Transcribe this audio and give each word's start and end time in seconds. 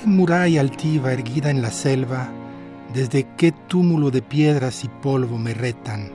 Qué 0.00 0.06
muralla 0.06 0.60
altiva 0.60 1.12
erguida 1.12 1.50
en 1.50 1.62
la 1.62 1.70
selva, 1.70 2.30
desde 2.94 3.26
qué 3.36 3.52
túmulo 3.52 4.10
de 4.10 4.22
piedras 4.22 4.84
y 4.84 4.88
polvo 4.88 5.38
me 5.38 5.54
retan, 5.54 6.10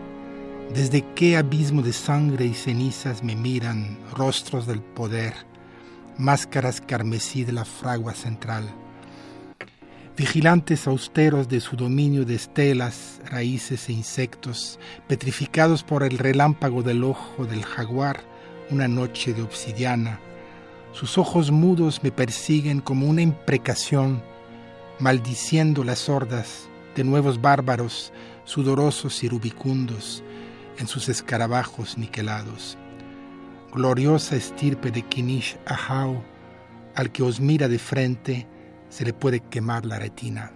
desde 0.74 1.04
qué 1.14 1.38
abismo 1.38 1.82
de 1.82 1.94
sangre 1.94 2.46
y 2.46 2.54
cenizas 2.54 3.24
me 3.24 3.36
miran 3.36 3.98
rostros 4.14 4.66
del 4.66 4.82
poder, 4.82 5.34
máscaras 6.18 6.82
carmesí 6.82 7.44
de 7.44 7.52
la 7.52 7.66
fragua 7.66 8.14
central. 8.14 8.66
Vigilantes 10.18 10.88
austeros 10.88 11.50
de 11.50 11.60
su 11.60 11.76
dominio 11.76 12.26
de 12.26 12.36
estelas, 12.36 13.20
raíces 13.26 13.90
e 13.90 13.94
insectos, 13.94 14.80
petrificados 15.08 15.84
por 15.84 16.04
el 16.04 16.18
relámpago 16.18 16.82
del 16.84 17.04
ojo 17.04 17.46
del 17.46 17.64
jaguar, 17.64 18.22
una 18.72 18.88
noche 18.88 19.34
de 19.34 19.42
obsidiana, 19.42 20.20
sus 20.96 21.18
ojos 21.18 21.52
mudos 21.52 22.02
me 22.04 22.12
persiguen 22.12 22.80
como 22.80 23.08
una 23.08 23.22
imprecación, 23.22 24.24
maldiciendo 24.98 25.84
las 25.84 26.08
hordas 26.08 26.70
de 26.96 27.04
nuevos 27.04 27.42
bárbaros, 27.42 28.14
sudorosos 28.46 29.22
y 29.22 29.28
rubicundos, 29.28 30.24
en 30.78 30.88
sus 30.88 31.10
escarabajos 31.10 31.98
niquelados. 31.98 32.78
Gloriosa 33.74 34.38
estirpe 34.38 34.90
de 34.90 35.02
Kinish 35.02 35.58
Ahau, 35.66 36.24
al 36.96 37.12
que 37.12 37.24
os 37.24 37.42
mira 37.42 37.68
de 37.68 37.78
frente, 37.78 38.48
se 38.88 39.04
le 39.04 39.12
puede 39.12 39.42
quemar 39.42 39.86
la 39.86 40.00
retina. 40.00 40.54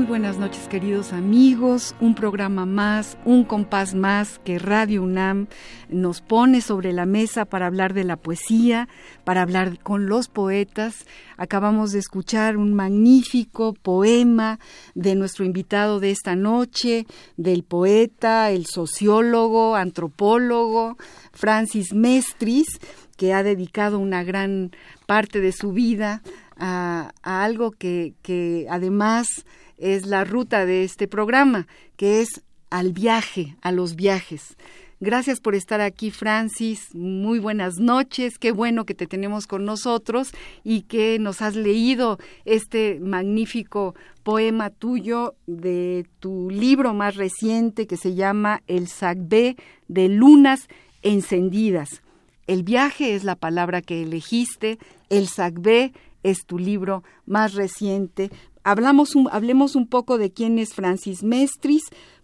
Buenas 0.00 0.38
noches 0.38 0.68
queridos 0.68 1.12
amigos, 1.12 1.94
un 2.00 2.14
programa 2.14 2.64
más, 2.64 3.18
un 3.26 3.44
compás 3.44 3.94
más 3.94 4.38
que 4.38 4.58
Radio 4.58 5.02
UNAM 5.02 5.48
nos 5.90 6.22
pone 6.22 6.62
sobre 6.62 6.94
la 6.94 7.04
mesa 7.04 7.44
para 7.44 7.66
hablar 7.66 7.92
de 7.92 8.04
la 8.04 8.16
poesía, 8.16 8.88
para 9.24 9.42
hablar 9.42 9.78
con 9.80 10.06
los 10.06 10.28
poetas. 10.28 11.04
Acabamos 11.36 11.92
de 11.92 11.98
escuchar 11.98 12.56
un 12.56 12.72
magnífico 12.72 13.74
poema 13.74 14.58
de 14.94 15.14
nuestro 15.14 15.44
invitado 15.44 16.00
de 16.00 16.10
esta 16.10 16.36
noche, 16.36 17.06
del 17.36 17.62
poeta, 17.62 18.50
el 18.50 18.64
sociólogo, 18.66 19.76
antropólogo 19.76 20.96
Francis 21.32 21.92
Mestris, 21.92 22.80
que 23.18 23.34
ha 23.34 23.42
dedicado 23.42 23.98
una 23.98 24.24
gran 24.24 24.72
parte 25.06 25.40
de 25.40 25.52
su 25.52 25.72
vida 25.72 26.22
a, 26.56 27.12
algo 27.22 27.72
que 27.72 28.66
además 28.70 29.44
es 29.82 30.06
la 30.06 30.24
ruta 30.24 30.64
de 30.64 30.84
este 30.84 31.08
programa, 31.08 31.66
que 31.96 32.20
es 32.22 32.42
al 32.70 32.92
viaje, 32.92 33.56
a 33.60 33.72
los 33.72 33.96
viajes. 33.96 34.56
Gracias 35.00 35.40
por 35.40 35.56
estar 35.56 35.80
aquí, 35.80 36.12
Francis. 36.12 36.94
Muy 36.94 37.40
buenas 37.40 37.78
noches. 37.80 38.38
Qué 38.38 38.52
bueno 38.52 38.86
que 38.86 38.94
te 38.94 39.08
tenemos 39.08 39.48
con 39.48 39.64
nosotros 39.64 40.30
y 40.62 40.82
que 40.82 41.18
nos 41.18 41.42
has 41.42 41.56
leído 41.56 42.20
este 42.44 43.00
magnífico 43.00 43.96
poema 44.22 44.70
tuyo 44.70 45.34
de 45.48 46.06
tu 46.20 46.48
libro 46.50 46.94
más 46.94 47.16
reciente 47.16 47.88
que 47.88 47.96
se 47.96 48.14
llama 48.14 48.62
El 48.68 48.86
Sagbé 48.86 49.56
de 49.88 50.08
Lunas 50.08 50.68
Encendidas. 51.02 52.00
El 52.46 52.62
viaje 52.62 53.16
es 53.16 53.24
la 53.24 53.34
palabra 53.34 53.82
que 53.82 54.02
elegiste, 54.02 54.78
el 55.10 55.26
Sagbé 55.26 55.92
es 56.22 56.46
tu 56.46 56.58
libro 56.60 57.02
más 57.26 57.54
reciente, 57.54 58.30
hablamos 58.64 59.14
hablemos 59.30 59.76
un 59.76 59.86
poco 59.86 60.18
de 60.18 60.32
quién 60.32 60.58
es 60.58 60.74
Francis 60.74 61.22
Mestris, 61.22 61.82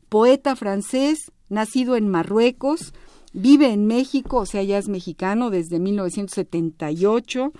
poeta 0.08 0.56
francés, 0.56 1.32
nacido 1.48 1.96
en 1.96 2.08
Marruecos, 2.08 2.92
vive 3.32 3.72
en 3.72 3.86
México, 3.86 4.38
o 4.38 4.46
sea, 4.46 4.62
ya 4.62 4.78
es 4.78 4.88
mexicano 4.88 5.50
desde 5.50 5.78
1978. 5.78 7.52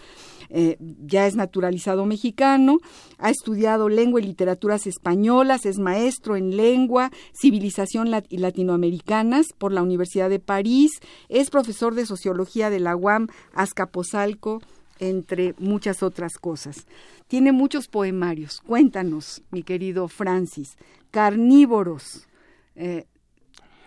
Eh, 0.51 0.79
ya 0.81 1.27
es 1.27 1.37
naturalizado 1.37 2.07
mexicano, 2.07 2.79
ha 3.19 3.29
estudiado 3.29 3.91
lengua 3.91 4.21
y 4.21 4.25
literaturas 4.25 4.87
españolas, 4.87 5.67
es 5.67 5.79
maestro 5.79 6.37
en 6.37 6.57
lengua, 6.57 7.11
civilización 7.39 8.09
y 8.31 8.39
latinoamericanas 8.39 9.49
por 9.59 9.73
la 9.73 9.83
Universidad 9.83 10.31
de 10.31 10.39
París, 10.39 10.93
es 11.29 11.51
profesor 11.51 11.95
de 11.95 12.07
sociología 12.07 12.71
de 12.71 12.81
la 12.81 12.97
UAM 12.97 13.29
Azcapotzalco, 13.53 14.63
entre 15.01 15.55
muchas 15.59 16.03
otras 16.03 16.39
cosas. 16.39 16.87
Tiene 17.29 17.53
muchos 17.53 17.89
poemarios. 17.89 18.61
Cuéntanos, 18.61 19.43
mi 19.51 19.63
querido 19.63 20.09
Francis. 20.09 20.77
Carnívoros. 21.11 22.27
Eh, 22.75 23.07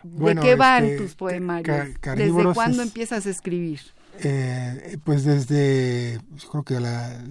¿De 0.04 0.36
qué 0.36 0.56
van 0.56 0.86
este, 0.86 0.98
tus 0.98 1.16
poemarios? 1.16 1.88
¿Desde 2.02 2.54
cuándo 2.54 2.82
empiezas 2.82 3.26
a 3.26 3.30
escribir? 3.30 3.82
Eh, 4.20 4.98
pues 5.04 5.24
desde, 5.24 6.20
creo 6.50 6.64
que 6.64 6.80
la, 6.80 7.24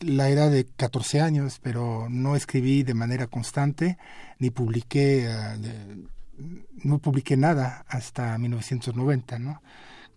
la 0.00 0.28
era 0.28 0.48
de 0.48 0.64
14 0.64 1.20
años, 1.20 1.58
pero 1.62 2.08
no 2.10 2.36
escribí 2.36 2.82
de 2.82 2.94
manera 2.94 3.26
constante, 3.26 3.98
ni 4.38 4.50
publiqué, 4.50 5.26
eh, 5.26 5.96
no 6.84 6.98
publiqué 6.98 7.36
nada 7.36 7.84
hasta 7.88 8.36
1990, 8.38 9.38
¿no? 9.38 9.62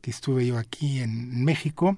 que 0.05 0.11
estuve 0.11 0.45
yo 0.45 0.59
aquí 0.59 0.99
en 0.99 1.43
México 1.43 1.97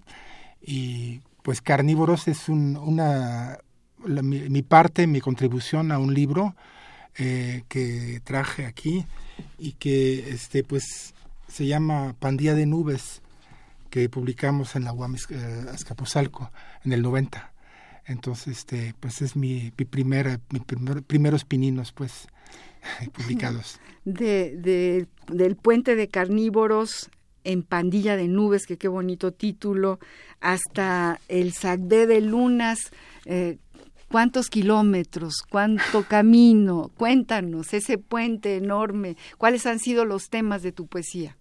y 0.62 1.20
pues 1.48 1.62
Carnívoros 1.62 2.28
es 2.28 2.50
una, 2.50 3.58
mi, 4.04 4.62
parte, 4.64 5.08
mi 5.08 5.22
contribución 5.22 5.94
a 5.94 5.98
un 5.98 6.14
libro 6.14 6.58
eh, 7.18 7.64
que 7.70 8.20
traje 8.26 8.66
aquí 8.66 9.06
y 9.58 9.72
que 9.72 10.30
este 10.32 10.66
pues 10.66 11.14
se 11.48 11.66
llama 11.66 12.18
Pandilla 12.20 12.54
de 12.54 12.66
Nubes 12.66 13.22
que 13.90 14.10
publicamos 14.10 14.76
en 14.76 14.84
la 14.84 14.92
UAM 14.92 15.16
eh, 15.16 15.66
Azcapotzalco 15.72 16.52
en 16.84 16.92
el 16.92 17.02
90. 17.02 17.54
Entonces, 18.08 18.58
este, 18.58 18.94
pues 19.00 19.22
es 19.22 19.38
mi, 19.38 19.72
mi 19.78 19.86
primera, 19.86 20.42
mi 20.50 20.60
primer, 20.60 21.02
primeros 21.04 21.46
pininos, 21.46 21.94
pues, 21.94 22.28
publicados. 23.14 23.80
De, 24.04 25.08
del 25.32 25.56
puente 25.56 25.96
de 25.96 26.10
carnívoros 26.10 27.10
en 27.48 27.64
Pandilla 27.64 28.18
de 28.18 28.28
Nubes, 28.28 28.68
que 28.68 28.78
qué 28.78 28.90
bonito 28.90 29.32
título, 29.32 30.00
hasta 30.42 31.22
el 31.30 31.54
Sagdé 31.54 32.06
de 32.06 32.20
Lunas. 32.20 32.92
Eh, 33.24 33.58
¿Cuántos 34.12 34.50
kilómetros? 34.50 35.44
¿Cuánto 35.50 36.04
camino? 36.10 36.92
Cuéntanos, 36.98 37.74
ese 37.74 37.98
puente 37.98 38.58
enorme. 38.58 39.16
¿Cuáles 39.38 39.66
han 39.66 39.80
sido 39.80 40.04
los 40.04 40.30
temas 40.30 40.62
de 40.62 40.74
tu 40.74 40.88
poesía? 40.88 41.38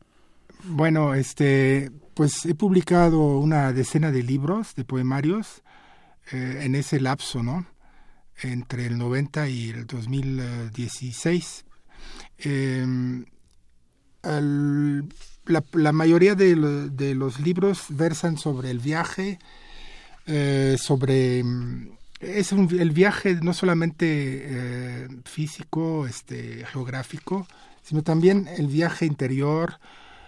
Bueno, 0.62 1.12
este, 1.14 1.90
pues 2.14 2.46
he 2.46 2.54
publicado 2.54 3.38
una 3.38 3.72
decena 3.72 4.12
de 4.12 4.22
libros, 4.22 4.76
de 4.76 4.84
poemarios, 4.84 5.64
eh, 6.30 6.60
en 6.62 6.76
ese 6.76 7.00
lapso, 7.00 7.42
¿no? 7.42 7.66
Entre 8.42 8.86
el 8.86 8.96
90 8.96 9.48
y 9.48 9.70
el 9.70 9.86
2016. 9.88 11.64
Eh, 12.38 12.80
em, 12.82 13.24
al 14.22 15.04
la, 15.46 15.92
mayoría 15.92 16.34
de, 16.34 16.56
los 17.14 17.40
libros 17.40 17.86
versan 17.90 18.38
sobre 18.38 18.70
el 18.70 18.78
viaje, 18.78 19.38
eh, 20.26 20.76
sobre 20.78 21.44
es 22.20 22.52
el 22.52 22.90
viaje 22.92 23.34
no 23.42 23.52
solamente 23.52 24.06
eh, 24.08 25.08
físico, 25.24 26.06
este, 26.06 26.64
geográfico, 26.66 27.46
sino 27.82 28.02
también 28.02 28.48
el 28.56 28.66
viaje 28.68 29.06
interior, 29.06 29.78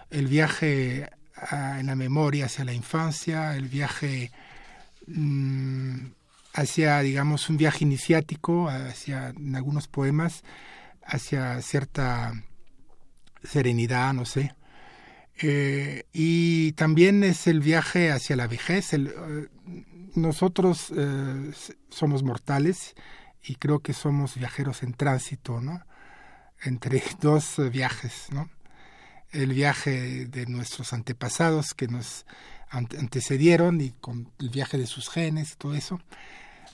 el 0.09 0.27
viaje 0.27 1.09
en 1.51 1.87
la 1.87 1.95
memoria 1.95 2.45
hacia 2.45 2.65
la 2.65 2.73
infancia, 2.73 3.55
el 3.55 3.67
viaje 3.67 4.31
mm, 5.07 5.97
hacia, 6.53 6.99
digamos, 6.99 7.49
un 7.49 7.57
viaje 7.57 7.85
iniciático, 7.85 8.69
hacia, 8.69 9.29
en 9.29 9.55
algunos 9.55 9.87
poemas, 9.87 10.43
hacia 11.03 11.61
cierta 11.61 12.33
serenidad, 13.43 14.13
no 14.13 14.25
sé. 14.25 14.53
Eh, 15.41 16.03
y 16.11 16.73
también 16.73 17.23
es 17.23 17.47
el 17.47 17.61
viaje 17.61 18.11
hacia 18.11 18.35
la 18.35 18.47
vejez. 18.47 18.93
Eh, 18.93 19.49
nosotros 20.15 20.91
eh, 20.95 21.51
somos 21.89 22.23
mortales 22.23 22.95
y 23.41 23.55
creo 23.55 23.79
que 23.79 23.93
somos 23.93 24.35
viajeros 24.35 24.83
en 24.83 24.93
tránsito, 24.93 25.61
¿no? 25.61 25.85
Entre 26.61 27.01
dos 27.21 27.55
viajes, 27.71 28.27
¿no? 28.31 28.49
El 29.31 29.53
viaje 29.53 30.25
de 30.25 30.45
nuestros 30.47 30.91
antepasados 30.91 31.73
que 31.73 31.87
nos 31.87 32.25
antecedieron 32.69 33.79
y 33.79 33.91
con 33.91 34.31
el 34.39 34.49
viaje 34.49 34.77
de 34.77 34.87
sus 34.87 35.09
genes 35.09 35.57
todo 35.57 35.73
eso, 35.73 35.99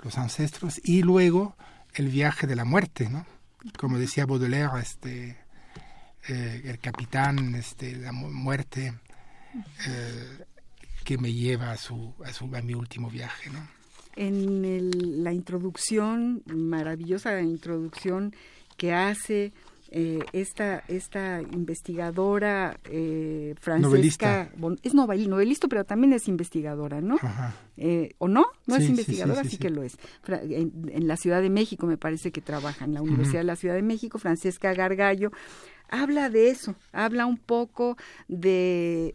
los 0.03 0.17
ancestros, 0.17 0.81
y 0.83 1.03
luego 1.03 1.55
el 1.93 2.09
viaje 2.09 2.47
de 2.47 2.55
la 2.55 2.65
muerte, 2.65 3.09
¿no? 3.09 3.25
Como 3.77 3.97
decía 3.97 4.25
Baudelaire, 4.25 4.79
este, 4.81 5.37
eh, 6.27 6.61
el 6.65 6.79
capitán, 6.79 7.55
este, 7.55 7.95
la 7.95 8.11
muerte, 8.11 8.93
eh, 9.87 10.45
que 11.03 11.17
me 11.17 11.31
lleva 11.31 11.71
a, 11.71 11.77
su, 11.77 12.13
a, 12.25 12.33
su, 12.33 12.53
a 12.55 12.61
mi 12.61 12.73
último 12.73 13.09
viaje, 13.09 13.49
¿no? 13.49 13.67
En 14.15 15.23
la 15.23 15.33
introducción, 15.33 16.41
maravillosa 16.45 17.41
introducción 17.41 18.33
que 18.77 18.93
hace 18.93 19.53
eh, 19.91 20.19
esta, 20.33 20.83
esta 20.87 21.41
investigadora 21.41 22.79
eh, 22.83 23.55
Francesca... 23.61 24.49
Es 24.83 24.93
novelista, 24.93 25.67
pero 25.69 25.85
también 25.85 26.11
es 26.11 26.27
investigadora, 26.27 27.01
¿no? 27.01 27.17
Eh, 27.77 28.13
¿O 28.17 28.27
no? 28.27 28.45
No 28.65 28.75
es 28.75 28.89
investigadora, 28.89 29.43
sí, 29.43 29.57
que 29.57 29.69
lo 29.69 29.83
es. 29.83 29.97
En, 30.27 31.07
la 31.07 31.17
Ciudad 31.17 31.41
de 31.41 31.49
México 31.49 31.85
me 31.87 31.97
parece 31.97 32.31
que 32.31 32.41
trabaja 32.41 32.83
en 32.83 32.93
la 32.93 33.01
Universidad 33.01 33.39
de 33.39 33.45
la 33.45 33.55
Ciudad 33.55 33.75
de 33.75 33.83
México, 33.83 34.17
Francesca 34.17 34.73
Gargallo. 34.73 35.31
Habla 35.89 36.29
de 36.29 36.49
eso, 36.49 36.75
habla 36.91 37.25
un 37.25 37.37
poco 37.37 37.97
de 38.27 39.13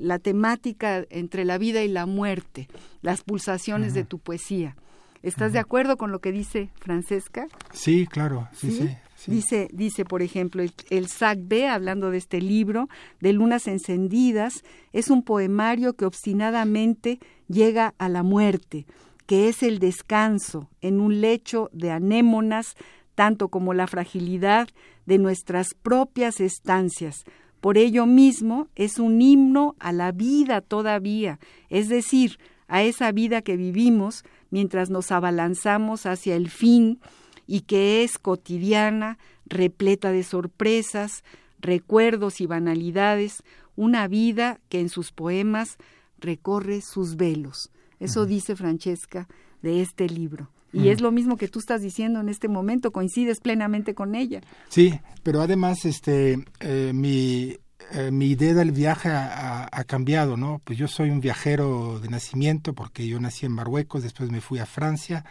la 0.00 0.18
temática 0.18 1.04
entre 1.10 1.44
la 1.44 1.58
vida 1.58 1.82
y 1.82 1.88
la 1.88 2.06
muerte, 2.06 2.68
las 3.02 3.22
pulsaciones 3.22 3.94
de 3.94 4.04
tu 4.04 4.18
poesía. 4.18 4.76
¿Estás 5.22 5.52
de 5.52 5.58
acuerdo 5.58 5.96
con 5.96 6.12
lo 6.12 6.20
que 6.20 6.32
dice 6.32 6.70
Francesca? 6.76 7.46
Sí, 7.72 8.06
claro, 8.06 8.48
sí, 8.52 8.70
sí. 8.70 8.96
Dice, 9.26 9.68
dice, 9.72 10.04
por 10.04 10.20
ejemplo, 10.20 10.62
el, 10.62 10.72
el 10.90 11.08
SAC 11.08 11.38
B, 11.42 11.66
hablando 11.66 12.10
de 12.10 12.18
este 12.18 12.42
libro, 12.42 12.88
de 13.20 13.32
Lunas 13.32 13.66
Encendidas, 13.66 14.62
es 14.92 15.08
un 15.08 15.22
poemario 15.22 15.94
que 15.94 16.04
obstinadamente 16.04 17.20
llega 17.48 17.94
a 17.96 18.10
la 18.10 18.22
muerte, 18.22 18.86
que 19.26 19.48
es 19.48 19.62
el 19.62 19.78
descanso 19.78 20.68
en 20.82 21.00
un 21.00 21.22
lecho 21.22 21.70
de 21.72 21.90
anémonas, 21.90 22.74
tanto 23.14 23.48
como 23.48 23.72
la 23.72 23.86
fragilidad 23.86 24.68
de 25.06 25.18
nuestras 25.18 25.74
propias 25.74 26.40
estancias. 26.40 27.24
Por 27.60 27.78
ello 27.78 28.06
mismo 28.06 28.68
es 28.74 28.98
un 28.98 29.22
himno 29.22 29.74
a 29.78 29.92
la 29.92 30.12
vida 30.12 30.60
todavía, 30.60 31.38
es 31.70 31.88
decir, 31.88 32.38
a 32.68 32.82
esa 32.82 33.12
vida 33.12 33.42
que 33.42 33.56
vivimos 33.56 34.24
mientras 34.50 34.90
nos 34.90 35.10
abalanzamos 35.12 36.06
hacia 36.06 36.36
el 36.36 36.50
fin, 36.50 37.00
y 37.46 37.62
que 37.62 38.02
es 38.02 38.18
cotidiana, 38.18 39.18
repleta 39.46 40.12
de 40.12 40.22
sorpresas, 40.22 41.24
recuerdos 41.60 42.40
y 42.40 42.46
banalidades, 42.46 43.42
una 43.76 44.08
vida 44.08 44.60
que 44.68 44.80
en 44.80 44.88
sus 44.88 45.12
poemas 45.12 45.76
recorre 46.18 46.80
sus 46.80 47.16
velos. 47.16 47.70
Eso 48.00 48.26
dice 48.26 48.56
Francesca 48.56 49.28
de 49.62 49.82
este 49.82 50.08
libro. 50.08 50.53
Y 50.74 50.88
es 50.88 51.00
lo 51.00 51.12
mismo 51.12 51.36
que 51.36 51.48
tú 51.48 51.60
estás 51.60 51.80
diciendo 51.82 52.20
en 52.20 52.28
este 52.28 52.48
momento, 52.48 52.92
coincides 52.92 53.40
plenamente 53.40 53.94
con 53.94 54.14
ella. 54.14 54.40
Sí, 54.68 55.00
pero 55.22 55.40
además 55.40 55.84
este, 55.84 56.44
eh, 56.60 56.92
mi, 56.92 57.56
eh, 57.92 58.10
mi 58.10 58.26
idea 58.26 58.54
del 58.54 58.72
viaje 58.72 59.08
ha, 59.08 59.68
ha, 59.70 59.84
cambiado, 59.84 60.36
¿no? 60.36 60.60
Pues 60.64 60.78
yo 60.78 60.88
soy 60.88 61.10
un 61.10 61.20
viajero 61.20 62.00
de 62.00 62.08
nacimiento 62.08 62.74
porque 62.74 63.06
yo 63.06 63.20
nací 63.20 63.46
en 63.46 63.52
Marruecos, 63.52 64.02
después 64.02 64.30
me 64.30 64.40
fui 64.40 64.58
a 64.58 64.66
Francia, 64.66 65.24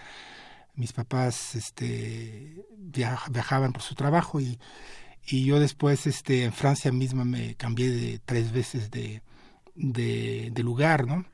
mis 0.76 0.94
papás 0.94 1.56
este, 1.56 2.66
viajaban 2.78 3.74
por 3.74 3.82
su 3.82 3.96
trabajo 3.96 4.40
y, 4.40 4.60
y, 5.28 5.46
yo 5.46 5.60
después 5.60 6.08
este, 6.08 6.44
en 6.44 6.54
Francia 6.54 6.92
misma 6.92 7.26
me 7.26 7.56
cambié 7.56 7.90
de 7.90 8.20
tres 8.24 8.52
veces 8.52 8.92
de, 8.92 9.22
de, 9.76 10.50
de, 10.52 10.64
lugar, 10.64 11.06
¿no? 11.06 11.26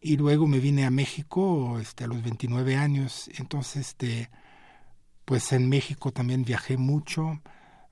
Y 0.00 0.16
luego 0.16 0.46
me 0.46 0.60
vine 0.60 0.86
a 0.86 0.90
México 0.90 1.78
este, 1.78 2.04
a 2.04 2.06
los 2.06 2.22
29 2.22 2.76
años, 2.76 3.28
entonces 3.36 3.88
este, 3.88 4.30
pues 5.26 5.52
en 5.52 5.68
México 5.68 6.10
también 6.10 6.42
viajé 6.42 6.78
mucho, 6.78 7.42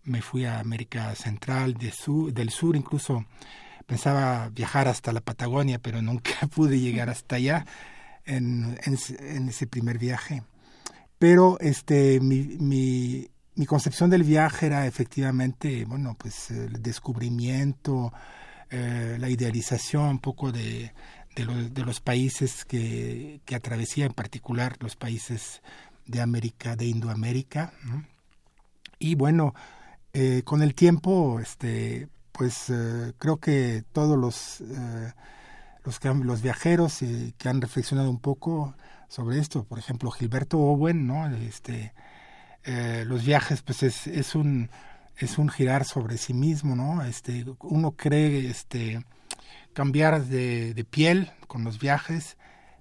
me 0.04 0.22
fui 0.22 0.46
a 0.46 0.58
América 0.58 1.14
Central, 1.14 1.74
del 1.74 2.50
sur 2.50 2.76
incluso 2.76 3.26
pensaba 3.86 4.48
viajar 4.50 4.88
hasta 4.88 5.12
la 5.12 5.20
Patagonia, 5.20 5.78
pero 5.78 6.00
nunca 6.00 6.32
pude 6.54 6.80
llegar 6.80 7.10
hasta 7.10 7.36
allá 7.36 7.66
en, 8.24 8.78
ese 8.84 9.66
primer 9.66 9.98
viaje. 9.98 10.42
Pero 11.18 11.58
este 11.60 12.20
mi, 12.20 12.56
mi, 12.58 13.28
mi, 13.54 13.66
concepción 13.66 14.08
del 14.08 14.22
viaje 14.22 14.66
era 14.66 14.86
efectivamente 14.86 15.84
bueno 15.84 16.16
pues 16.16 16.50
el 16.50 16.80
descubrimiento 16.80 18.12
eh, 18.70 19.16
la 19.18 19.30
idealización 19.30 20.04
un 20.10 20.18
poco 20.18 20.52
de, 20.52 20.92
de, 21.46 21.84
los, 21.84 22.00
países 22.00 22.64
que, 22.64 23.40
que 23.44 23.54
atravesía 23.54 24.06
en 24.06 24.12
particular 24.12 24.76
los 24.80 24.96
países 24.96 25.62
de 26.06 26.20
América 26.20 26.76
de 26.76 26.86
Indoamérica 26.86 27.72
y 28.98 29.14
bueno 29.14 29.54
eh, 30.12 30.42
con 30.44 30.62
el 30.62 30.74
tiempo 30.74 31.38
este 31.40 32.08
pues 32.32 32.70
eh, 32.70 33.12
creo 33.18 33.38
que 33.38 33.84
todos 33.92 34.18
los 34.18 34.60
eh, 34.60 35.12
los, 35.84 36.00
los 36.04 36.42
viajeros 36.42 36.98
que 37.38 37.48
han 37.48 37.60
reflexionado 37.60 38.10
un 38.10 38.18
poco 38.18 38.74
sobre 39.08 39.38
esto. 39.38 39.64
Por 39.64 39.78
ejemplo, 39.78 40.10
Gilberto 40.10 40.58
Owen, 40.58 41.06
¿no? 41.06 41.26
Este, 41.34 41.94
los 43.06 43.24
viajes, 43.24 43.62
pues 43.62 43.82
es, 43.82 44.06
es 44.06 44.34
un 44.34 44.68
es 45.18 45.38
un 45.38 45.48
girar 45.48 45.84
sobre 45.84 46.16
sí 46.16 46.32
mismo, 46.32 46.76
¿no? 46.76 47.02
Este, 47.02 47.44
uno 47.60 47.92
cree 47.92 48.48
este, 48.48 49.04
cambiar 49.78 50.24
de, 50.24 50.74
de 50.74 50.84
piel 50.84 51.30
con 51.46 51.62
los 51.62 51.78
viajes, 51.78 52.36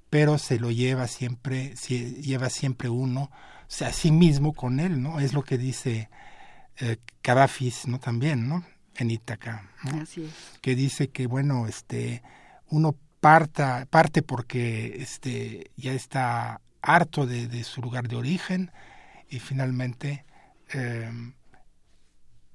pero 0.10 0.40
se 0.40 0.58
lo 0.58 0.72
lleva 0.72 1.06
siempre, 1.06 1.76
se 1.76 2.14
lleva 2.24 2.50
siempre 2.50 2.90
uno, 2.90 3.30
o 3.30 3.66
sea, 3.68 3.90
a 3.90 3.94
sí 3.94 4.10
mismo 4.10 4.52
con 4.52 4.80
él, 4.80 5.00
¿no? 5.04 5.20
Es 5.20 5.34
lo 5.34 5.44
que 5.44 5.60
dice 5.60 6.10
eh, 6.80 6.98
Cavafis, 7.22 7.88
¿no? 7.88 8.00
También, 8.00 8.50
¿no? 8.50 8.66
En 8.96 9.12
Ítaca, 9.12 9.70
¿no? 9.84 10.02
Así 10.02 10.24
es. 10.24 10.32
Que 10.60 10.74
dice 10.74 11.10
que, 11.10 11.28
bueno, 11.28 11.68
este, 11.68 12.24
uno 12.70 12.96
parta, 13.20 13.86
parte 13.92 14.24
porque 14.24 14.96
este, 15.00 15.70
ya 15.78 15.94
está 15.94 16.62
harto 16.82 17.28
de, 17.28 17.48
de 17.48 17.64
su 17.64 17.80
lugar 17.80 18.08
de 18.08 18.16
origen 18.16 18.72
y 19.30 19.38
finalmente 19.38 20.26
eh, 20.74 21.12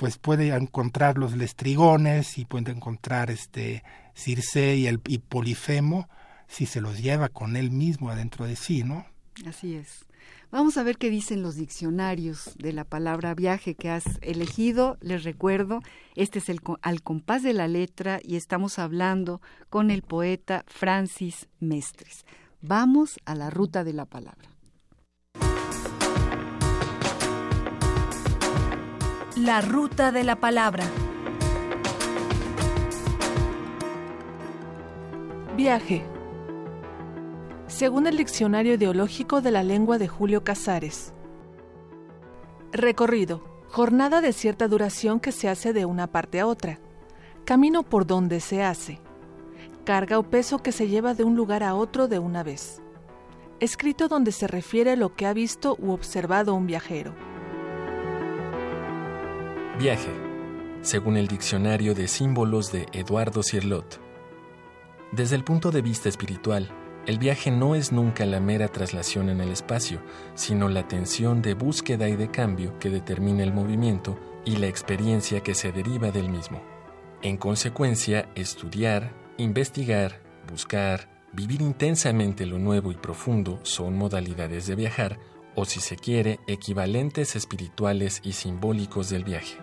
pues 0.03 0.19
puede 0.19 0.49
encontrar 0.49 1.17
los 1.17 1.37
lestrigones 1.37 2.37
y 2.37 2.45
puede 2.45 2.73
encontrar 2.73 3.31
este 3.31 3.85
Circe 4.17 4.75
y 4.75 4.89
el 4.89 4.99
Polifemo 4.99 6.09
si 6.49 6.67
se 6.67 6.81
los 6.81 7.01
lleva 7.01 7.29
con 7.29 7.55
él 7.55 7.71
mismo 7.71 8.11
adentro 8.11 8.45
de 8.45 8.57
sí, 8.57 8.83
¿no? 8.83 9.07
Así 9.47 9.77
es. 9.77 10.05
Vamos 10.51 10.77
a 10.77 10.83
ver 10.83 10.99
qué 10.99 11.09
dicen 11.09 11.41
los 11.41 11.55
diccionarios 11.55 12.51
de 12.59 12.73
la 12.73 12.83
palabra 12.83 13.37
viaje 13.37 13.77
que 13.77 13.91
has 13.91 14.03
elegido. 14.23 14.99
Les 15.03 15.23
recuerdo, 15.23 15.83
este 16.17 16.41
es 16.41 16.49
el 16.49 16.59
al 16.83 17.01
compás 17.03 17.45
de 17.45 17.53
la 17.53 17.69
letra 17.69 18.19
y 18.25 18.35
estamos 18.35 18.81
hablando 18.81 19.41
con 19.71 19.93
el 19.93 20.03
poeta 20.03 20.65
Francis 20.67 21.47
Mestres. 21.61 22.27
Vamos 22.61 23.21
a 23.25 23.37
la 23.37 23.51
ruta 23.51 23.85
de 23.85 23.93
la 23.93 24.07
palabra. 24.07 24.52
La 29.37 29.61
ruta 29.61 30.13
de 30.13 30.25
la 30.25 30.37
palabra. 30.37 30.85
Viaje 35.57 36.05
según 37.67 38.07
el 38.07 38.19
Diccionario 38.19 38.75
Ideológico 38.75 39.41
de 39.41 39.51
la 39.51 39.63
Lengua 39.63 39.97
de 39.97 40.07
Julio 40.07 40.45
Casares. 40.45 41.15
Recorrido. 42.71 43.43
Jornada 43.71 44.21
de 44.21 44.35
cierta 44.35 44.69
duración 44.69 45.19
que 45.19 45.33
se 45.33 45.49
hace 45.49 45.73
de 45.73 45.87
una 45.87 46.07
parte 46.07 46.39
a 46.39 46.47
otra. 46.47 46.79
Camino 47.47 47.83
por 47.83 48.07
donde 48.07 48.41
se 48.41 48.63
hace. 48.63 49.01
Carga 49.85 50.19
o 50.19 50.25
peso 50.25 50.59
que 50.59 50.71
se 50.71 50.89
lleva 50.89 51.15
de 51.15 51.25
un 51.25 51.35
lugar 51.35 51.63
a 51.63 51.75
otro 51.75 52.07
de 52.07 52.19
una 52.19 52.43
vez. 52.43 52.83
Escrito 53.59 54.09
donde 54.09 54.33
se 54.33 54.47
refiere 54.47 54.95
lo 54.97 55.17
que 55.17 55.25
ha 55.25 55.33
visto 55.33 55.77
u 55.81 55.93
observado 55.93 56.55
un 56.55 56.67
viajero. 56.67 57.32
Viaje. 59.79 60.11
Según 60.83 61.17
el 61.17 61.29
Diccionario 61.29 61.95
de 61.95 62.07
Símbolos 62.07 62.71
de 62.73 62.87
Eduardo 62.93 63.43
Cirlot. 63.43 64.01
Desde 65.13 65.35
el 65.35 65.45
punto 65.45 65.71
de 65.71 65.81
vista 65.81 66.11
espiritual, 66.11 66.71
el 67.07 67.19
viaje 67.19 67.51
no 67.51 67.75
es 67.75 67.91
nunca 67.91 68.27
la 68.27 68.39
mera 68.39 68.69
traslación 68.69 69.31
en 69.31 69.41
el 69.41 69.49
espacio, 69.49 70.03
sino 70.35 70.69
la 70.69 70.87
tensión 70.87 71.41
de 71.41 71.55
búsqueda 71.55 72.07
y 72.11 72.17
de 72.17 72.31
cambio 72.31 72.79
que 72.79 72.91
determina 72.91 73.43
el 73.43 73.55
movimiento 73.55 74.19
y 74.45 74.57
la 74.57 74.67
experiencia 74.67 75.41
que 75.43 75.55
se 75.55 75.73
deriva 75.73 76.11
del 76.11 76.29
mismo. 76.29 76.63
En 77.23 77.39
consecuencia, 77.39 78.29
estudiar, 78.35 79.11
investigar, 79.39 80.21
buscar, 80.51 81.09
vivir 81.33 81.63
intensamente 81.63 82.45
lo 82.45 82.59
nuevo 82.59 82.93
y 82.93 82.97
profundo 82.97 83.59
son 83.63 83.97
modalidades 83.97 84.67
de 84.67 84.75
viajar, 84.75 85.19
o 85.55 85.65
si 85.65 85.81
se 85.81 85.97
quiere, 85.97 86.41
equivalentes 86.47 87.37
espirituales 87.37 88.21
y 88.25 88.33
simbólicos 88.33 89.11
del 89.11 89.25
viaje. 89.25 89.57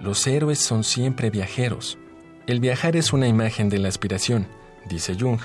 Los 0.00 0.26
héroes 0.26 0.58
son 0.58 0.84
siempre 0.84 1.30
viajeros. 1.30 1.98
El 2.46 2.60
viajar 2.60 2.96
es 2.96 3.12
una 3.12 3.26
imagen 3.26 3.68
de 3.68 3.78
la 3.78 3.88
aspiración, 3.88 4.46
dice 4.88 5.16
Jung, 5.18 5.40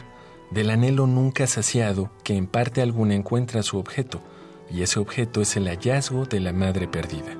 del 0.51 0.69
anhelo 0.69 1.07
nunca 1.07 1.47
saciado 1.47 2.11
que 2.23 2.35
en 2.35 2.47
parte 2.47 2.81
alguna 2.81 3.15
encuentra 3.15 3.63
su 3.63 3.77
objeto, 3.77 4.21
y 4.69 4.81
ese 4.81 4.99
objeto 4.99 5.41
es 5.41 5.55
el 5.55 5.67
hallazgo 5.67 6.25
de 6.25 6.39
la 6.39 6.53
madre 6.53 6.87
perdida. 6.87 7.35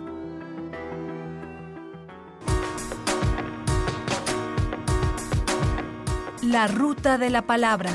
La 6.42 6.68
ruta 6.68 7.18
de 7.18 7.30
la 7.30 7.44
palabra. 7.44 7.92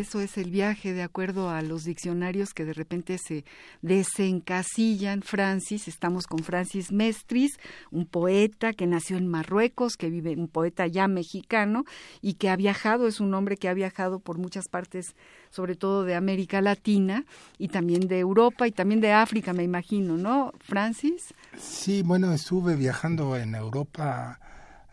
Eso 0.00 0.22
es 0.22 0.38
el 0.38 0.50
viaje, 0.50 0.94
de 0.94 1.02
acuerdo 1.02 1.50
a 1.50 1.60
los 1.60 1.84
diccionarios 1.84 2.54
que 2.54 2.64
de 2.64 2.72
repente 2.72 3.18
se 3.18 3.44
desencasillan. 3.82 5.20
Francis, 5.20 5.88
estamos 5.88 6.26
con 6.26 6.38
Francis 6.38 6.90
Mestris, 6.90 7.58
un 7.90 8.06
poeta 8.06 8.72
que 8.72 8.86
nació 8.86 9.18
en 9.18 9.28
Marruecos, 9.28 9.98
que 9.98 10.08
vive, 10.08 10.34
un 10.36 10.48
poeta 10.48 10.86
ya 10.86 11.06
mexicano 11.06 11.84
y 12.22 12.34
que 12.34 12.48
ha 12.48 12.56
viajado, 12.56 13.08
es 13.08 13.20
un 13.20 13.34
hombre 13.34 13.58
que 13.58 13.68
ha 13.68 13.74
viajado 13.74 14.20
por 14.20 14.38
muchas 14.38 14.68
partes, 14.68 15.14
sobre 15.50 15.76
todo 15.76 16.04
de 16.04 16.14
América 16.14 16.62
Latina 16.62 17.26
y 17.58 17.68
también 17.68 18.08
de 18.08 18.20
Europa 18.20 18.66
y 18.66 18.72
también 18.72 19.02
de 19.02 19.12
África, 19.12 19.52
me 19.52 19.64
imagino, 19.64 20.16
¿no, 20.16 20.54
Francis? 20.60 21.34
Sí, 21.58 22.00
bueno, 22.00 22.32
estuve 22.32 22.74
viajando 22.74 23.36
en 23.36 23.54
Europa 23.54 24.40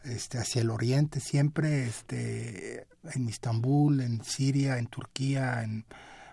este, 0.07 0.37
hacia 0.37 0.61
el 0.61 0.69
oriente 0.69 1.19
siempre, 1.19 1.85
este, 1.85 2.87
en 3.13 3.29
Istambul, 3.29 4.01
en 4.01 4.23
Siria, 4.23 4.77
en 4.77 4.87
Turquía, 4.87 5.63
en 5.63 5.85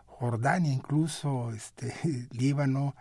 Jordania 0.07 0.73
incluso, 0.73 1.53
este, 1.53 1.95
Líbano, 2.33 2.95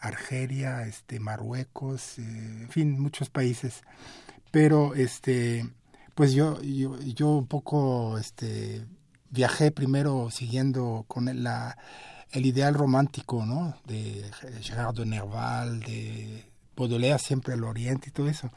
Argelia, 0.00 0.86
este, 0.86 1.20
Marruecos, 1.20 2.18
eh, 2.18 2.22
en 2.22 2.68
fin, 2.70 3.00
muchos 3.00 3.30
países. 3.30 3.82
Pero 4.50 4.94
este, 4.94 5.68
pues 6.14 6.32
yo, 6.32 6.60
yo, 6.62 6.98
yo 7.00 7.28
un 7.30 7.46
poco 7.46 8.18
este, 8.18 8.86
viajé 9.30 9.70
primero 9.70 10.30
siguiendo 10.30 11.04
con 11.08 11.26
la, 11.42 11.76
el 12.32 12.46
ideal 12.46 12.74
romántico, 12.74 13.44
¿no? 13.46 13.76
De 13.86 14.30
Gerard 14.60 14.94
de 14.94 15.06
Nerval, 15.06 15.80
de 15.80 16.44
Baudelaire 16.76 17.18
siempre 17.18 17.54
al 17.54 17.64
oriente 17.64 18.08
y 18.08 18.12
todo 18.12 18.28
eso 18.28 18.50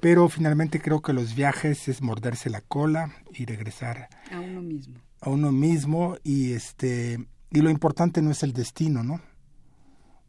pero 0.00 0.28
finalmente 0.28 0.80
creo 0.80 1.02
que 1.02 1.12
los 1.12 1.34
viajes 1.34 1.88
es 1.88 2.02
morderse 2.02 2.50
la 2.50 2.60
cola 2.60 3.14
y 3.32 3.44
regresar 3.44 4.08
a 4.32 4.40
uno 4.40 4.62
mismo. 4.62 5.00
A 5.20 5.30
uno 5.30 5.52
mismo 5.52 6.16
y 6.22 6.52
este 6.52 7.26
y 7.50 7.60
lo 7.60 7.70
importante 7.70 8.22
no 8.22 8.30
es 8.30 8.42
el 8.42 8.52
destino, 8.52 9.02
¿no? 9.02 9.20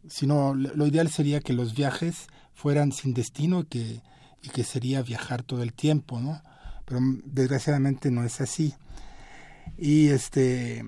Sino 0.08 0.56
lo 0.56 0.88
ideal 0.88 1.10
sería 1.10 1.42
que 1.42 1.54
los 1.54 1.76
viajes 1.76 2.28
fueran 2.54 2.92
sin 2.92 3.14
destino 3.14 3.62
y 3.62 3.66
que 3.66 4.02
y 4.42 4.50
que 4.50 4.64
sería 4.64 5.02
viajar 5.02 5.44
todo 5.44 5.62
el 5.64 5.74
tiempo, 5.74 6.20
¿no? 6.20 6.42
Pero 6.86 7.02
desgraciadamente 7.26 8.10
no 8.10 8.24
es 8.24 8.42
así. 8.42 8.74
Y 9.78 10.10
este 10.10 10.84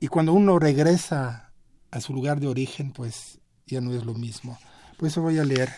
y 0.00 0.08
cuando 0.08 0.32
uno 0.32 0.58
regresa 0.58 1.52
a 1.90 2.00
su 2.00 2.12
lugar 2.12 2.40
de 2.40 2.48
origen, 2.48 2.92
pues 2.92 3.40
ya 3.66 3.80
no 3.80 3.92
es 3.92 4.04
lo 4.04 4.14
mismo. 4.14 4.58
Por 4.98 5.08
eso 5.08 5.22
voy 5.22 5.38
a 5.38 5.44
leer 5.44 5.70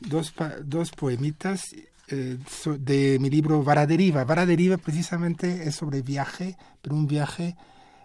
dos, 0.00 0.34
dos 0.64 0.90
poemitas 0.92 1.74
eh, 2.08 2.38
de 2.78 3.18
mi 3.20 3.30
libro 3.30 3.62
Vara 3.62 3.86
Deriva. 3.86 4.24
Vara 4.24 4.46
Deriva 4.46 4.76
precisamente 4.76 5.66
es 5.68 5.74
sobre 5.74 6.02
viaje, 6.02 6.56
pero 6.82 6.94
un 6.94 7.06
viaje 7.06 7.56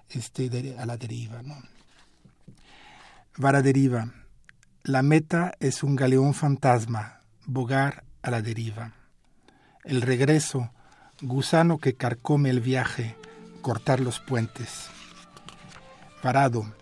este, 0.10 0.76
a 0.78 0.86
la 0.86 0.98
deriva. 0.98 1.42
¿no? 1.42 1.56
Vara 3.38 3.62
Deriva. 3.62 4.12
La 4.84 5.04
meta 5.04 5.54
es 5.60 5.84
un 5.84 5.96
galeón 5.96 6.34
fantasma, 6.34 7.20
bogar 7.46 8.04
a 8.24 8.32
la 8.32 8.42
deriva. 8.42 8.94
El 9.84 10.02
regreso, 10.02 10.72
gusano 11.22 11.78
que 11.78 11.94
carcome 11.94 12.50
el 12.50 12.62
viaje, 12.62 13.16
cortar 13.62 14.00
los 14.00 14.20
puentes. 14.20 14.90
Varado 16.24 16.74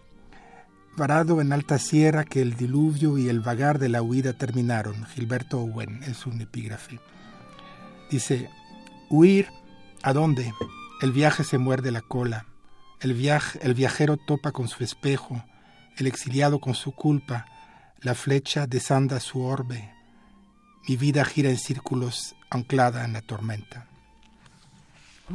Varado 0.98 1.40
en 1.42 1.54
alta 1.54 1.80
sierra 1.80 2.26
que 2.26 2.42
el 2.42 2.56
diluvio 2.56 3.18
y 3.18 3.30
el 3.30 3.40
vagar 3.40 3.80
de 3.80 3.90
la 3.90 4.02
huida 4.02 4.34
terminaron. 4.34 5.06
Gilberto 5.06 5.60
Owen 5.60 6.04
es 6.04 6.26
un 6.26 6.42
epígrafe. 6.42 7.00
Dice, 8.12 8.50
huir, 9.10 9.48
¿a 10.04 10.14
dónde? 10.14 10.54
El 11.02 11.12
viaje 11.12 11.44
se 11.44 11.58
muerde 11.58 11.92
la 11.92 12.02
cola. 12.02 12.46
El, 13.00 13.14
viaje, 13.14 13.60
el 13.62 13.74
viajero 13.74 14.18
topa 14.18 14.52
con 14.52 14.68
su 14.68 14.84
espejo, 14.84 15.44
el 15.98 16.08
exiliado 16.08 16.60
con 16.60 16.76
su 16.76 16.92
culpa, 16.92 17.46
la 18.02 18.16
flecha 18.16 18.68
desanda 18.68 19.20
su 19.20 19.42
orbe. 19.42 19.94
Mi 20.88 20.98
vida 20.98 21.24
gira 21.24 21.50
en 21.50 21.58
círculos 21.58 22.36
anclada 22.50 23.06
en 23.06 23.14
la 23.14 23.22
tormenta. 23.22 23.89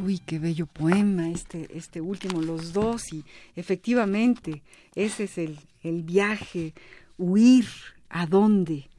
Uy, 0.03 0.19
qué 0.19 0.39
bello 0.39 0.65
poema 0.65 1.29
este, 1.29 1.69
este 1.75 2.01
último, 2.01 2.41
los 2.41 2.73
dos, 2.73 3.13
y 3.13 3.23
efectivamente, 3.55 4.61
ese 4.93 5.23
es 5.23 5.37
el, 5.37 5.57
el 5.83 6.03
viaje, 6.03 6.73
huir, 7.17 7.65
¿a 8.09 8.25
dónde? 8.25 8.89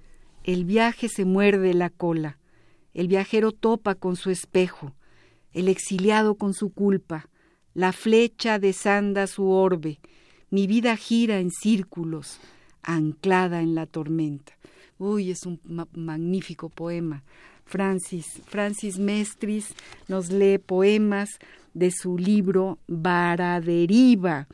El 0.42 0.64
viaje 0.64 1.10
se 1.10 1.26
muerde 1.26 1.74
la 1.74 1.90
cola, 1.90 2.38
el 2.94 3.08
viajero 3.08 3.52
topa 3.52 3.94
con 3.94 4.16
su 4.16 4.30
espejo, 4.30 4.94
el 5.52 5.68
exiliado 5.68 6.36
con 6.36 6.54
su 6.54 6.72
culpa, 6.72 7.28
la 7.74 7.92
flecha 7.92 8.58
desanda 8.58 9.26
su 9.26 9.50
orbe, 9.50 10.00
mi 10.50 10.66
vida 10.66 10.96
gira 10.96 11.40
en 11.40 11.50
círculos, 11.50 12.38
anclada 12.82 13.60
en 13.60 13.74
la 13.74 13.84
tormenta. 13.84 14.56
Uy, 14.98 15.30
es 15.30 15.44
un 15.44 15.60
magnífico 15.92 16.70
poema. 16.70 17.22
Francis, 17.66 18.40
Francis 18.46 18.98
Mestris 18.98 19.74
nos 20.08 20.30
lee 20.30 20.58
poemas 20.58 21.28
de 21.74 21.90
su 21.90 22.16
libro 22.16 22.78
Varaderiva, 22.86 24.46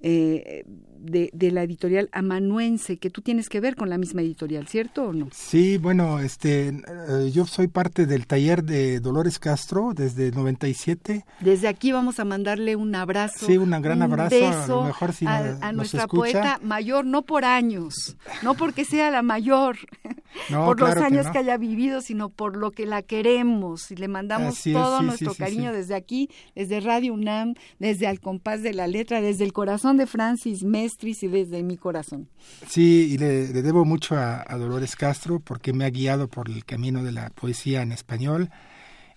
eh, 0.00 0.64
de, 1.00 1.30
de, 1.32 1.50
la 1.52 1.62
editorial 1.62 2.08
amanuense, 2.12 2.98
que 2.98 3.08
tú 3.08 3.20
tienes 3.20 3.48
que 3.48 3.60
ver 3.60 3.76
con 3.76 3.88
la 3.88 3.98
misma 3.98 4.20
editorial, 4.20 4.66
¿cierto 4.66 5.04
o 5.04 5.12
no? 5.12 5.28
Sí, 5.32 5.78
bueno, 5.78 6.18
este, 6.18 6.68
eh, 6.68 7.30
yo 7.32 7.46
soy 7.46 7.68
parte 7.68 8.06
del 8.06 8.26
taller 8.26 8.64
de 8.64 8.98
Dolores 8.98 9.38
Castro 9.38 9.92
desde 9.94 10.32
97. 10.32 11.24
Desde 11.40 11.68
aquí 11.68 11.92
vamos 11.92 12.18
a 12.18 12.24
mandarle 12.24 12.74
un 12.74 12.94
abrazo. 12.94 13.46
Sí, 13.46 13.56
un 13.56 13.70
gran 13.80 14.02
abrazo, 14.02 14.48
a, 14.48 14.66
lo 14.66 14.84
mejor 14.84 15.12
si 15.12 15.26
a, 15.26 15.72
nuestra 15.72 16.08
poeta 16.08 16.58
mayor, 16.62 17.04
no 17.04 17.22
por 17.22 17.44
años, 17.44 18.16
no 18.42 18.54
porque 18.54 18.84
sea 18.84 19.10
la 19.10 19.22
mayor, 19.22 19.78
por 20.50 20.80
los 20.80 20.96
años 20.96 21.28
que, 21.28 21.38
haya 21.38 21.56
vivido, 21.56 22.00
sino 22.00 22.28
por 22.28 22.56
lo 22.56 22.72
que 22.72 22.86
la 22.86 23.02
queremos 23.02 23.90
y 23.92 23.96
le 23.96 24.08
mandamos 24.08 24.60
todo 24.62 25.02
nuestro 25.02 25.34
cariño 25.34 25.72
desde 25.72 25.94
aquí, 25.94 26.28
desde 26.56 26.80
Radio 26.80 27.14
UNAM, 27.14 27.54
desde 27.78 28.08
Al 28.08 28.20
Compás 28.20 28.62
de 28.62 28.74
la 28.74 28.88
Letra, 28.88 29.20
desde 29.20 29.44
el 29.44 29.52
corazón 29.52 29.67
de 29.68 30.06
Francis 30.06 30.64
Mestris 30.64 31.22
y 31.22 31.28
desde 31.28 31.62
mi 31.62 31.76
corazón. 31.76 32.28
Sí, 32.66 33.10
y 33.12 33.18
le, 33.18 33.48
debo 33.48 33.84
mucho 33.84 34.16
a, 34.16 34.44
Dolores 34.58 34.96
Castro 34.96 35.40
porque 35.40 35.74
me 35.74 35.84
ha 35.84 35.90
guiado 35.90 36.28
por 36.28 36.48
el 36.48 36.64
camino 36.64 37.04
de 37.04 37.12
la 37.12 37.28
poesía 37.30 37.82
en 37.82 37.92
español 37.92 38.50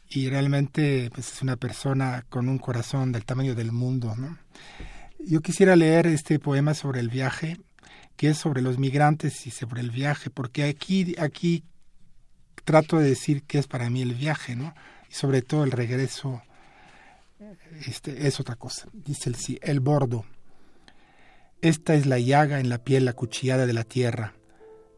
y 0.09 0.29
realmente 0.29 1.09
pues, 1.13 1.31
es 1.31 1.41
una 1.41 1.55
persona 1.55 2.25
con 2.29 2.49
un 2.49 2.57
corazón 2.57 3.13
del 3.13 3.23
tamaño 3.23 3.55
del 3.55 3.71
mundo. 3.71 4.13
Yo 5.19 5.39
quisiera 5.39 5.77
leer 5.77 6.05
este 6.07 6.37
poema 6.37 6.73
sobre 6.73 6.99
el 6.99 7.07
viaje, 7.07 7.57
que 8.17 8.29
es 8.29 8.37
sobre 8.37 8.61
los 8.61 8.77
migrantes 8.77 9.47
y 9.47 9.51
sobre 9.51 9.79
el 9.79 9.89
viaje, 9.89 10.29
porque 10.29 10.65
aquí, 10.65 11.15
aquí 11.17 11.63
trato 12.65 12.99
de 12.99 13.07
decir 13.07 13.43
qué 13.43 13.57
es 13.57 13.67
para 13.67 13.89
mí 13.89 14.01
el 14.01 14.15
viaje, 14.15 14.57
¿no? 14.57 14.73
Y 15.09 15.13
sobre 15.13 15.41
todo 15.41 15.63
el 15.63 15.71
regreso 15.71 16.41
este, 17.87 18.27
es 18.27 18.39
otra 18.39 18.55
cosa. 18.55 18.87
Dice 18.91 19.29
el, 19.29 19.37
el 19.61 19.79
bordo. 19.79 20.25
Esta 21.63 21.93
es 21.93 22.07
la 22.07 22.17
llaga 22.17 22.59
en 22.59 22.69
la 22.69 22.79
piel 22.79 23.07
acuchillada 23.07 23.67
de 23.67 23.73
la 23.73 23.83
tierra, 23.83 24.33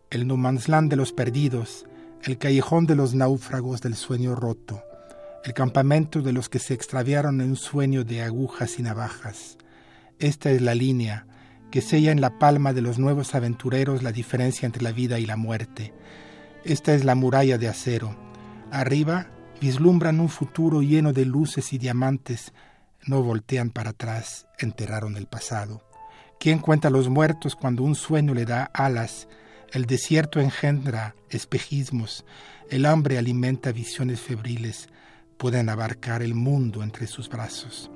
el 0.10 0.25
no 0.25 0.38
de 0.38 0.96
los 0.96 1.12
perdidos, 1.12 1.86
el 2.24 2.38
callejón 2.38 2.86
de 2.86 2.96
los 2.96 3.13
náufragos 3.13 3.82
del 3.82 3.96
sueño 3.96 4.34
roto, 4.34 4.82
el 5.43 5.53
campamento 5.53 6.22
de 6.22 6.32
los 6.32 6.48
que 6.48 6.60
se 6.60 6.74
extraviaron 6.74 7.41
en 7.41 7.50
un 7.50 7.55
sueño 7.58 8.05
de 8.05 8.22
agujas 8.22 8.79
y 8.79 8.82
navajas. 8.82 9.58
Esta 10.20 10.51
es 10.51 10.62
la 10.62 10.74
línea 10.74 11.27
que 11.70 11.82
sella 11.82 12.13
en 12.13 12.22
la 12.22 12.39
palma 12.39 12.72
de 12.72 12.82
los 12.82 12.98
nuevos 12.98 13.36
aventureros 13.36 14.01
la 14.01 14.13
diferencia 14.13 14.65
entre 14.65 14.84
la 14.84 14.93
vida 14.93 15.20
y 15.20 15.25
la 15.25 15.36
muerte. 15.36 15.93
Esta 16.63 16.93
es 16.93 17.03
la 17.03 17.15
muralla 17.15 17.58
de 17.58 17.67
acero. 17.67 18.15
Arriba 18.72 19.27
vislumbran 19.60 20.22
un 20.22 20.29
futuro 20.29 20.82
lleno 20.82 21.12
de 21.12 21.25
luces 21.25 21.74
y 21.74 21.77
diamantes. 21.77 22.53
No 23.05 23.22
voltean 23.22 23.70
para 23.70 23.89
atrás, 23.89 24.48
enterraron 24.60 25.17
el 25.17 25.27
pasado. 25.27 25.92
¿Quién 26.43 26.59
cuenta 26.59 26.89
los 26.89 27.07
muertos 27.07 27.55
cuando 27.55 27.83
un 27.83 27.95
sueño 27.95 28.33
le 28.33 28.43
da 28.43 28.69
alas? 28.73 29.29
El 29.71 29.85
desierto 29.85 30.41
engendra 30.41 31.15
espejismos, 31.29 32.25
el 32.69 32.85
hambre 32.85 33.17
alimenta 33.17 33.71
visiones 33.71 34.19
febriles, 34.19 34.89
pueden 35.38 35.69
abarcar 35.69 36.21
el 36.21 36.35
mundo 36.35 36.83
entre 36.83 37.07
sus 37.07 37.29
brazos. 37.29 37.89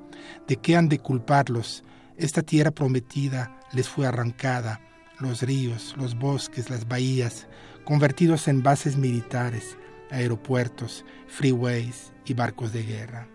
¿De 0.46 0.56
qué 0.56 0.76
han 0.76 0.88
de 0.88 0.98
culparlos? 0.98 1.84
Esta 2.16 2.40
tierra 2.40 2.70
prometida 2.70 3.54
les 3.74 3.86
fue 3.86 4.06
arrancada, 4.06 4.80
los 5.20 5.42
ríos, 5.42 5.94
los 5.98 6.18
bosques, 6.18 6.70
las 6.70 6.88
bahías, 6.88 7.48
convertidos 7.84 8.48
en 8.48 8.62
bases 8.62 8.96
militares, 8.96 9.76
aeropuertos, 10.10 11.04
freeways 11.26 12.14
y 12.24 12.32
barcos 12.32 12.72
de 12.72 12.82
guerra. 12.82 13.28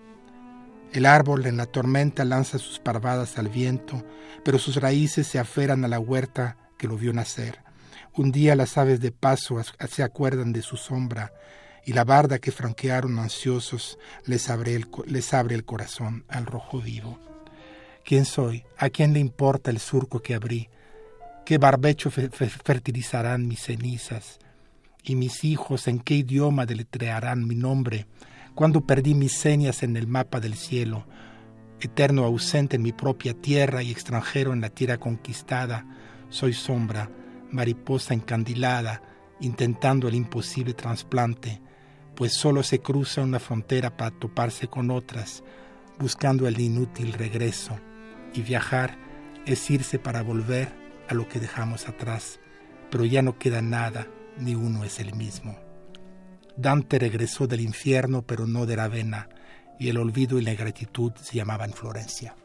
El 0.94 1.08
árbol 1.08 1.48
en 1.48 1.58
la 1.58 1.66
tormenta 1.66 2.24
lanza 2.24 2.60
sus 2.60 2.78
parvadas 2.78 3.40
al 3.40 3.50
viento, 3.50 4.06
pero 4.46 4.60
sus 4.60 4.76
raíces 4.76 5.26
se 5.26 5.40
aferran 5.40 5.84
a 5.84 5.88
la 5.88 6.00
huerta 6.00 6.58
que 6.78 6.88
lo 6.88 6.98
vio 6.98 7.14
nacer. 7.14 7.64
Un 8.16 8.32
día 8.32 8.56
las 8.56 8.78
aves 8.78 9.00
de 9.00 9.12
paso 9.12 9.60
se 9.90 10.04
acuerdan 10.04 10.54
de 10.54 10.62
su 10.62 10.78
sombra 10.78 11.34
y 11.84 11.94
la 11.94 12.04
barda 12.04 12.38
que 12.38 12.52
franquearon 12.52 13.18
ansiosos 13.18 13.98
les 14.26 14.52
abre 14.52 14.76
el, 14.76 14.88
les 15.08 15.34
abre 15.34 15.56
el 15.56 15.66
corazón 15.66 16.26
al 16.28 16.46
rojo 16.46 16.80
vivo. 16.80 17.20
¿Quién 18.06 18.26
soy? 18.26 18.64
¿A 18.78 18.92
quién 18.92 19.14
le 19.14 19.20
importa 19.20 19.72
el 19.72 19.80
surco 19.80 20.22
que 20.22 20.36
abrí? 20.36 20.70
¿Qué 21.44 21.58
barbecho 21.58 22.12
fertilizarán 22.12 23.48
mis 23.48 23.62
cenizas? 23.62 24.38
¿Y 25.02 25.16
mis 25.16 25.44
hijos 25.44 25.88
en 25.88 26.00
qué 26.00 26.14
idioma 26.14 26.68
deletrearán 26.68 27.48
mi 27.48 27.56
nombre? 27.56 28.06
Cuando 28.56 28.82
perdí 28.82 29.16
mis 29.16 29.34
señas 29.34 29.82
en 29.82 29.98
el 29.98 30.08
mapa 30.08 30.40
del 30.40 30.54
cielo, 30.54 31.06
eterno 31.80 32.24
ausente 32.24 32.76
en 32.76 32.84
mi 32.84 32.92
propia 32.92 33.34
tierra 33.34 33.82
y 33.82 33.90
extranjero 33.90 34.54
en 34.54 34.62
la 34.62 34.70
tierra 34.70 35.00
conquistada, 35.00 35.88
soy 36.30 36.54
sombra, 36.54 37.10
mariposa 37.52 38.14
encandilada, 38.14 39.02
intentando 39.40 40.08
el 40.08 40.14
imposible 40.14 40.76
trasplante, 40.76 41.62
pues 42.16 42.34
solo 42.34 42.62
se 42.62 42.80
cruza 42.80 43.22
una 43.22 43.40
frontera 43.40 43.98
para 43.98 44.12
toparse 44.12 44.68
con 44.68 44.92
otras, 44.92 45.44
buscando 45.98 46.48
el 46.48 46.60
inútil 46.60 47.14
regreso, 47.14 47.80
y 48.36 48.42
viajar 48.42 48.98
es 49.48 49.70
irse 49.72 49.98
para 49.98 50.22
volver 50.22 50.72
a 51.10 51.16
lo 51.16 51.28
que 51.28 51.40
dejamos 51.40 51.88
atrás, 51.88 52.40
pero 52.92 53.04
ya 53.04 53.24
no 53.24 53.40
queda 53.40 53.64
nada, 53.64 54.08
ni 54.38 54.54
uno 54.54 54.84
es 54.84 55.00
el 55.00 55.16
mismo. 55.16 55.63
Dante 56.56 57.00
regresó 57.00 57.48
del 57.48 57.62
infierno, 57.62 58.22
pero 58.22 58.48
no 58.48 58.66
de 58.66 58.76
Ravenna, 58.76 59.30
y 59.80 59.90
el 59.90 59.98
olvido 59.98 60.40
y 60.40 60.44
la 60.44 60.52
ingratitud 60.52 61.14
se 61.16 61.36
llamaban 61.36 61.74
Florencia. 61.74 62.36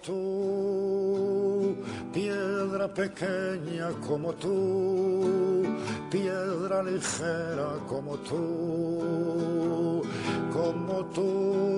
tú, 0.05 1.77
piedra 2.13 2.95
pequeña 2.95 3.91
como 4.07 4.33
tú, 4.35 5.65
piedra 6.09 6.85
ligera 6.85 7.81
como 7.89 8.17
tú. 8.19 10.03
Como 10.53 11.05
tú, 11.15 11.78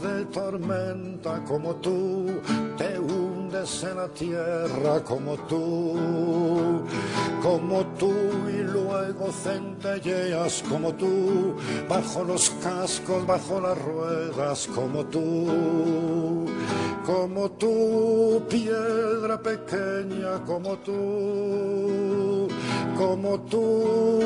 De 0.00 0.24
tormenta 0.26 1.44
como 1.44 1.74
tú, 1.76 2.26
te 2.78 2.98
hundes 2.98 3.82
en 3.82 3.96
la 3.96 4.08
tierra 4.08 5.04
como 5.04 5.36
tú, 5.46 6.82
como 7.42 7.84
tú 7.98 8.12
y 8.48 8.62
luego 8.62 9.30
centelleas 9.30 10.64
como 10.68 10.92
tú, 10.94 11.56
bajo 11.88 12.24
los 12.24 12.50
cascos, 12.62 13.26
bajo 13.26 13.60
las 13.60 13.78
ruedas 13.82 14.66
como 14.74 15.04
tú, 15.04 16.46
como 17.04 17.50
tú, 17.52 18.42
piedra 18.48 19.40
pequeña 19.42 20.42
como 20.46 20.76
tú, 20.78 22.48
como 22.96 23.40
tú, 23.40 24.20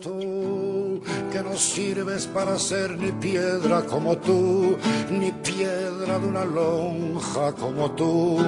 tú, 0.00 1.00
que 1.32 1.42
no 1.42 1.56
sirves 1.56 2.26
para 2.26 2.58
ser 2.58 2.96
ni 2.96 3.10
piedra 3.12 3.82
como 3.82 4.16
tú, 4.18 4.76
ni 5.10 5.32
piedra 5.32 6.18
de 6.18 6.26
una 6.26 6.44
lonja 6.44 7.52
como 7.52 7.90
tú, 7.92 8.38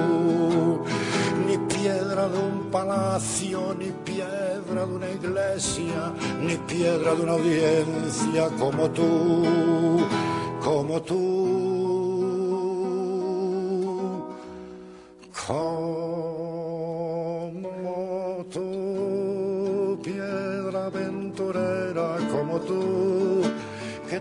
ni 1.53 1.59
piedra 1.67 2.27
de 2.27 2.37
un 2.39 2.71
palacio, 2.71 3.75
ni 3.77 3.91
piedra 4.03 4.85
de 4.87 4.95
una 4.95 5.09
iglesia, 5.09 6.11
ni 6.41 6.55
piedra 6.55 7.13
de 7.13 7.21
una 7.21 7.33
audiencia 7.33 8.49
como 8.57 8.89
tú, 8.89 9.99
como 10.63 10.99
tú. 11.01 11.53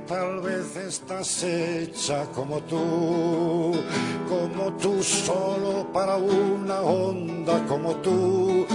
tal 0.06 0.40
vez 0.40 0.76
estás 0.76 1.42
hecha 1.42 2.24
como 2.34 2.60
tú, 2.62 3.72
como 4.28 4.72
tú 4.74 5.02
solo 5.02 5.90
para 5.92 6.16
una 6.16 6.80
onda 6.80 7.64
como 7.66 7.96
tú, 7.96 8.66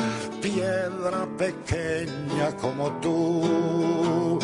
piedra 0.41 1.27
pequeña 1.37 2.55
como 2.61 2.91
tú, 2.99 4.39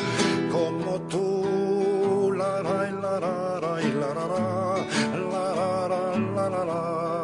como 0.51 1.01
tú, 1.09 2.33
la 2.35 2.61
ra, 2.61 2.91
la 2.91 3.19
ra, 3.19 3.59
la 3.59 4.13
ra, 4.13 4.85
la 5.31 5.87
ra, 5.87 6.17
la 6.17 6.49
la 6.49 6.65
ra. 6.65 7.22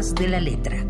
De 0.00 0.28
la 0.28 0.40
letra. 0.40 0.86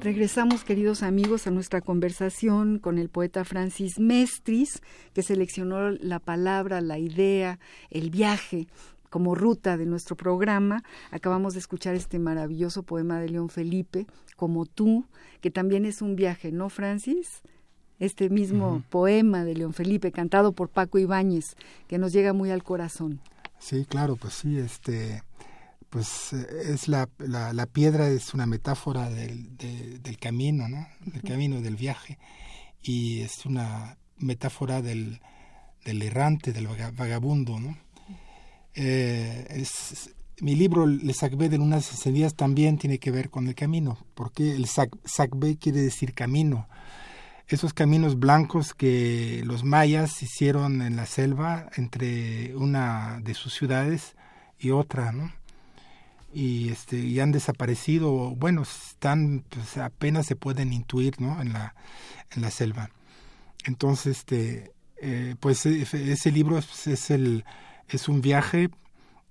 Regresamos, 0.00 0.64
queridos 0.64 1.02
amigos, 1.02 1.46
a 1.46 1.50
nuestra 1.50 1.82
conversación 1.82 2.78
con 2.78 2.96
el 2.96 3.10
poeta 3.10 3.44
Francis 3.44 4.00
Mestris, 4.00 4.80
que 5.12 5.22
seleccionó 5.22 5.90
la 5.90 6.18
palabra, 6.18 6.80
la 6.80 6.98
idea, 6.98 7.58
el 7.90 8.08
viaje 8.08 8.68
como 9.10 9.34
ruta 9.34 9.76
de 9.76 9.84
nuestro 9.84 10.16
programa. 10.16 10.82
Acabamos 11.10 11.52
de 11.52 11.60
escuchar 11.60 11.94
este 11.94 12.18
maravilloso 12.18 12.84
poema 12.84 13.20
de 13.20 13.28
León 13.28 13.50
Felipe, 13.50 14.06
Como 14.34 14.64
tú, 14.64 15.04
que 15.42 15.50
también 15.50 15.84
es 15.84 16.00
un 16.00 16.16
viaje, 16.16 16.52
¿no, 16.52 16.70
Francis? 16.70 17.42
Este 17.98 18.30
mismo 18.30 18.82
poema 18.88 19.44
de 19.44 19.54
León 19.54 19.74
Felipe, 19.74 20.10
cantado 20.10 20.52
por 20.52 20.70
Paco 20.70 20.98
Ibáñez, 20.98 21.54
que 21.86 21.98
nos 21.98 22.14
llega 22.14 22.32
muy 22.32 22.50
al 22.50 22.62
corazón. 22.62 23.20
Sí, 23.58 23.84
claro, 23.84 24.16
pues 24.16 24.34
sí, 24.34 24.58
este, 24.58 25.22
pues 25.90 26.32
eh, 26.32 26.72
es 26.72 26.88
la, 26.88 27.08
la, 27.18 27.66
piedra 27.66 28.08
es 28.08 28.34
una 28.34 28.46
metáfora 28.46 29.10
del, 29.10 29.56
del 29.56 30.18
camino, 30.18 30.68
¿no? 30.68 30.86
Del 31.04 31.22
camino, 31.22 31.60
del 31.60 31.76
viaje, 31.76 32.18
y 32.82 33.20
es 33.20 33.46
una 33.46 33.98
metáfora 34.18 34.82
del, 34.82 35.20
del 35.84 36.02
errante, 36.02 36.52
del 36.52 36.66
vagabundo, 36.66 37.58
¿no? 37.58 37.76
Eh, 38.74 39.46
es, 39.50 40.10
mi 40.40 40.54
libro, 40.54 40.86
Le 40.86 41.12
Sacbé 41.14 41.48
de 41.48 41.58
Lunas 41.58 41.90
Encendidas, 41.90 42.34
también 42.34 42.78
tiene 42.78 42.98
que 42.98 43.10
ver 43.10 43.30
con 43.30 43.48
el 43.48 43.54
camino, 43.54 43.98
porque 44.14 44.54
el 44.54 44.66
Sacbé 44.66 45.56
quiere 45.56 45.80
decir 45.80 46.14
camino. 46.14 46.68
Esos 47.48 47.72
caminos 47.72 48.18
blancos 48.18 48.74
que 48.74 49.42
los 49.44 49.64
mayas 49.64 50.22
hicieron 50.22 50.82
en 50.82 50.96
la 50.96 51.06
selva 51.06 51.70
entre 51.76 52.54
una 52.56 53.20
de 53.22 53.34
sus 53.34 53.54
ciudades 53.54 54.16
y 54.58 54.70
otra, 54.70 55.12
¿no? 55.12 55.32
Y, 56.32 56.68
este, 56.68 56.98
y 56.98 57.20
han 57.20 57.32
desaparecido, 57.32 58.34
bueno, 58.36 58.62
están, 58.62 59.44
pues 59.48 59.78
apenas 59.78 60.26
se 60.26 60.36
pueden 60.36 60.74
intuir, 60.74 61.20
¿no? 61.20 61.40
En 61.40 61.54
la, 61.54 61.74
en 62.32 62.42
la 62.42 62.50
selva. 62.50 62.90
Entonces, 63.64 64.18
este, 64.18 64.72
eh, 65.00 65.34
pues 65.40 65.64
e, 65.64 65.82
ese 65.82 66.30
libro 66.30 66.58
es 66.58 67.10
el 67.10 67.44
es 67.88 68.08
un 68.08 68.20
viaje 68.20 68.70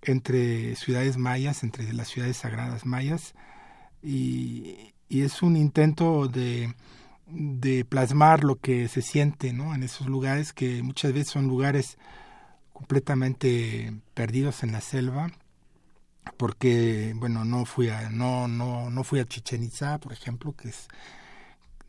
entre 0.02 0.76
ciudades 0.76 1.18
mayas, 1.18 1.64
entre 1.64 1.92
las 1.94 2.08
ciudades 2.08 2.38
sagradas 2.38 2.86
mayas, 2.86 3.34
y, 4.04 4.94
es 5.10 5.42
un 5.42 5.56
intento 5.56 6.28
de, 6.28 6.74
de, 7.28 7.86
plasmar 7.86 8.44
lo 8.44 8.56
que 8.56 8.88
se 8.88 9.02
siente 9.02 9.54
¿no? 9.54 9.76
en 9.76 9.84
esos 9.84 10.08
lugares 10.08 10.54
que 10.54 10.82
muchas 10.84 11.14
veces 11.14 11.30
son 11.30 11.48
lugares 11.48 11.98
completamente 12.74 13.94
perdidos 14.14 14.64
en 14.64 14.72
la 14.72 14.82
selva 14.82 15.32
porque 16.38 17.14
bueno 17.16 17.46
no 17.46 17.66
fui 17.66 17.90
a 17.90 18.10
no 18.10 18.48
no 18.48 18.90
no 18.90 19.04
fui 19.04 19.20
a 19.20 19.26
Chichen 19.26 19.64
Itza 19.64 19.98
por 19.98 20.14
ejemplo 20.14 20.54
que 20.56 20.70
es 20.70 20.88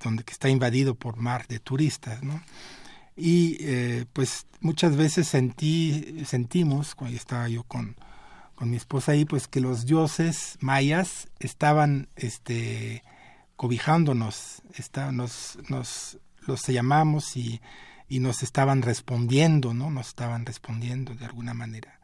donde 0.02 0.22
que 0.24 0.32
está 0.32 0.48
invadido 0.48 0.94
por 0.94 1.16
mar 1.16 1.46
de 1.48 1.58
turistas 1.58 2.22
no 2.22 2.40
y 3.18 3.56
eh, 3.60 4.04
pues 4.12 4.46
muchas 4.60 4.96
veces 4.96 5.26
sentí, 5.26 6.24
sentimos, 6.24 6.94
cuando 6.94 7.16
estaba 7.16 7.48
yo 7.48 7.64
con, 7.64 7.96
con 8.54 8.70
mi 8.70 8.76
esposa 8.76 9.10
ahí, 9.12 9.24
pues 9.24 9.48
que 9.48 9.60
los 9.60 9.86
dioses 9.86 10.56
mayas 10.60 11.26
estaban 11.40 12.08
este, 12.14 13.02
cobijándonos, 13.58 14.62
está, 14.76 15.10
nos, 15.10 15.58
nos 15.68 16.18
los 16.46 16.64
llamamos 16.68 17.36
y, 17.36 17.60
y 18.08 18.20
nos 18.20 18.44
estaban 18.44 18.82
respondiendo, 18.82 19.74
¿no? 19.74 19.90
Nos 19.90 20.08
estaban 20.08 20.46
respondiendo 20.46 21.16
de 21.16 21.24
alguna 21.24 21.54
manera. 21.54 21.98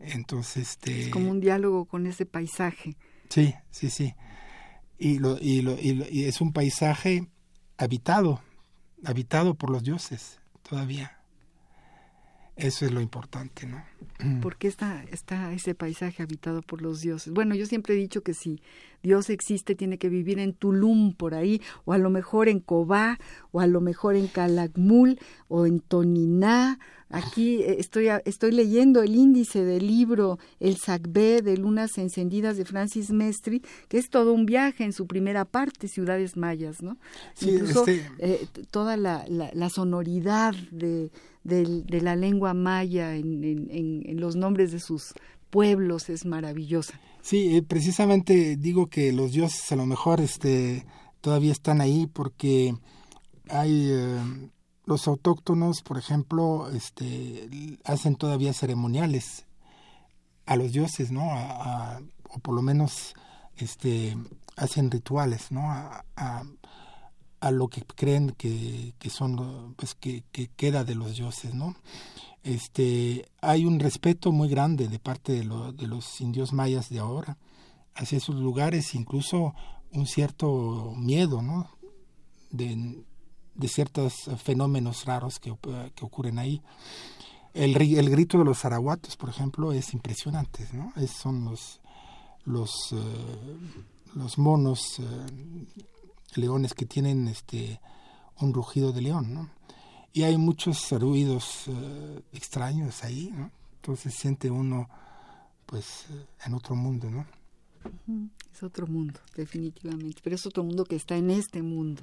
Entonces, 0.00 0.70
este... 0.70 1.04
Es 1.04 1.08
como 1.10 1.30
un 1.30 1.38
diálogo 1.38 1.84
con 1.84 2.08
ese 2.08 2.26
paisaje. 2.26 2.96
Sí, 3.28 3.54
sí, 3.70 3.90
sí. 3.90 4.16
Y, 4.98 5.20
lo, 5.20 5.38
y, 5.40 5.62
lo, 5.62 5.78
y 5.80 6.24
es 6.24 6.40
un 6.40 6.52
paisaje 6.52 7.28
habitado, 7.78 8.42
habitado 9.04 9.54
por 9.54 9.70
los 9.70 9.84
dioses 9.84 10.40
todavía. 10.68 11.21
Eso 12.62 12.86
es 12.86 12.92
lo 12.92 13.00
importante, 13.00 13.66
¿no? 13.66 13.82
¿Por 14.40 14.56
qué 14.56 14.68
está, 14.68 15.04
está 15.10 15.52
ese 15.52 15.74
paisaje 15.74 16.22
habitado 16.22 16.62
por 16.62 16.80
los 16.80 17.00
dioses? 17.00 17.32
Bueno, 17.32 17.56
yo 17.56 17.66
siempre 17.66 17.94
he 17.94 17.96
dicho 17.96 18.22
que 18.22 18.34
si 18.34 18.62
Dios 19.02 19.30
existe, 19.30 19.74
tiene 19.74 19.98
que 19.98 20.08
vivir 20.08 20.38
en 20.38 20.52
Tulum, 20.52 21.12
por 21.12 21.34
ahí, 21.34 21.60
o 21.84 21.92
a 21.92 21.98
lo 21.98 22.08
mejor 22.08 22.48
en 22.48 22.60
Cobá, 22.60 23.18
o 23.50 23.58
a 23.58 23.66
lo 23.66 23.80
mejor 23.80 24.14
en 24.14 24.28
Calakmul, 24.28 25.18
o 25.48 25.66
en 25.66 25.80
Toniná. 25.80 26.78
Aquí 27.10 27.62
eh, 27.62 27.76
estoy, 27.80 28.06
estoy 28.24 28.52
leyendo 28.52 29.02
el 29.02 29.16
índice 29.16 29.64
del 29.64 29.88
libro 29.88 30.38
El 30.60 30.76
Sacbé 30.76 31.42
de 31.42 31.56
Lunas 31.56 31.98
Encendidas 31.98 32.56
de 32.56 32.64
Francis 32.64 33.10
Mestri, 33.10 33.60
que 33.88 33.98
es 33.98 34.08
todo 34.08 34.32
un 34.32 34.46
viaje 34.46 34.84
en 34.84 34.92
su 34.92 35.08
primera 35.08 35.44
parte, 35.44 35.88
Ciudades 35.88 36.36
Mayas, 36.36 36.80
¿no? 36.80 36.96
Incluso 37.40 37.84
este 37.88 38.06
eh, 38.20 38.48
toda 38.70 38.96
la, 38.96 39.24
la 39.28 39.68
sonoridad 39.68 40.54
de 40.70 41.10
de 41.44 42.00
la 42.00 42.16
lengua 42.16 42.54
maya 42.54 43.16
en, 43.16 43.68
en, 43.70 44.20
los 44.20 44.36
nombres 44.36 44.72
de 44.72 44.80
sus 44.80 45.14
pueblos 45.50 46.08
es 46.08 46.24
maravillosa. 46.24 46.98
Sí, 47.20 47.56
eh, 47.56 47.62
precisamente 47.62 48.56
digo 48.56 48.86
que 48.88 49.12
los 49.12 49.32
dioses 49.32 49.70
a 49.72 49.76
lo 49.76 49.86
mejor 49.86 50.20
este, 50.20 50.84
todavía 51.20 51.52
están 51.52 51.80
ahí 51.80 52.06
porque 52.06 52.74
hay 53.48 53.88
eh, 53.90 54.50
los 54.86 55.06
autóctonos, 55.08 55.82
por 55.82 55.98
ejemplo, 55.98 56.70
este, 56.70 57.48
hacen 57.84 58.16
todavía 58.16 58.52
ceremoniales 58.52 59.46
a 60.46 60.56
los 60.56 60.72
dioses, 60.72 61.12
¿no? 61.12 61.28
o 62.28 62.38
por 62.38 62.54
lo 62.54 62.62
menos 62.62 63.14
este, 63.56 64.16
hacen 64.56 64.90
rituales, 64.90 65.52
¿no? 65.52 65.70
a, 65.70 66.04
a 67.42 67.50
lo 67.50 67.66
que 67.66 67.82
creen 67.82 68.30
que, 68.30 68.94
que 69.00 69.10
son 69.10 69.74
pues 69.76 69.96
que, 69.96 70.22
que, 70.30 70.46
queda 70.46 70.84
de 70.84 70.94
los 70.94 71.16
dioses 71.16 71.52
no 71.54 71.74
este 72.44 73.26
hay 73.40 73.66
un 73.66 73.80
respeto 73.80 74.30
muy 74.30 74.48
grande 74.48 74.86
de 74.86 75.00
parte 75.00 75.32
de, 75.32 75.44
lo, 75.44 75.72
de 75.72 75.88
los 75.88 76.20
indios 76.20 76.52
mayas 76.52 76.88
de 76.88 77.00
ahora 77.00 77.36
hacia 77.96 78.18
esos 78.18 78.36
lugares 78.36 78.94
incluso 78.94 79.54
un 79.90 80.06
cierto 80.06 80.94
miedo 80.96 81.42
no 81.42 81.68
de, 82.50 83.02
de 83.56 83.68
ciertos 83.68 84.30
fenómenos 84.40 85.04
raros 85.04 85.40
que, 85.40 85.52
que 85.94 86.04
ocurren 86.04 86.38
ahí. 86.38 86.62
El, 87.54 87.76
el 87.76 88.08
grito 88.08 88.38
de 88.38 88.44
los 88.44 88.64
arahuatos 88.64 89.16
por 89.16 89.30
ejemplo 89.30 89.72
es 89.72 89.92
impresionante 89.94 90.68
no 90.72 90.92
es, 90.96 91.10
son 91.10 91.44
los 91.44 91.80
los 92.44 92.92
eh, 92.92 94.36
monos 94.36 95.00
eh, 95.00 95.26
leones 96.36 96.74
que 96.74 96.86
tienen 96.86 97.28
este 97.28 97.80
un 98.40 98.52
rugido 98.52 98.92
de 98.92 99.02
león, 99.02 99.34
¿no? 99.34 99.50
Y 100.12 100.24
hay 100.24 100.36
muchos 100.36 100.90
ruidos 100.90 101.64
eh, 101.68 102.20
extraños 102.32 103.02
ahí, 103.02 103.32
¿no? 103.34 103.50
Entonces 103.76 104.14
siente 104.14 104.50
uno, 104.50 104.88
pues, 105.64 106.06
eh, 106.10 106.26
en 106.46 106.54
otro 106.54 106.76
mundo, 106.76 107.10
¿no? 107.10 107.26
Es 108.52 108.62
otro 108.62 108.86
mundo, 108.86 109.18
definitivamente, 109.34 110.20
pero 110.22 110.36
es 110.36 110.46
otro 110.46 110.62
mundo 110.62 110.84
que 110.84 110.94
está 110.94 111.16
en 111.16 111.30
este 111.30 111.62
mundo 111.62 112.02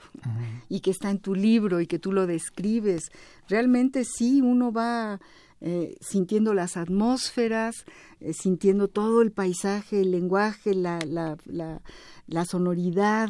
y 0.68 0.82
que 0.82 0.92
está 0.92 1.10
en 1.10 1.20
tu 1.20 1.36
libro 1.36 1.80
y 1.80 1.88
que 1.88 2.00
tú 2.00 2.12
lo 2.12 2.28
describes. 2.28 3.12
Realmente 3.48 4.04
sí, 4.04 4.42
uno 4.42 4.74
va 4.74 5.22
eh, 5.62 5.96
sintiendo 6.02 6.54
las 6.54 6.76
atmósferas, 6.76 7.86
sintiendo 8.34 8.90
todo 8.90 9.22
el 9.22 9.32
paisaje, 9.32 10.02
el 10.02 10.12
lenguaje, 10.12 10.74
la, 10.74 11.00
la, 11.00 11.38
la, 11.46 11.82
la 12.28 12.44
sonoridad, 12.44 13.30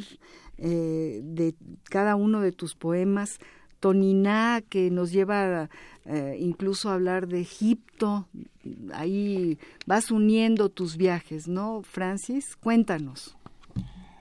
eh, 0.62 1.22
de 1.24 1.56
cada 1.90 2.16
uno 2.16 2.42
de 2.42 2.52
tus 2.52 2.76
poemas, 2.76 3.40
Toniná, 3.80 4.62
que 4.68 4.92
nos 4.92 5.12
lleva 5.12 5.70
eh, 6.04 6.38
incluso 6.38 6.90
a 6.90 6.96
hablar 6.96 7.28
de 7.28 7.40
Egipto, 7.40 8.28
ahí 8.94 9.58
vas 9.86 10.12
uniendo 10.12 10.68
tus 10.68 10.98
viajes, 10.98 11.48
¿no, 11.48 11.82
Francis? 11.84 12.58
Cuéntanos. 12.58 13.38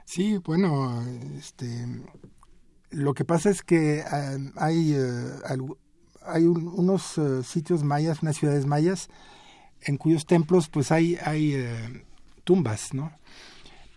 Sí, 0.04 0.38
bueno, 0.38 1.04
este, 1.36 1.66
lo 2.90 3.14
que 3.14 3.24
pasa 3.24 3.50
es 3.50 3.62
que 3.62 3.98
eh, 3.98 4.52
hay, 4.56 4.94
hay 6.22 6.46
unos 6.46 7.20
sitios 7.42 7.82
mayas, 7.82 8.22
unas 8.22 8.36
ciudades 8.36 8.64
mayas, 8.64 9.08
en 9.82 9.96
cuyos 9.96 10.24
templos 10.24 10.68
pues 10.68 10.92
hay, 10.92 11.16
hay 11.16 11.66
tumbas, 12.44 12.94
¿no? 12.94 13.10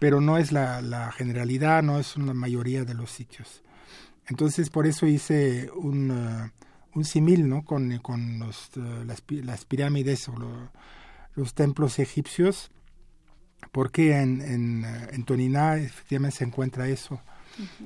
Pero 0.01 0.19
no 0.19 0.39
es 0.39 0.51
la, 0.51 0.81
la 0.81 1.11
generalidad, 1.11 1.83
no 1.83 1.99
es 1.99 2.15
una 2.15 2.33
mayoría 2.33 2.83
de 2.85 2.95
los 2.95 3.11
sitios. 3.11 3.61
Entonces, 4.25 4.71
por 4.71 4.87
eso 4.87 5.05
hice 5.05 5.69
un, 5.75 6.09
uh, 6.09 6.49
un 6.95 7.05
simil 7.05 7.47
¿no? 7.47 7.63
con, 7.63 7.99
con 7.99 8.39
los, 8.39 8.71
uh, 8.77 9.03
las, 9.05 9.21
las, 9.29 9.65
pirámides 9.65 10.27
o 10.27 10.33
los 11.35 11.53
templos 11.53 11.99
egipcios, 11.99 12.71
porque 13.71 14.19
en, 14.19 14.41
en, 14.41 14.85
uh, 14.85 15.13
en, 15.13 15.23
Toniná 15.23 15.77
efectivamente 15.77 16.37
se 16.39 16.45
encuentra 16.45 16.87
eso, 16.87 17.21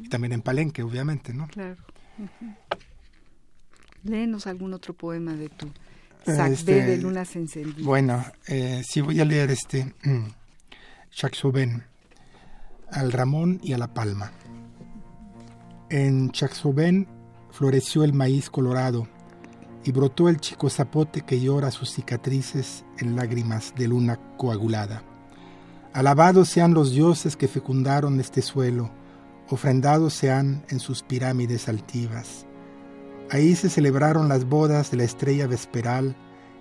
y 0.02 0.08
también 0.08 0.32
en 0.32 0.42
Palenque, 0.42 0.84
obviamente, 0.84 1.34
¿no? 1.34 1.50
Claro. 1.50 1.84
Léenos 4.04 4.48
algún 4.48 4.74
otro 4.74 4.94
poema 4.94 5.34
de 5.34 5.50
tu 5.50 5.70
este, 6.26 6.82
de 6.82 6.98
Lunas 6.98 7.36
Encendidas. 7.36 7.84
Bueno, 7.84 8.24
eh, 8.48 8.84
sí 8.88 9.02
voy 9.02 9.20
a 9.20 9.26
leer 9.26 9.52
este, 9.52 9.94
Shaksoben 11.12 11.84
al 12.92 13.12
Ramón 13.12 13.60
y 13.64 13.74
a 13.74 13.78
la 13.78 13.94
Palma. 13.94 14.32
En 15.90 16.32
Chaxobén 16.32 17.08
floreció 17.52 18.04
el 18.04 18.14
maíz 18.14 18.50
colorado 18.50 19.08
y 19.84 19.92
brotó 19.92 20.30
el 20.30 20.40
chico 20.40 20.70
zapote 20.70 21.22
que 21.22 21.40
llora 21.40 21.72
sus 21.72 21.92
cicatrices 21.92 22.84
en 22.98 23.16
lágrimas 23.16 23.74
de 23.76 23.88
luna 23.88 24.20
coagulada. 24.38 25.04
Alabados 25.94 26.50
sean 26.50 26.74
los 26.74 26.92
dioses 26.92 27.38
que 27.38 27.48
fecundaron 27.48 28.20
este 28.20 28.42
suelo, 28.42 28.90
ofrendados 29.50 30.14
sean 30.14 30.66
en 30.70 30.80
sus 30.80 31.04
pirámides 31.04 31.70
altivas. 31.70 32.46
Ahí 33.30 33.56
se 33.56 33.70
celebraron 33.70 34.28
las 34.28 34.46
bodas 34.46 34.92
de 34.92 34.98
la 34.98 35.04
estrella 35.04 35.48
vesperal 35.48 36.16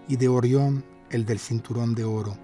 y 0.07 0.17
de 0.17 0.29
Orión 0.29 0.85
el 1.11 1.25
del 1.25 1.39
cinturón 1.39 1.95
de 1.95 2.05
oro. 2.05 2.37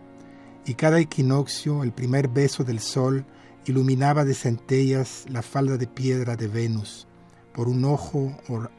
Y 0.65 0.75
cada 0.75 1.01
equinoccio, 1.01 1.83
el 1.83 1.93
primer 1.93 2.29
beso 2.29 2.65
del 2.65 2.81
sol, 2.81 3.27
iluminaba 3.71 4.25
de 4.25 4.35
centellas 4.35 5.25
la 5.29 5.43
falda 5.43 5.77
de 5.77 5.87
piedra 5.87 6.37
de 6.37 6.49
Venus, 6.49 7.07
por 7.53 7.69
un 7.69 7.85
ojo 7.85 8.37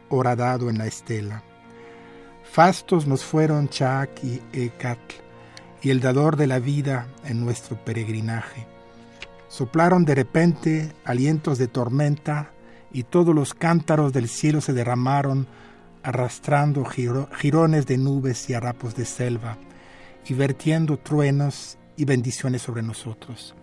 horadado 0.09 0.69
en 0.69 0.77
la 0.77 0.87
estela. 0.87 1.43
Fastos 2.43 3.07
nos 3.07 3.23
fueron 3.23 3.69
Chac 3.69 4.23
y 4.23 4.41
Ecatl, 4.53 5.15
y 5.81 5.89
el 5.89 5.99
dador 5.99 6.35
de 6.35 6.47
la 6.47 6.59
vida 6.59 7.07
en 7.25 7.43
nuestro 7.43 7.83
peregrinaje. 7.83 8.67
Soplaron 9.47 10.05
de 10.05 10.15
repente 10.15 10.91
alientos 11.05 11.57
de 11.57 11.67
tormenta, 11.67 12.51
y 12.93 13.03
todos 13.03 13.33
los 13.33 13.53
cántaros 13.53 14.11
del 14.11 14.27
cielo 14.27 14.59
se 14.59 14.73
derramaron, 14.73 15.47
arrastrando 16.03 16.83
jirones 16.83 17.85
de 17.85 17.97
nubes 17.97 18.49
y 18.49 18.53
harapos 18.53 18.95
de 18.95 19.05
selva, 19.05 19.57
y 20.27 20.33
vertiendo 20.33 20.97
truenos 20.97 21.77
y 21.95 22.05
bendiciones 22.05 22.61
sobre 22.61 22.81
nosotros. 22.81 23.55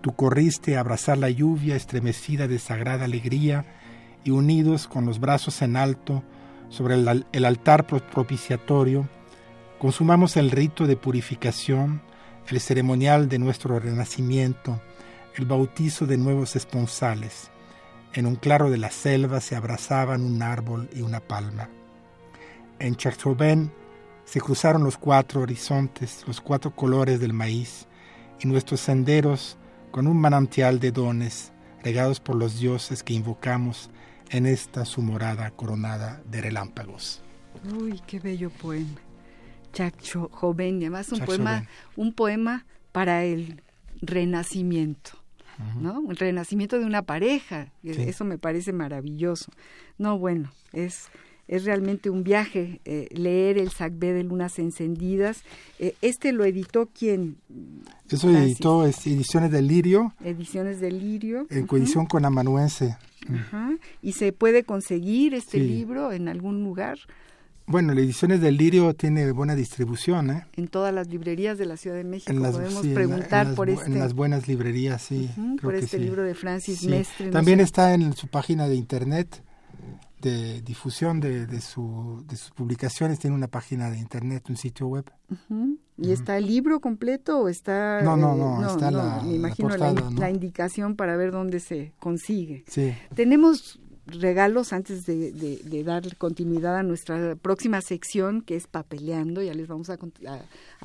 Tú 0.00 0.14
corriste 0.14 0.76
a 0.76 0.80
abrazar 0.80 1.18
la 1.18 1.30
lluvia 1.30 1.76
estremecida 1.76 2.48
de 2.48 2.58
sagrada 2.58 3.04
alegría, 3.04 3.66
y 4.24 4.30
unidos 4.30 4.86
con 4.86 5.06
los 5.06 5.20
brazos 5.20 5.62
en 5.62 5.76
alto 5.76 6.22
sobre 6.68 6.94
el, 6.94 7.44
altar 7.44 7.86
propiciatorio, 7.86 9.08
consumamos 9.78 10.36
el 10.36 10.50
rito 10.50 10.86
de 10.86 10.96
purificación, 10.96 12.02
el 12.48 12.60
ceremonial 12.60 13.28
de 13.28 13.38
nuestro 13.38 13.78
renacimiento, 13.78 14.80
el 15.36 15.46
bautizo 15.46 16.06
de 16.06 16.16
nuevos 16.16 16.56
esponsales. 16.56 17.50
En 18.12 18.26
un 18.26 18.36
claro 18.36 18.70
de 18.70 18.78
la 18.78 18.90
selva 18.90 19.40
se 19.40 19.56
abrazaban 19.56 20.22
un 20.22 20.42
árbol 20.42 20.88
y 20.94 21.02
una 21.02 21.20
palma. 21.20 21.68
En 22.78 22.96
Chachtobén 22.96 23.72
se 24.24 24.40
cruzaron 24.40 24.84
los 24.84 24.96
cuatro 24.96 25.42
horizontes, 25.42 26.24
los 26.26 26.40
cuatro 26.40 26.74
colores 26.74 27.20
del 27.20 27.32
maíz, 27.32 27.86
y 28.40 28.48
nuestros 28.48 28.80
senderos 28.80 29.58
con 29.90 30.06
un 30.06 30.20
manantial 30.20 30.80
de 30.80 30.92
dones 30.92 31.52
regados 31.82 32.20
por 32.20 32.36
los 32.36 32.60
dioses 32.60 33.02
que 33.02 33.14
invocamos 33.14 33.90
en 34.30 34.46
esta 34.46 34.84
su 34.84 35.02
morada 35.02 35.50
coronada 35.50 36.22
de 36.30 36.40
relámpagos. 36.40 37.22
Uy, 37.78 38.00
qué 38.06 38.20
bello 38.20 38.50
poema. 38.50 39.00
Chacho 39.72 40.28
Joven, 40.32 40.76
además 40.78 41.10
un 41.12 41.20
poema, 41.20 41.66
un 41.96 42.12
poema 42.12 42.66
para 42.92 43.24
el 43.24 43.62
renacimiento. 44.00 45.12
¿no? 45.78 46.10
El 46.10 46.16
renacimiento 46.16 46.78
de 46.78 46.86
una 46.86 47.02
pareja, 47.02 47.70
eso 47.82 48.24
me 48.24 48.38
parece 48.38 48.72
maravilloso. 48.72 49.52
No, 49.98 50.18
bueno, 50.18 50.50
es 50.72 51.08
es 51.50 51.64
realmente 51.64 52.10
un 52.10 52.22
viaje 52.22 52.80
eh, 52.84 53.08
leer 53.10 53.58
el 53.58 53.70
Sacbé 53.70 54.12
de 54.12 54.22
Lunas 54.22 54.60
Encendidas. 54.60 55.42
Eh, 55.80 55.96
este 56.00 56.30
lo 56.30 56.44
editó 56.44 56.88
quién? 56.96 57.38
Eso 58.08 58.30
editó 58.30 58.86
Ediciones 58.86 59.50
del 59.50 59.66
Lirio. 59.66 60.14
Ediciones 60.24 60.80
del 60.80 61.00
Lirio. 61.00 61.48
En 61.50 61.66
coedición 61.66 62.06
con 62.06 62.24
Amanuense. 62.24 62.96
Ajá. 63.28 63.72
¿Y 64.00 64.12
se 64.12 64.32
puede 64.32 64.62
conseguir 64.62 65.34
este 65.34 65.58
libro 65.58 66.12
en 66.12 66.28
algún 66.28 66.62
lugar? 66.62 67.00
Bueno, 67.66 67.94
la 67.94 68.00
Ediciones 68.00 68.40
del 68.40 68.56
Lirio 68.56 68.94
tiene 68.94 69.32
buena 69.32 69.56
distribución, 69.56 70.30
¿eh? 70.30 70.46
En 70.56 70.68
todas 70.68 70.94
las 70.94 71.08
librerías 71.08 71.58
de 71.58 71.66
la 71.66 71.76
Ciudad 71.76 71.96
de 71.96 72.04
México 72.04 72.32
podemos 72.32 72.86
preguntar 72.86 73.56
por 73.56 73.70
este. 73.70 73.86
En 73.86 73.98
las 73.98 74.14
buenas 74.14 74.46
librerías, 74.46 75.02
sí. 75.02 75.28
por 75.60 75.74
este 75.74 75.98
libro 75.98 76.22
de 76.22 76.36
Francis 76.36 76.84
Mestre. 76.84 77.30
También 77.30 77.58
está 77.58 77.92
en 77.92 78.12
su 78.12 78.28
página 78.28 78.68
de 78.68 78.76
internet 78.76 79.42
de 80.20 80.60
difusión 80.62 81.20
de, 81.20 81.46
de, 81.46 81.60
su, 81.60 82.24
de 82.26 82.36
sus 82.36 82.50
publicaciones 82.50 83.18
tiene 83.18 83.36
una 83.36 83.48
página 83.48 83.90
de 83.90 83.98
internet, 83.98 84.48
un 84.48 84.56
sitio 84.56 84.86
web. 84.86 85.10
¿Y 85.96 86.12
está 86.12 86.36
el 86.36 86.46
libro 86.46 86.80
completo 86.80 87.40
o 87.40 87.48
está...? 87.48 88.02
No, 88.02 88.16
no, 88.16 88.34
no, 88.36 88.68
está 88.68 88.90
la, 88.90 89.22
Me 89.22 89.34
imagino 89.34 89.76
la, 89.76 89.92
la, 89.92 90.30
indicación 90.30 90.96
para 90.96 91.16
ver 91.16 91.32
dónde 91.32 91.60
se 91.60 91.92
consigue. 91.98 92.64
Sí. 92.66 92.94
Tenemos 93.14 93.80
regalos 94.12 94.72
antes 94.72 95.06
de, 95.06 95.82
dar 95.84 96.16
continuidad 96.16 96.76
a 96.76 96.82
nuestra 96.82 97.36
próxima 97.36 97.80
sección 97.80 98.42
que 98.42 98.56
es 98.56 98.66
papeleando, 98.66 99.42
ya 99.42 99.54
les 99.54 99.68
vamos 99.68 99.90
a, 99.90 99.98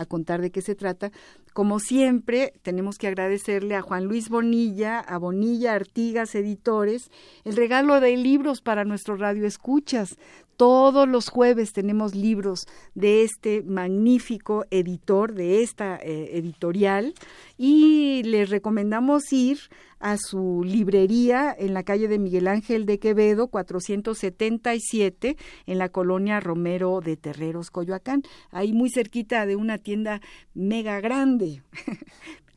contar 0.08 0.42
de 0.42 0.52
qué 0.52 0.62
se 0.62 0.76
trata. 0.76 1.12
Como 1.54 1.80
siempre, 1.80 2.54
tenemos 2.64 2.98
que 2.98 3.08
agradecerle 3.08 3.76
a 3.76 3.82
Juan 3.82 4.06
Luis 4.06 4.30
Bonilla, 4.30 5.00
a 5.00 5.18
Bonilla 5.18 5.74
Artigas 5.74 6.36
Editores, 6.36 7.10
el 7.46 7.56
regalo 7.56 8.00
de 8.02 8.18
libros 8.18 8.62
para 8.62 8.84
nuestro 8.84 9.16
radio 9.16 9.48
escuchas. 9.48 10.18
Todos 10.58 11.06
los 11.06 11.28
jueves 11.28 11.74
tenemos 11.74 12.16
libros 12.16 12.66
de 12.94 13.24
este 13.24 13.62
magnífico 13.62 14.66
editor, 14.72 15.34
de 15.34 15.62
esta 15.64 15.98
eh, 15.98 16.38
editorial, 16.38 17.14
y 17.58 18.24
les 18.24 18.50
recomendamos 18.50 19.34
ir 19.34 19.60
a 20.00 20.18
su 20.18 20.64
librería 20.64 21.54
en 21.58 21.74
la 21.74 21.84
calle 21.84 22.08
de 22.08 22.20
Miguel 22.20 22.48
Ángel 22.48 22.86
de 22.86 23.00
Quevedo, 23.00 23.48
477, 23.50 25.36
en 25.66 25.78
la 25.78 25.90
colonia 25.90 26.40
Romero 26.40 27.02
de 27.02 27.18
Terreros, 27.18 27.70
Coyoacán, 27.70 28.24
ahí 28.52 28.72
muy 28.72 28.90
cerquita 28.90 29.46
de 29.46 29.58
una 29.58 29.78
tienda 29.78 30.22
mega 30.54 31.02
grande. 31.02 31.64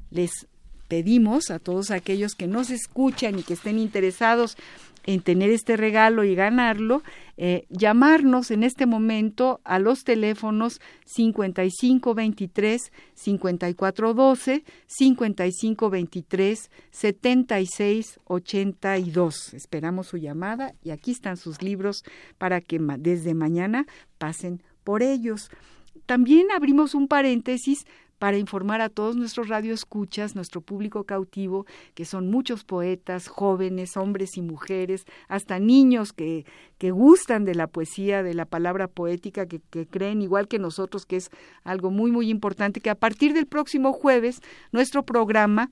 Les 0.09 0.31
pedimos 0.87 1.51
a 1.51 1.59
todos 1.59 1.91
aquellos 1.91 2.33
que 2.35 2.47
nos 2.47 2.69
escuchan 2.69 3.37
y 3.39 3.43
que 3.43 3.53
estén 3.53 3.77
interesados 3.79 4.57
en 5.05 5.21
tener 5.21 5.49
este 5.49 5.77
regalo 5.77 6.23
y 6.23 6.35
ganarlo, 6.35 7.01
eh, 7.37 7.65
llamarnos 7.69 8.51
en 8.51 8.63
este 8.63 8.85
momento 8.85 9.59
a 9.63 9.79
los 9.79 10.03
teléfonos 10.03 10.79
5523 11.05 12.91
5412 13.13 14.63
5523 14.87 16.69
7682. 16.91 19.53
Esperamos 19.53 20.07
su 20.07 20.17
llamada 20.17 20.73
y 20.83 20.91
aquí 20.91 21.11
están 21.11 21.37
sus 21.37 21.61
libros 21.61 22.03
para 22.37 22.61
que 22.61 22.79
desde 22.99 23.33
mañana 23.33 23.85
pasen 24.17 24.61
por 24.83 25.03
ellos. 25.03 25.49
También 26.05 26.51
abrimos 26.51 26.95
un 26.95 27.07
paréntesis 27.07 27.85
para 28.21 28.37
informar 28.37 28.81
a 28.81 28.89
todos 28.89 29.15
nuestros 29.15 29.47
radioescuchas, 29.47 30.35
nuestro 30.35 30.61
público 30.61 31.05
cautivo, 31.05 31.65
que 31.95 32.05
son 32.05 32.29
muchos 32.29 32.63
poetas, 32.63 33.27
jóvenes, 33.27 33.97
hombres 33.97 34.37
y 34.37 34.43
mujeres, 34.43 35.05
hasta 35.27 35.57
niños 35.57 36.13
que, 36.13 36.45
que 36.77 36.91
gustan 36.91 37.45
de 37.45 37.55
la 37.55 37.65
poesía, 37.65 38.21
de 38.21 38.35
la 38.35 38.45
palabra 38.45 38.87
poética, 38.87 39.47
que, 39.47 39.59
que 39.71 39.87
creen 39.87 40.21
igual 40.21 40.47
que 40.47 40.59
nosotros 40.59 41.07
que 41.07 41.15
es 41.15 41.31
algo 41.63 41.89
muy, 41.89 42.11
muy 42.11 42.29
importante, 42.29 42.79
que 42.79 42.91
a 42.91 42.95
partir 42.95 43.33
del 43.33 43.47
próximo 43.47 43.91
jueves 43.91 44.39
nuestro 44.71 45.01
programa 45.01 45.71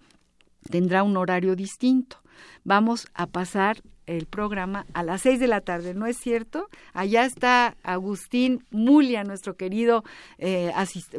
tendrá 0.71 1.03
un 1.03 1.17
horario 1.17 1.55
distinto. 1.55 2.17
Vamos 2.63 3.07
a 3.13 3.27
pasar 3.27 3.83
el 4.10 4.26
programa 4.26 4.88
a 4.93 5.04
las 5.04 5.22
seis 5.22 5.39
de 5.39 5.48
la 5.48 5.62
tarde, 5.62 5.93
¿no 5.93 6.08
es 6.08 6.17
cierto? 6.17 6.67
Allá 6.93 7.26
está 7.26 7.76
Agustín 7.84 8.65
Mulia, 8.72 9.24
nuestro 9.24 9.56
querido 9.56 10.04
eh, 10.39 10.72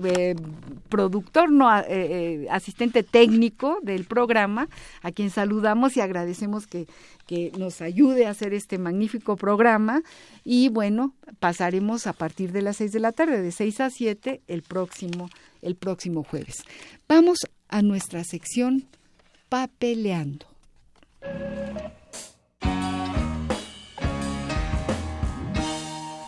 eh, 0.04 0.34
productor, 0.88 1.52
no, 1.52 1.70
eh, 1.86 2.48
asistente 2.50 3.04
técnico 3.04 3.78
del 3.82 4.04
programa, 4.04 4.68
a 5.02 5.12
quien 5.12 5.30
saludamos 5.30 5.96
y 5.96 6.00
agradecemos 6.00 6.66
que, 6.66 6.88
que 7.26 7.52
nos 7.56 7.80
ayude 7.80 8.26
a 8.26 8.30
hacer 8.30 8.54
este 8.54 8.76
magnífico 8.76 9.36
programa. 9.36 10.02
Y 10.42 10.68
bueno, 10.68 11.14
pasaremos 11.38 12.08
a 12.08 12.12
partir 12.12 12.50
de 12.50 12.62
las 12.62 12.78
seis 12.78 12.90
de 12.90 12.98
la 12.98 13.12
tarde, 13.12 13.40
de 13.40 13.52
seis 13.52 13.80
a 13.80 13.90
siete, 13.90 14.40
el 14.48 14.62
próximo, 14.62 15.30
el 15.62 15.76
próximo 15.76 16.24
jueves. 16.24 16.64
Vamos 17.08 17.38
a 17.68 17.82
nuestra 17.82 18.24
sección 18.24 18.84
Papeleando. 19.48 20.46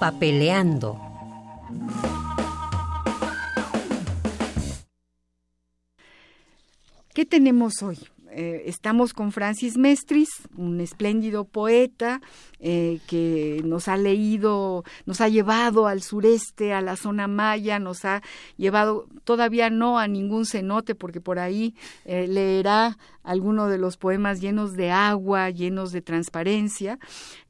Papeleando. 0.03 1.01
¿Qué 7.15 7.25
tenemos 7.25 7.85
hoy? 7.85 8.01
Eh, 8.35 8.63
estamos 8.65 9.13
con 9.13 9.31
Francis 9.31 9.77
Mestris, 9.77 10.31
un 10.57 10.81
espléndido 10.81 11.45
poeta 11.45 12.23
eh, 12.61 12.99
que 13.07 13.61
nos 13.65 13.89
ha 13.89 13.99
leído, 13.99 14.85
nos 15.05 15.21
ha 15.21 15.29
llevado 15.29 15.87
al 15.87 16.01
sureste, 16.01 16.73
a 16.73 16.81
la 16.81 16.97
zona 16.97 17.29
maya, 17.29 17.79
nos 17.79 18.07
ha 18.07 18.23
llevado 18.57 19.07
todavía 19.25 19.69
no 19.69 19.99
a 19.99 20.09
ningún 20.09 20.47
cenote, 20.47 20.95
porque 20.95 21.21
por 21.21 21.39
ahí 21.39 21.75
eh, 22.07 22.27
leerá 22.27 22.97
alguno 23.23 23.69
de 23.69 23.77
los 23.77 23.99
poemas 23.99 24.41
llenos 24.41 24.73
de 24.73 24.91
agua, 24.91 25.51
llenos 25.51 25.93
de 25.93 26.01
transparencia, 26.01 26.99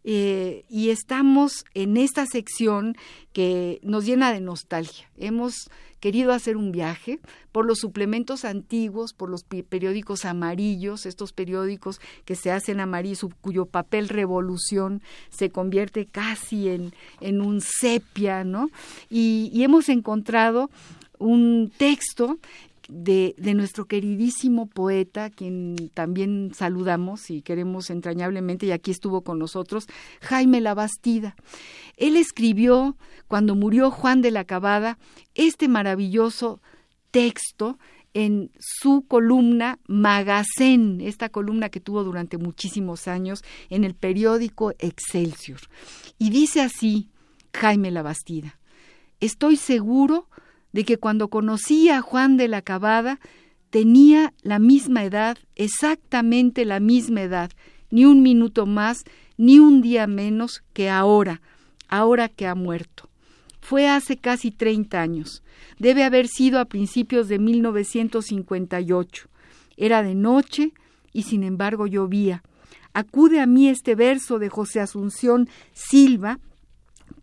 y 0.05 0.89
estamos 0.91 1.65
en 1.75 1.97
esta 1.97 2.27
sección 2.27 2.97
que 3.33 3.79
nos 3.85 4.05
llena 4.05 4.33
de 4.33 4.41
nostalgia. 4.41 5.09
Hemos 5.17 5.71
querido 6.03 6.33
hacer 6.33 6.57
un 6.57 6.73
viaje 6.73 7.21
por 7.53 7.65
los 7.65 7.79
suplementos 7.79 8.45
antiguos, 8.45 9.13
por 9.13 9.31
los 9.31 9.45
periódicos 9.45 10.25
amarillos, 10.25 11.07
estos 11.07 11.33
periódicos 11.33 12.01
que 12.25 12.35
se 12.35 12.51
hacen 12.51 12.81
amarillos, 12.81 13.25
cuyo 13.41 13.67
papel 13.67 14.09
revolución 14.09 15.01
se 15.31 15.51
convierte 15.51 16.07
casi 16.07 16.71
en, 16.71 16.93
en 17.21 17.41
un 17.41 17.61
sepia, 17.61 18.43
¿no? 18.43 18.69
Y, 19.11 19.49
y 19.55 19.63
hemos 19.63 19.89
encontrado 19.89 20.71
un 21.21 21.73
texto 21.79 22.37
de, 22.93 23.35
nuestro 23.55 23.87
queridísimo 23.87 24.67
poeta, 24.67 25.31
quien 25.31 25.91
también 25.95 26.53
saludamos 26.55 27.31
y 27.31 27.43
queremos 27.43 27.91
entrañablemente, 27.91 28.67
y 28.67 28.73
aquí 28.73 28.91
estuvo 28.91 29.23
con 29.23 29.39
nosotros, 29.39 29.87
Jaime 30.21 30.61
Labastida. 30.61 31.35
Él 31.97 32.17
escribió, 32.17 32.97
cuando 33.29 33.55
murió 33.55 33.91
Juan 33.91 34.21
de 34.21 34.31
la 34.31 34.45
Cabada, 34.45 34.99
este 35.35 35.69
maravilloso 35.69 36.61
texto 37.11 37.79
en 38.15 38.51
su 38.59 39.07
columna 39.09 39.79
Magazén, 39.87 41.01
esta 41.01 41.31
columna 41.31 41.71
que 41.71 41.81
tuvo 41.81 42.05
durante 42.05 42.37
muchísimos 42.37 43.09
años 43.09 43.43
en 43.71 43.85
el 43.85 43.95
periódico 43.95 44.73
Excelsior. 44.79 45.61
Y 46.19 46.31
dice 46.31 46.61
así 46.61 47.09
Jaime 47.55 47.91
Labastida, 47.91 48.59
estoy 49.21 49.57
seguro 49.57 50.29
de 50.73 50.85
que 50.85 50.97
cuando 50.97 51.29
conocí 51.29 51.89
a 51.89 52.01
Juan 52.01 52.37
de 52.37 52.49
la 52.49 52.63
Cabada 52.63 53.21
tenía 53.71 54.33
la 54.43 54.59
misma 54.59 55.05
edad, 55.05 55.39
exactamente 55.57 56.65
la 56.65 56.81
misma 56.81 57.23
edad, 57.23 57.51
ni 57.91 58.05
un 58.05 58.23
minuto 58.23 58.67
más, 58.67 59.05
ni 59.37 59.59
un 59.59 59.81
día 59.83 60.07
menos 60.07 60.63
que 60.73 60.91
ahora, 60.91 61.41
ahora 61.89 62.29
que 62.29 62.47
ha 62.47 62.55
muerto. 62.55 63.09
Fue 63.61 63.89
hace 63.89 64.17
casi 64.17 64.51
30 64.51 65.01
años. 65.01 65.43
Debe 65.79 66.05
haber 66.05 66.27
sido 66.27 66.59
a 66.59 66.65
principios 66.65 67.29
de 67.29 67.39
1958. 67.39 69.29
Era 69.77 70.03
de 70.03 70.15
noche 70.15 70.73
y 71.13 71.23
sin 71.23 71.43
embargo 71.43 71.87
llovía. 71.87 72.43
Acude 72.95 73.41
a 73.41 73.47
mí 73.47 73.69
este 73.69 73.95
verso 73.95 74.39
de 74.39 74.49
José 74.49 74.81
Asunción 74.81 75.49
Silva 75.73 76.41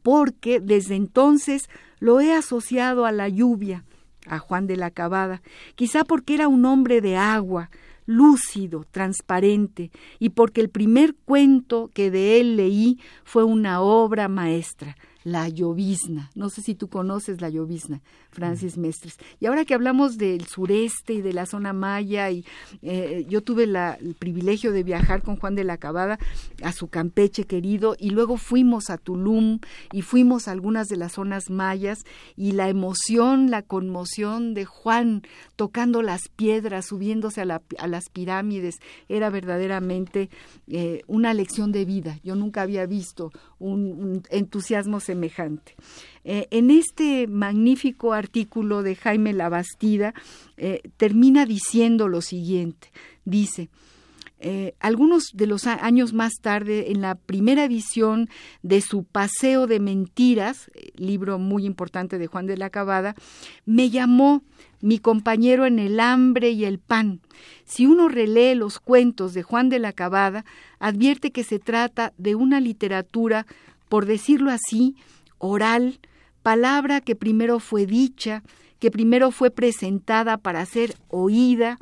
porque 0.01 0.59
desde 0.59 0.95
entonces 0.95 1.69
lo 1.99 2.19
he 2.19 2.33
asociado 2.33 3.05
a 3.05 3.12
la 3.12 3.29
lluvia, 3.29 3.83
a 4.27 4.39
Juan 4.39 4.67
de 4.67 4.77
la 4.77 4.91
Cabada, 4.91 5.41
quizá 5.75 6.03
porque 6.03 6.35
era 6.35 6.47
un 6.47 6.65
hombre 6.65 7.01
de 7.01 7.17
agua, 7.17 7.69
lúcido, 8.05 8.85
transparente, 8.89 9.91
y 10.17 10.29
porque 10.29 10.62
el 10.62 10.69
primer 10.69 11.15
cuento 11.25 11.91
que 11.93 12.09
de 12.09 12.39
él 12.39 12.55
leí 12.55 12.99
fue 13.23 13.43
una 13.43 13.81
obra 13.81 14.27
maestra, 14.27 14.97
La 15.23 15.49
llovizna. 15.49 16.32
No 16.34 16.49
sé 16.49 16.62
si 16.62 16.75
tú 16.75 16.88
conoces 16.88 17.41
la 17.41 17.49
llovizna, 17.49 18.01
Francis 18.32 18.77
Mestres. 18.77 19.17
Y 19.39 19.47
ahora 19.47 19.65
que 19.65 19.73
hablamos 19.73 20.17
del 20.17 20.45
sureste 20.45 21.13
y 21.13 21.21
de 21.21 21.34
la 21.34 21.45
zona 21.45 21.73
maya, 21.73 22.29
y 22.32 22.45
eh, 22.82 23.25
yo 23.27 23.41
tuve 23.41 23.63
el 23.63 24.15
privilegio 24.15 24.71
de 24.71 24.84
viajar 24.84 25.21
con 25.21 25.36
Juan 25.36 25.55
de 25.55 25.65
la 25.65 25.77
Cabada 25.77 26.19
a 26.63 26.71
su 26.71 26.88
Campeche 26.88 27.43
querido, 27.43 27.95
y 27.99 28.12
luego 28.12 28.38
fuimos 28.38 28.89
a 28.89 28.97
Tulum 28.97 29.60
y 29.91 30.03
fuimos 30.03 30.47
a 30.47 30.51
algunas 30.51 30.88
de 30.88 30.97
las 30.97 31.13
zonas 31.13 31.49
mayas, 31.49 31.99
y 32.38 32.53
la 32.53 32.69
emoción, 32.69 33.51
la 33.51 33.62
conmoción 33.62 34.53
de 34.53 34.63
Juan 34.65 35.23
tocando 35.58 36.01
las 36.01 36.29
piedras, 36.29 36.86
subiéndose 36.86 37.41
a, 37.41 37.45
las 37.45 38.10
pirámides, 38.10 38.79
era 39.10 39.29
verdaderamente 39.29 40.29
eh, 40.67 41.01
una 41.08 41.34
lección 41.34 41.73
de 41.73 41.84
vida. 41.84 42.19
Yo 42.23 42.36
nunca 42.36 42.62
había 42.62 42.86
visto 42.86 43.32
un 43.60 44.23
entusiasmo 44.29 45.01
Eh, 46.23 46.47
en 46.51 46.71
este 46.71 47.27
magnífico 47.27 48.13
artículo 48.13 48.83
de 48.83 48.95
Jaime 48.95 49.33
Labastida 49.33 50.13
eh, 50.57 50.81
termina 50.97 51.45
diciendo 51.45 52.07
lo 52.07 52.21
siguiente. 52.21 52.91
Dice, 53.25 53.69
eh, 54.41 54.73
algunos 54.79 55.31
de 55.33 55.47
los 55.47 55.67
años 55.67 56.13
más 56.13 56.33
tarde, 56.41 56.91
en 56.91 57.01
la 57.01 57.15
primera 57.15 57.65
edición 57.65 58.29
de 58.63 58.79
su 58.79 59.03
Paseo 59.03 59.67
de 59.67 59.81
Mentiras, 59.81 60.71
libro 60.95 61.39
muy 61.39 61.65
importante 61.65 62.17
de 62.17 62.27
Juan 62.27 62.45
de 62.45 62.55
la 62.55 62.69
Cabada, 62.69 63.15
me 63.65 63.89
llamó 63.89 64.43
mi 64.81 64.99
compañero 64.99 65.65
en 65.65 65.77
el 65.77 65.99
hambre 65.99 66.51
y 66.51 66.63
el 66.63 66.79
pan. 66.79 67.19
Si 67.65 67.85
uno 67.85 68.07
relee 68.07 68.55
los 68.55 68.79
cuentos 68.79 69.33
de 69.33 69.43
Juan 69.43 69.67
de 69.67 69.79
la 69.79 69.91
Cabada, 69.91 70.45
advierte 70.79 71.31
que 71.31 71.43
se 71.43 71.59
trata 71.59 72.13
de 72.17 72.35
una 72.35 72.61
literatura, 72.61 73.45
por 73.89 74.06
decirlo 74.06 74.52
así, 74.52 74.95
oral, 75.38 75.99
palabra 76.43 77.02
que 77.02 77.15
primero 77.15 77.60
fue 77.60 77.86
dicha, 77.86 78.43
que 78.80 78.91
primero 78.91 79.32
fue 79.32 79.52
presentada 79.52 80.38
para 80.38 80.65
ser 80.65 80.95
oída, 81.10 81.78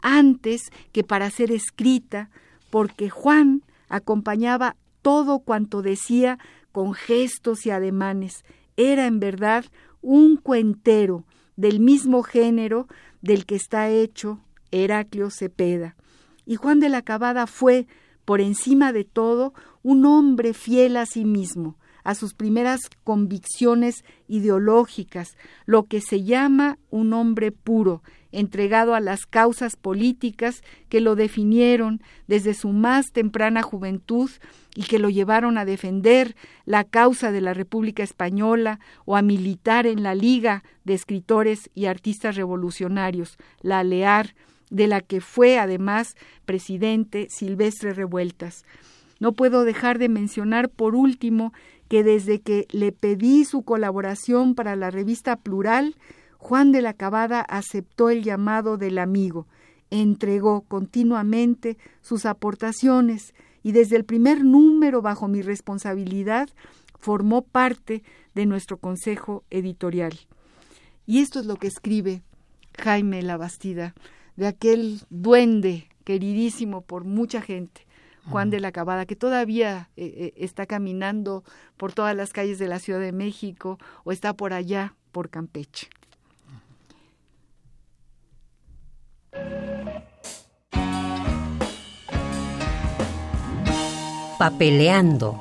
antes 0.00 0.70
que 0.92 1.02
para 1.02 1.30
ser 1.30 1.50
escrita, 1.50 2.30
porque 2.70 3.10
Juan 3.10 3.62
acompañaba 3.88 4.76
todo 5.02 5.40
cuanto 5.40 5.82
decía 5.82 6.38
con 6.72 6.94
gestos 6.94 7.66
y 7.66 7.70
ademanes. 7.70 8.44
Era 8.76 9.06
en 9.06 9.18
verdad 9.18 9.64
un 10.02 10.36
cuentero 10.36 11.24
del 11.56 11.80
mismo 11.80 12.22
género 12.22 12.86
del 13.22 13.46
que 13.46 13.56
está 13.56 13.88
hecho 13.88 14.40
Heraclio 14.70 15.30
Cepeda. 15.30 15.96
Y 16.44 16.56
Juan 16.56 16.80
de 16.80 16.88
la 16.88 17.02
Cabada 17.02 17.46
fue, 17.46 17.86
por 18.24 18.40
encima 18.40 18.92
de 18.92 19.04
todo, 19.04 19.54
un 19.86 20.04
hombre 20.04 20.52
fiel 20.52 20.96
a 20.96 21.06
sí 21.06 21.24
mismo, 21.24 21.76
a 22.02 22.16
sus 22.16 22.34
primeras 22.34 22.80
convicciones 23.04 24.04
ideológicas, 24.26 25.36
lo 25.64 25.84
que 25.84 26.00
se 26.00 26.24
llama 26.24 26.80
un 26.90 27.12
hombre 27.12 27.52
puro, 27.52 28.02
entregado 28.32 28.96
a 28.96 29.00
las 29.00 29.26
causas 29.26 29.76
políticas 29.76 30.64
que 30.88 31.00
lo 31.00 31.14
definieron 31.14 32.02
desde 32.26 32.54
su 32.54 32.70
más 32.70 33.12
temprana 33.12 33.62
juventud 33.62 34.28
y 34.74 34.82
que 34.82 34.98
lo 34.98 35.08
llevaron 35.08 35.56
a 35.56 35.64
defender 35.64 36.34
la 36.64 36.82
causa 36.82 37.30
de 37.30 37.42
la 37.42 37.54
República 37.54 38.02
Española 38.02 38.80
o 39.04 39.14
a 39.14 39.22
militar 39.22 39.86
en 39.86 40.02
la 40.02 40.16
Liga 40.16 40.64
de 40.82 40.94
Escritores 40.94 41.70
y 41.76 41.86
Artistas 41.86 42.34
Revolucionarios, 42.34 43.36
la 43.60 43.78
ALEAR, 43.78 44.34
de 44.68 44.88
la 44.88 45.00
que 45.00 45.20
fue 45.20 45.60
además 45.60 46.16
presidente 46.44 47.28
Silvestre 47.30 47.94
Revueltas. 47.94 48.64
No 49.20 49.32
puedo 49.32 49.64
dejar 49.64 49.98
de 49.98 50.08
mencionar 50.08 50.68
por 50.68 50.94
último 50.94 51.52
que 51.88 52.02
desde 52.02 52.40
que 52.40 52.66
le 52.70 52.92
pedí 52.92 53.44
su 53.44 53.62
colaboración 53.62 54.54
para 54.54 54.76
la 54.76 54.90
revista 54.90 55.36
Plural, 55.36 55.96
Juan 56.38 56.72
de 56.72 56.82
la 56.82 56.92
Cabada 56.92 57.40
aceptó 57.40 58.10
el 58.10 58.22
llamado 58.22 58.76
del 58.76 58.98
amigo, 58.98 59.46
entregó 59.90 60.62
continuamente 60.62 61.78
sus 62.02 62.26
aportaciones 62.26 63.34
y 63.62 63.72
desde 63.72 63.96
el 63.96 64.04
primer 64.04 64.44
número 64.44 65.02
bajo 65.02 65.28
mi 65.28 65.42
responsabilidad 65.42 66.48
formó 66.98 67.42
parte 67.42 68.02
de 68.34 68.46
nuestro 68.46 68.78
consejo 68.78 69.44
editorial. 69.50 70.18
Y 71.06 71.20
esto 71.20 71.40
es 71.40 71.46
lo 71.46 71.56
que 71.56 71.68
escribe 71.68 72.22
Jaime 72.78 73.22
Labastida, 73.22 73.94
de 74.36 74.46
aquel 74.48 75.00
duende 75.08 75.88
queridísimo 76.04 76.82
por 76.82 77.04
mucha 77.04 77.40
gente, 77.40 77.85
Juan 78.30 78.50
de 78.50 78.60
la 78.60 78.72
Cabada, 78.72 79.06
que 79.06 79.16
todavía 79.16 79.90
eh, 79.96 80.14
eh, 80.16 80.34
está 80.36 80.66
caminando 80.66 81.44
por 81.76 81.92
todas 81.92 82.14
las 82.16 82.32
calles 82.32 82.58
de 82.58 82.68
la 82.68 82.78
Ciudad 82.78 83.00
de 83.00 83.12
México 83.12 83.78
o 84.04 84.12
está 84.12 84.34
por 84.34 84.52
allá, 84.52 84.94
por 85.12 85.30
Campeche. 85.30 85.88
Papeleando. 94.38 95.38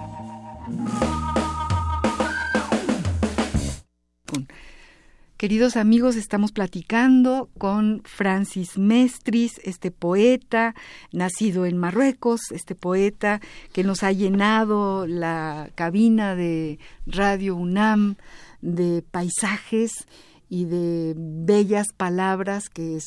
Queridos 5.38 5.76
amigos, 5.76 6.16
estamos 6.16 6.54
platicando 6.54 7.50
con 7.58 8.02
Francis 8.06 8.78
Mestris, 8.78 9.60
este 9.66 9.92
poeta 9.92 10.76
nacido 11.12 11.66
en 11.66 11.78
Marruecos, 11.78 12.40
este 12.52 12.74
poeta 12.74 13.42
que 13.74 13.84
nos 13.84 14.04
ha 14.04 14.14
llenado 14.14 15.06
la 15.06 15.72
cabina 15.76 16.36
de 16.36 16.80
Radio 17.06 17.58
UNAM 17.58 18.16
de 18.62 19.04
paisajes 19.12 20.08
y 20.48 20.64
de 20.66 21.16
bellas 21.18 21.88
palabras 21.98 22.70
que, 22.70 23.00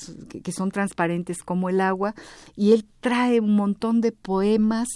que, 0.42 0.52
son 0.52 0.70
transparentes 0.70 1.42
como 1.42 1.70
el 1.70 1.80
agua, 1.80 2.14
y 2.56 2.72
él 2.72 2.84
trae 3.00 3.40
un 3.40 3.56
montón 3.56 4.02
de 4.02 4.12
poemas 4.12 4.88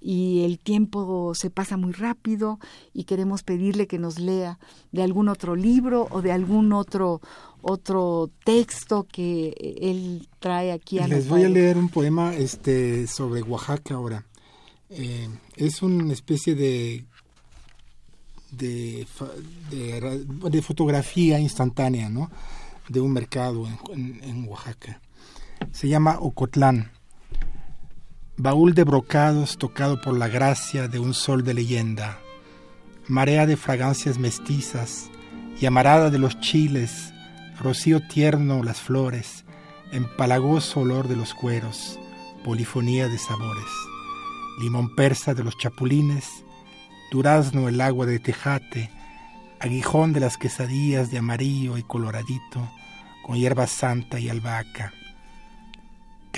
y 0.00 0.44
el 0.44 0.58
tiempo 0.58 1.34
se 1.34 1.50
pasa 1.50 1.76
muy 1.76 1.92
rápido 1.92 2.58
y 2.92 3.04
queremos 3.04 3.42
pedirle 3.42 3.86
que 3.86 3.98
nos 3.98 4.18
lea 4.18 4.58
de 4.92 5.02
algún 5.02 5.28
otro 5.28 5.56
libro 5.56 6.06
o 6.10 6.22
de 6.22 6.32
algún 6.32 6.72
otro 6.72 7.20
otro 7.60 8.30
texto 8.44 9.06
que 9.10 9.76
él 9.80 10.28
trae 10.38 10.72
aquí 10.72 11.00
a 11.00 11.08
Les 11.08 11.28
voy 11.28 11.44
a 11.44 11.48
leer 11.48 11.76
un 11.76 11.88
poema 11.88 12.34
este 12.34 13.06
sobre 13.08 13.42
Oaxaca 13.42 13.94
ahora. 13.94 14.24
Eh, 14.90 15.28
es 15.56 15.82
una 15.82 16.12
especie 16.12 16.54
de 16.54 17.04
de, 18.52 19.06
de, 19.70 20.62
fotografía 20.62 21.38
instantánea, 21.38 22.08
¿no? 22.08 22.30
De 22.88 23.00
un 23.00 23.12
mercado 23.12 23.66
en, 23.92 24.20
en 24.22 24.48
Oaxaca. 24.48 25.02
Se 25.72 25.88
llama 25.88 26.18
Ocotlán 26.18 26.92
baúl 28.38 28.72
de 28.72 28.84
brocados 28.84 29.58
tocado 29.58 30.00
por 30.00 30.16
la 30.16 30.28
gracia 30.28 30.86
de 30.86 31.00
un 31.00 31.12
sol 31.12 31.42
de 31.42 31.54
leyenda, 31.54 32.20
marea 33.08 33.46
de 33.46 33.56
fragancias 33.56 34.16
mestizas, 34.16 35.10
llamarada 35.60 36.08
de 36.08 36.18
los 36.18 36.38
chiles, 36.38 37.12
rocío 37.58 38.00
tierno 38.06 38.62
las 38.62 38.80
flores, 38.80 39.44
empalagoso 39.90 40.80
olor 40.80 41.08
de 41.08 41.16
los 41.16 41.34
cueros, 41.34 41.98
polifonía 42.44 43.08
de 43.08 43.18
sabores, 43.18 43.72
limón 44.60 44.94
persa 44.94 45.34
de 45.34 45.42
los 45.42 45.58
chapulines, 45.58 46.44
durazno 47.10 47.68
el 47.68 47.80
agua 47.80 48.06
de 48.06 48.20
tejate, 48.20 48.88
aguijón 49.58 50.12
de 50.12 50.20
las 50.20 50.36
quesadillas 50.36 51.10
de 51.10 51.18
amarillo 51.18 51.76
y 51.76 51.82
coloradito, 51.82 52.70
con 53.26 53.36
hierba 53.36 53.66
santa 53.66 54.20
y 54.20 54.28
albahaca, 54.28 54.92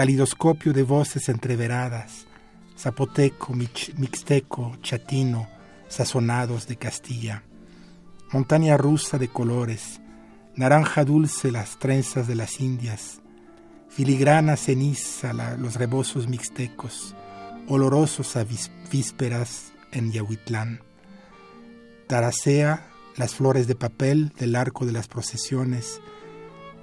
calidoscopio 0.01 0.73
de 0.73 0.83
voces 0.83 1.29
entreveradas, 1.29 2.27
zapoteco, 2.75 3.53
mixteco, 3.53 4.79
chatino, 4.81 5.47
sazonados 5.89 6.67
de 6.67 6.77
Castilla, 6.77 7.43
montaña 8.33 8.79
rusa 8.79 9.19
de 9.19 9.29
colores, 9.29 10.01
naranja 10.57 11.05
dulce 11.05 11.53
las 11.53 11.79
trenzas 11.79 12.27
de 12.27 12.35
las 12.35 12.61
Indias, 12.61 13.21
filigrana 13.91 14.57
ceniza 14.57 15.35
los 15.59 15.75
rebozos 15.75 16.29
mixtecos, 16.29 17.15
olorosos 17.69 18.39
a 18.39 18.47
vísperas 18.91 19.75
en 19.93 20.13
Yahuitlán, 20.13 20.81
taracea 22.07 22.87
las 23.19 23.35
flores 23.35 23.67
de 23.67 23.75
papel 23.75 24.33
del 24.39 24.57
arco 24.57 24.87
de 24.87 24.93
las 24.93 25.09
procesiones, 25.09 26.01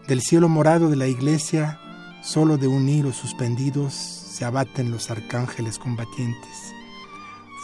del 0.07 0.21
cielo 0.21 0.49
morado 0.49 0.91
de 0.91 0.97
la 0.97 1.07
iglesia 1.07 1.79
Solo 2.21 2.57
de 2.57 2.67
un 2.67 2.89
hilo 2.89 3.13
suspendidos 3.13 3.93
se 3.93 4.43
abaten 4.43 4.91
los 4.91 5.09
arcángeles 5.09 5.79
combatientes, 5.79 6.73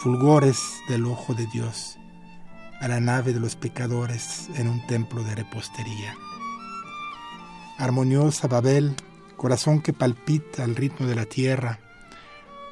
fulgores 0.00 0.58
del 0.88 1.06
ojo 1.06 1.34
de 1.34 1.46
Dios, 1.46 1.98
a 2.80 2.88
la 2.88 3.00
nave 3.00 3.32
de 3.32 3.40
los 3.40 3.56
pecadores 3.56 4.48
en 4.56 4.68
un 4.68 4.86
templo 4.86 5.22
de 5.22 5.34
repostería. 5.34 6.16
Armoniosa 7.78 8.48
Babel, 8.48 8.94
corazón 9.36 9.82
que 9.82 9.92
palpita 9.92 10.64
al 10.64 10.76
ritmo 10.76 11.06
de 11.06 11.14
la 11.14 11.26
tierra, 11.26 11.80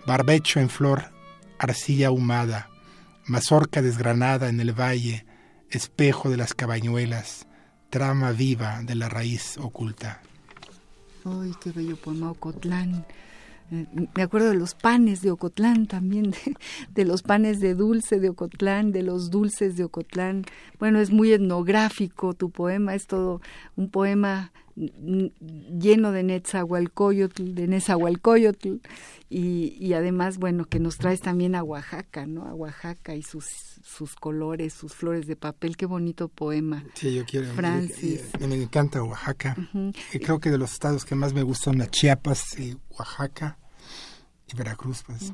barbecho 0.06 0.60
en 0.60 0.70
flor, 0.70 1.10
arcilla 1.58 2.08
ahumada, 2.08 2.68
mazorca 3.26 3.82
desgranada 3.82 4.48
en 4.48 4.60
el 4.60 4.72
valle, 4.72 5.26
espejo 5.70 6.30
de 6.30 6.36
las 6.36 6.54
cabañuelas, 6.54 7.46
trama 7.90 8.32
viva 8.32 8.82
de 8.82 8.94
la 8.94 9.08
raíz 9.08 9.58
oculta. 9.58 10.22
¡Ay, 11.24 11.52
qué 11.60 11.70
bello 11.70 11.96
poema 11.96 12.30
Ocotlán! 12.30 13.04
Eh, 13.70 13.86
me 14.14 14.22
acuerdo 14.22 14.50
de 14.50 14.56
los 14.56 14.74
panes 14.74 15.22
de 15.22 15.30
Ocotlán 15.30 15.86
también, 15.86 16.34
de, 16.94 17.04
los 17.04 17.22
panes 17.22 17.60
de 17.60 17.74
dulce 17.74 18.18
de 18.18 18.28
Ocotlán, 18.28 18.90
de 18.92 19.02
los 19.02 19.30
dulces 19.30 19.76
de 19.76 19.84
Ocotlán. 19.84 20.44
Bueno, 20.78 21.00
es 21.00 21.10
muy 21.10 21.32
etnográfico 21.32 22.34
tu 22.34 22.50
poema, 22.50 22.94
es 22.94 23.06
todo 23.06 23.40
un 23.76 23.88
poema 23.88 24.52
lleno 24.74 26.12
de 26.12 26.22
Netzahualcoyotl, 26.22 27.54
de 27.54 27.66
Nezahualcoyotl, 27.66 28.76
y, 29.28 29.76
y 29.78 29.94
además, 29.94 30.38
bueno, 30.38 30.66
que 30.66 30.78
nos 30.78 30.98
traes 30.98 31.20
también 31.20 31.54
a 31.54 31.62
Oaxaca, 31.62 32.26
¿no? 32.26 32.46
A 32.46 32.54
Oaxaca 32.54 33.14
y 33.14 33.22
sus, 33.22 33.46
sus 33.82 34.14
colores, 34.14 34.74
sus 34.74 34.94
flores 34.94 35.26
de 35.26 35.36
papel, 35.36 35.76
qué 35.76 35.86
bonito 35.86 36.28
poema. 36.28 36.84
Sí, 36.94 37.14
yo 37.14 37.24
quiero. 37.24 37.48
Francis. 37.54 38.30
Me, 38.40 38.54
encanta 38.62 39.02
Oaxaca. 39.02 39.56
y 40.12 40.18
creo 40.18 40.38
que 40.38 40.50
de 40.50 40.58
los 40.58 40.72
estados 40.72 41.04
que 41.04 41.14
más 41.14 41.32
me 41.32 41.42
gustan 41.42 41.78
son 41.78 41.90
Chiapas 41.90 42.58
y 42.58 42.76
Oaxaca 42.90 43.58
y 44.52 44.56
Veracruz, 44.56 45.02
pues. 45.06 45.32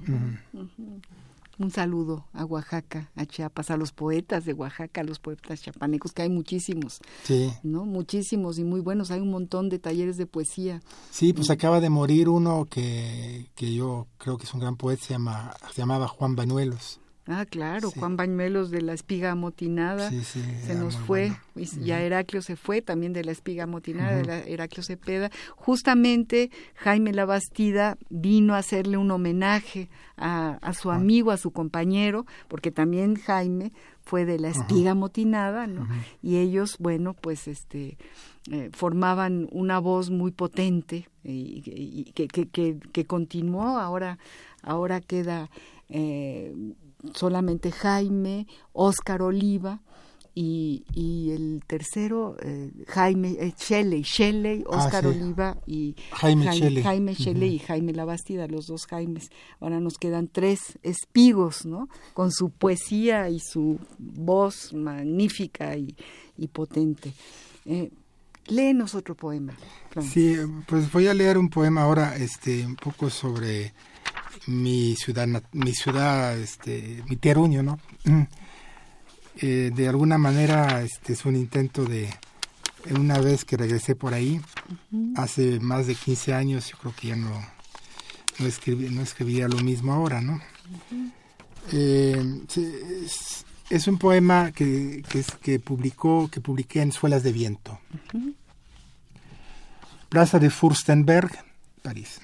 Un 1.58 1.72
saludo 1.72 2.24
a 2.32 2.44
Oaxaca, 2.44 3.10
a 3.16 3.26
Chiapas, 3.26 3.70
a 3.70 3.76
los 3.76 3.92
poetas 3.92 4.44
de 4.44 4.52
Oaxaca, 4.52 5.00
a 5.00 5.04
los 5.04 5.18
poetas 5.18 5.60
chapanecos, 5.60 6.12
que 6.12 6.22
hay 6.22 6.28
muchísimos. 6.28 7.00
Sí. 7.24 7.52
¿No? 7.64 7.84
Muchísimos 7.84 8.60
y 8.60 8.64
muy 8.64 8.80
buenos. 8.80 9.10
Hay 9.10 9.20
un 9.20 9.30
montón 9.30 9.68
de 9.68 9.80
talleres 9.80 10.16
de 10.16 10.26
poesía. 10.26 10.80
Sí, 11.10 11.32
pues 11.32 11.50
acaba 11.50 11.80
de 11.80 11.90
morir 11.90 12.28
uno 12.28 12.66
que, 12.70 13.50
que 13.56 13.74
yo 13.74 14.06
creo 14.18 14.38
que 14.38 14.44
es 14.44 14.54
un 14.54 14.60
gran 14.60 14.76
poeta, 14.76 15.04
se, 15.04 15.14
llama, 15.14 15.52
se 15.72 15.82
llamaba 15.82 16.06
Juan 16.06 16.36
Banuelos. 16.36 17.00
Ah, 17.30 17.44
claro, 17.44 17.90
Juan 17.90 18.16
Bañuelos 18.16 18.70
de 18.70 18.80
la 18.80 18.94
espiga 18.94 19.32
amotinada. 19.32 20.10
Se 20.10 20.74
nos 20.74 20.96
fue, 20.96 21.32
y 21.54 21.66
ya 21.84 22.00
Heraclio 22.00 22.40
se 22.40 22.56
fue 22.56 22.80
también 22.80 23.12
de 23.12 23.22
la 23.22 23.32
espiga 23.32 23.64
amotinada, 23.64 24.16
de 24.16 24.24
la 24.24 24.38
Heraclio 24.40 24.82
Cepeda. 24.82 25.30
Justamente 25.54 26.50
Jaime 26.76 27.12
Labastida 27.12 27.98
vino 28.08 28.54
a 28.54 28.58
hacerle 28.58 28.96
un 28.96 29.10
homenaje 29.10 29.90
a, 30.16 30.58
su 30.72 30.90
ah. 30.90 30.94
amigo, 30.94 31.30
a 31.30 31.36
su 31.36 31.50
compañero, 31.50 32.24
porque 32.48 32.70
también 32.70 33.16
Jaime 33.16 33.72
fue 34.00 34.24
de 34.24 34.38
la 34.38 34.48
espiga 34.48 34.92
amotinada, 34.92 35.66
¿no? 35.66 35.86
Y 36.22 36.36
ellos, 36.36 36.76
bueno, 36.78 37.12
pues 37.12 37.46
este 37.46 37.98
eh, 38.50 38.70
formaban 38.72 39.48
una 39.52 39.78
voz 39.80 40.08
muy 40.08 40.30
potente 40.30 41.10
y, 41.22 42.10
que, 42.14 42.26
que, 42.26 42.48
que, 42.48 42.78
que, 42.90 43.04
continuó, 43.04 43.78
ahora, 43.78 44.18
ahora 44.62 45.02
queda 45.02 45.50
eh, 45.90 46.54
solamente 47.14 47.70
Jaime, 47.70 48.46
Óscar 48.72 49.22
Oliva 49.22 49.80
y, 50.34 50.84
y 50.92 51.32
el 51.32 51.62
tercero, 51.66 52.36
eh, 52.40 52.70
Jaime 52.86 53.36
eh, 53.40 53.52
Shelley, 53.58 54.02
Shelley, 54.02 54.62
Óscar 54.66 55.04
ah, 55.04 55.08
Oliva 55.08 55.56
y 55.66 55.96
Jaime, 56.12 56.52
Shelley, 56.52 56.82
Jaime 56.84 57.14
Shelley 57.14 57.54
y 57.56 57.58
Jaime 57.58 57.92
Labastida, 57.92 58.46
los 58.46 58.68
dos 58.68 58.86
Jaimes. 58.86 59.30
Ahora 59.58 59.80
nos 59.80 59.98
quedan 59.98 60.28
tres 60.28 60.78
espigos, 60.84 61.66
¿no? 61.66 61.88
Con 62.14 62.30
su 62.30 62.50
poesía 62.50 63.28
y 63.30 63.40
su 63.40 63.80
voz 63.98 64.72
magnífica 64.74 65.76
y, 65.76 65.96
y 66.36 66.46
potente. 66.46 67.12
Eh, 67.66 67.90
léenos 68.46 68.94
otro 68.94 69.16
poema. 69.16 69.56
Sí, 70.00 70.36
pues 70.68 70.90
voy 70.92 71.08
a 71.08 71.14
leer 71.14 71.36
un 71.36 71.48
poema 71.48 71.82
ahora, 71.82 72.16
este, 72.16 72.64
un 72.64 72.76
poco 72.76 73.10
sobre 73.10 73.72
mi 74.48 74.96
ciudad, 74.96 75.28
mi 75.52 75.74
ciudad, 75.74 76.36
este, 76.38 77.02
mi 77.08 77.16
Teruño, 77.16 77.62
¿no? 77.62 77.78
Mm. 78.04 78.22
Eh, 79.40 79.70
de 79.74 79.88
alguna 79.88 80.18
manera 80.18 80.82
este 80.82 81.12
es 81.12 81.24
un 81.24 81.36
intento 81.36 81.84
de 81.84 82.08
una 82.90 83.18
vez 83.18 83.44
que 83.44 83.56
regresé 83.56 83.94
por 83.94 84.12
ahí 84.12 84.40
hace 85.14 85.60
más 85.60 85.86
de 85.86 85.94
15 85.94 86.34
años 86.34 86.70
yo 86.70 86.76
creo 86.78 86.94
que 86.96 87.08
ya 87.08 87.16
no 87.16 87.30
no, 88.40 88.46
escribí, 88.46 88.88
no 88.88 89.00
escribiría 89.00 89.46
lo 89.46 89.58
mismo 89.58 89.92
ahora 89.92 90.20
no 90.20 90.40
eh, 91.70 92.20
es, 93.70 93.86
un 93.86 93.98
poema 93.98 94.50
que, 94.50 95.04
que, 95.08 95.22
que, 95.40 95.60
publicó 95.60 96.28
que 96.28 96.40
publiqué 96.40 96.80
en 96.80 96.90
Suelas 96.90 97.22
de 97.22 97.30
Viento. 97.30 97.78
Plaza 100.08 100.40
de 100.40 100.50
Furstenberg 100.50 101.30
París 101.82 102.20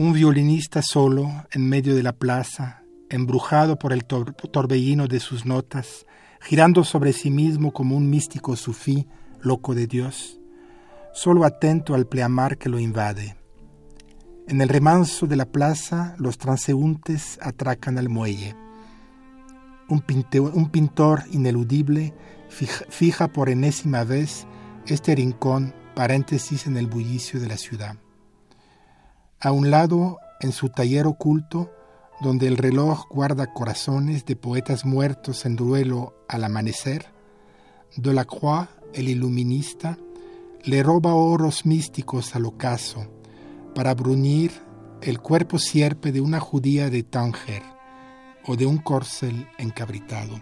Un 0.00 0.14
violinista 0.14 0.80
solo 0.80 1.30
en 1.50 1.68
medio 1.68 1.94
de 1.94 2.02
la 2.02 2.14
plaza, 2.14 2.84
embrujado 3.10 3.78
por 3.78 3.92
el 3.92 4.06
torbellino 4.06 5.06
de 5.08 5.20
sus 5.20 5.44
notas, 5.44 6.06
girando 6.40 6.84
sobre 6.84 7.12
sí 7.12 7.30
mismo 7.30 7.70
como 7.70 7.98
un 7.98 8.08
místico 8.08 8.56
sufí, 8.56 9.06
loco 9.42 9.74
de 9.74 9.86
Dios, 9.86 10.40
solo 11.12 11.44
atento 11.44 11.94
al 11.94 12.06
pleamar 12.06 12.56
que 12.56 12.70
lo 12.70 12.78
invade. 12.78 13.36
En 14.48 14.62
el 14.62 14.70
remanso 14.70 15.26
de 15.26 15.36
la 15.36 15.44
plaza, 15.44 16.14
los 16.16 16.38
transeúntes 16.38 17.38
atracan 17.42 17.98
al 17.98 18.08
muelle. 18.08 18.56
Un, 19.90 20.02
un 20.54 20.70
pintor 20.70 21.24
ineludible 21.30 22.14
fija, 22.48 23.28
por 23.28 23.50
enésima 23.50 24.04
vez 24.04 24.46
este 24.86 25.14
rincón, 25.14 25.74
paréntesis 25.94 26.66
en 26.66 26.78
el 26.78 26.86
bullicio 26.86 27.38
de 27.38 27.48
la 27.48 27.58
ciudad. 27.58 27.96
A 29.42 29.52
un 29.52 29.70
lado, 29.70 30.18
en 30.40 30.52
su 30.52 30.68
taller 30.68 31.06
oculto, 31.06 31.70
donde 32.20 32.46
el 32.46 32.58
reloj 32.58 33.06
guarda 33.08 33.54
corazones 33.54 34.26
de 34.26 34.36
poetas 34.36 34.84
muertos 34.84 35.46
en 35.46 35.56
duelo 35.56 36.14
al 36.28 36.44
amanecer, 36.44 37.06
Delacroix, 37.96 38.68
el 38.92 39.08
iluminista, 39.08 39.96
le 40.62 40.82
roba 40.82 41.14
oros 41.14 41.64
místicos 41.64 42.36
al 42.36 42.44
ocaso 42.44 43.06
para 43.74 43.94
bruñir 43.94 44.52
el 45.00 45.20
cuerpo 45.20 45.58
sierpe 45.58 46.12
de 46.12 46.20
una 46.20 46.38
judía 46.38 46.90
de 46.90 47.02
Tánger 47.02 47.62
o 48.46 48.56
de 48.56 48.66
un 48.66 48.76
corcel 48.76 49.48
encabritado. 49.56 50.38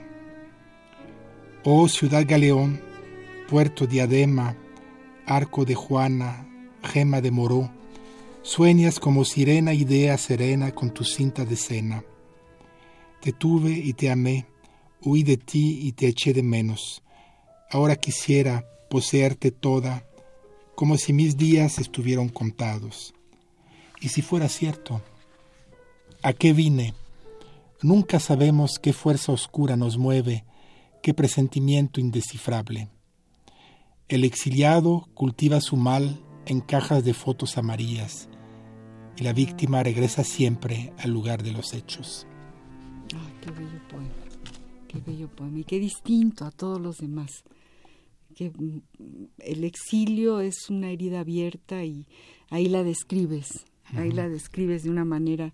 Oh 1.63 1.87
ciudad 1.87 2.25
galeón, 2.27 2.81
puerto 3.49 3.87
diadema, 3.87 4.57
arco 5.25 5.65
de 5.65 5.77
Juana, 5.77 6.49
gema 6.83 7.21
de 7.21 7.31
Moró, 7.31 7.78
sueñas 8.49 8.99
como 8.99 9.27
sirena 9.27 9.75
idea 9.75 10.17
serena 10.17 10.73
con 10.73 10.95
tu 10.95 11.05
cinta 11.05 11.45
de 11.45 11.55
cena. 11.55 12.03
Te 13.21 13.31
tuve 13.35 13.73
y 13.73 13.93
te 13.93 14.11
amé, 14.11 14.47
huí 15.03 15.23
de 15.23 15.37
ti 15.37 15.81
y 15.83 15.93
te 15.93 16.09
eché 16.09 16.33
de 16.33 16.43
menos. 16.43 17.03
Ahora 17.71 17.97
quisiera 17.97 18.65
poseerte 18.89 19.51
toda, 19.51 20.03
como 20.75 20.97
si 20.97 21.13
mis 21.13 21.37
días 21.37 21.79
estuvieran 21.79 22.31
contados. 22.31 23.13
Y 24.01 24.09
si 24.09 24.23
fuera 24.23 24.49
cierto, 24.49 25.03
¿a 26.23 26.33
qué 26.33 26.55
vine? 26.55 26.95
Nunca 27.83 28.19
sabemos 28.19 28.79
qué 28.79 28.95
fuerza 28.95 29.31
oscura 29.31 29.77
nos 29.77 29.99
mueve, 29.99 30.47
qué 31.03 31.13
presentimiento 31.13 32.01
indescifrable. 32.01 32.89
El 34.09 34.25
exiliado 34.25 35.07
cultiva 35.13 35.61
su 35.61 35.77
mal 35.77 36.19
en 36.47 36.63
cajas 36.63 37.05
de 37.05 37.13
fotos 37.13 37.59
amarillas 37.59 38.31
y 39.19 39.25
la 39.25 39.33
víctima 39.33 39.83
regresa 39.83 40.23
siempre 40.23 40.93
al 40.99 41.11
lugar 41.11 41.43
de 41.43 41.53
los 41.53 41.75
hechos. 41.75 42.27
Ay, 43.14 43.33
qué 43.41 43.51
bello 43.51 43.89
poema, 43.89 44.09
qué 44.87 45.01
bello 45.05 45.29
poema 45.29 45.59
y 45.59 45.64
qué 45.64 45.81
distinto 45.81 46.45
a 46.45 46.51
todos 46.51 46.81
los 46.81 46.99
demás. 46.99 47.43
Que 48.37 48.51
mm, 48.51 48.81
el 49.39 49.64
exilio 49.64 50.41
es 50.41 50.71
una 50.71 50.91
herida 50.91 51.21
abierta 51.21 51.85
y 51.85 52.07
ahí 52.51 52.69
la 52.69 52.85
describes, 52.85 53.64
ahí 53.95 54.12
la 54.12 54.29
describes 54.29 54.85
de 54.85 54.91
una 54.91 55.05
manera 55.05 55.53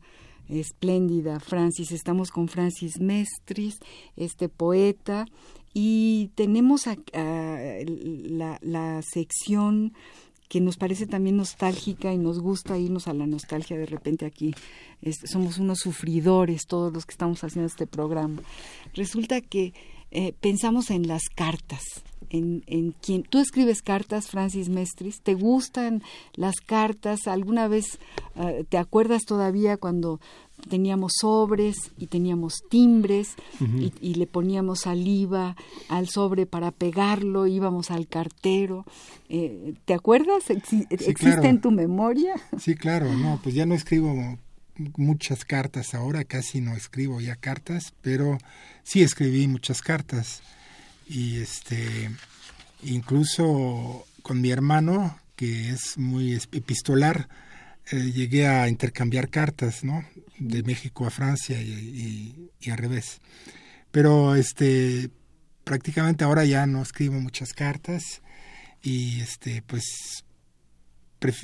espléndida, 0.48 1.40
Francis. 1.40 1.90
Estamos 1.92 2.30
con 2.30 2.48
Francis 2.48 3.00
Mestris, 3.00 3.78
este 4.16 4.50
poeta, 4.50 5.24
y 5.72 6.30
tenemos 6.34 6.86
la, 6.86 8.58
la, 8.60 9.02
sección 9.02 9.94
que 10.48 10.60
nos 10.60 10.76
parece 10.76 11.06
también 11.06 11.36
nostálgica 11.36 12.12
y 12.12 12.18
nos 12.18 12.40
gusta 12.40 12.78
irnos 12.78 13.08
a 13.08 13.14
la 13.14 13.26
nostalgia 13.26 13.76
de 13.76 13.86
repente 13.86 14.26
aquí. 14.26 14.54
somos 15.24 15.58
unos 15.58 15.78
sufridores 15.80 16.66
todos 16.66 16.92
los 16.92 17.06
que 17.06 17.12
estamos 17.12 17.42
haciendo 17.44 17.66
este 17.66 17.86
programa. 17.86 18.42
Resulta 18.94 19.40
que 19.40 19.72
eh, 20.10 20.32
pensamos 20.40 20.90
en 20.90 21.08
las 21.08 21.22
cartas, 21.34 21.82
en, 22.30 22.62
en 22.66 22.92
quien 22.92 23.22
tú 23.24 23.38
escribes 23.40 23.82
cartas, 23.82 24.28
Francis 24.28 24.68
Mestris, 24.68 25.20
¿te 25.20 25.34
gustan 25.34 26.02
las 26.34 26.56
cartas? 26.64 27.26
¿Alguna 27.26 27.66
vez 27.66 27.98
eh, 28.36 28.64
te 28.68 28.78
acuerdas 28.78 29.22
todavía 29.24 29.76
cuando 29.76 30.20
teníamos 30.68 31.12
sobres 31.20 31.92
y 31.98 32.06
teníamos 32.06 32.62
timbres 32.68 33.34
y, 34.00 34.14
le 34.14 34.26
poníamos 34.26 34.80
saliva 34.80 35.56
al 35.88 36.08
sobre 36.08 36.46
para 36.46 36.70
pegarlo, 36.70 37.46
íbamos 37.46 37.90
al 37.90 38.06
cartero. 38.06 38.84
Eh, 39.28 39.74
¿Te 39.84 39.94
acuerdas? 39.94 40.50
¿Existe 40.50 41.48
en 41.48 41.60
tu 41.60 41.70
memoria? 41.70 42.34
Sí, 42.58 42.74
claro, 42.74 43.12
no, 43.14 43.40
pues 43.42 43.54
ya 43.54 43.66
no 43.66 43.74
escribo 43.74 44.38
muchas 44.96 45.44
cartas 45.44 45.94
ahora, 45.94 46.24
casi 46.24 46.60
no 46.60 46.74
escribo 46.74 47.20
ya 47.20 47.36
cartas, 47.36 47.94
pero 48.00 48.38
sí 48.82 49.02
escribí 49.02 49.46
muchas 49.46 49.82
cartas 49.82 50.42
y 51.06 51.36
este 51.36 52.10
incluso 52.82 54.04
con 54.22 54.40
mi 54.40 54.50
hermano 54.50 55.18
que 55.36 55.70
es 55.70 55.98
muy 55.98 56.34
epistolar 56.34 57.28
eh, 57.90 58.12
llegué 58.12 58.46
a 58.46 58.68
intercambiar 58.68 59.28
cartas, 59.28 59.84
¿no? 59.84 60.04
De 60.38 60.62
México 60.62 61.06
a 61.06 61.10
Francia 61.10 61.60
y, 61.60 62.50
al 62.70 62.78
revés. 62.78 63.20
Pero 63.90 64.34
este 64.34 65.10
prácticamente 65.64 66.24
ahora 66.24 66.44
ya 66.44 66.66
no 66.66 66.82
escribo 66.82 67.14
muchas 67.20 67.52
cartas 67.52 68.22
y 68.82 69.20
este 69.20 69.62
pues 69.62 70.24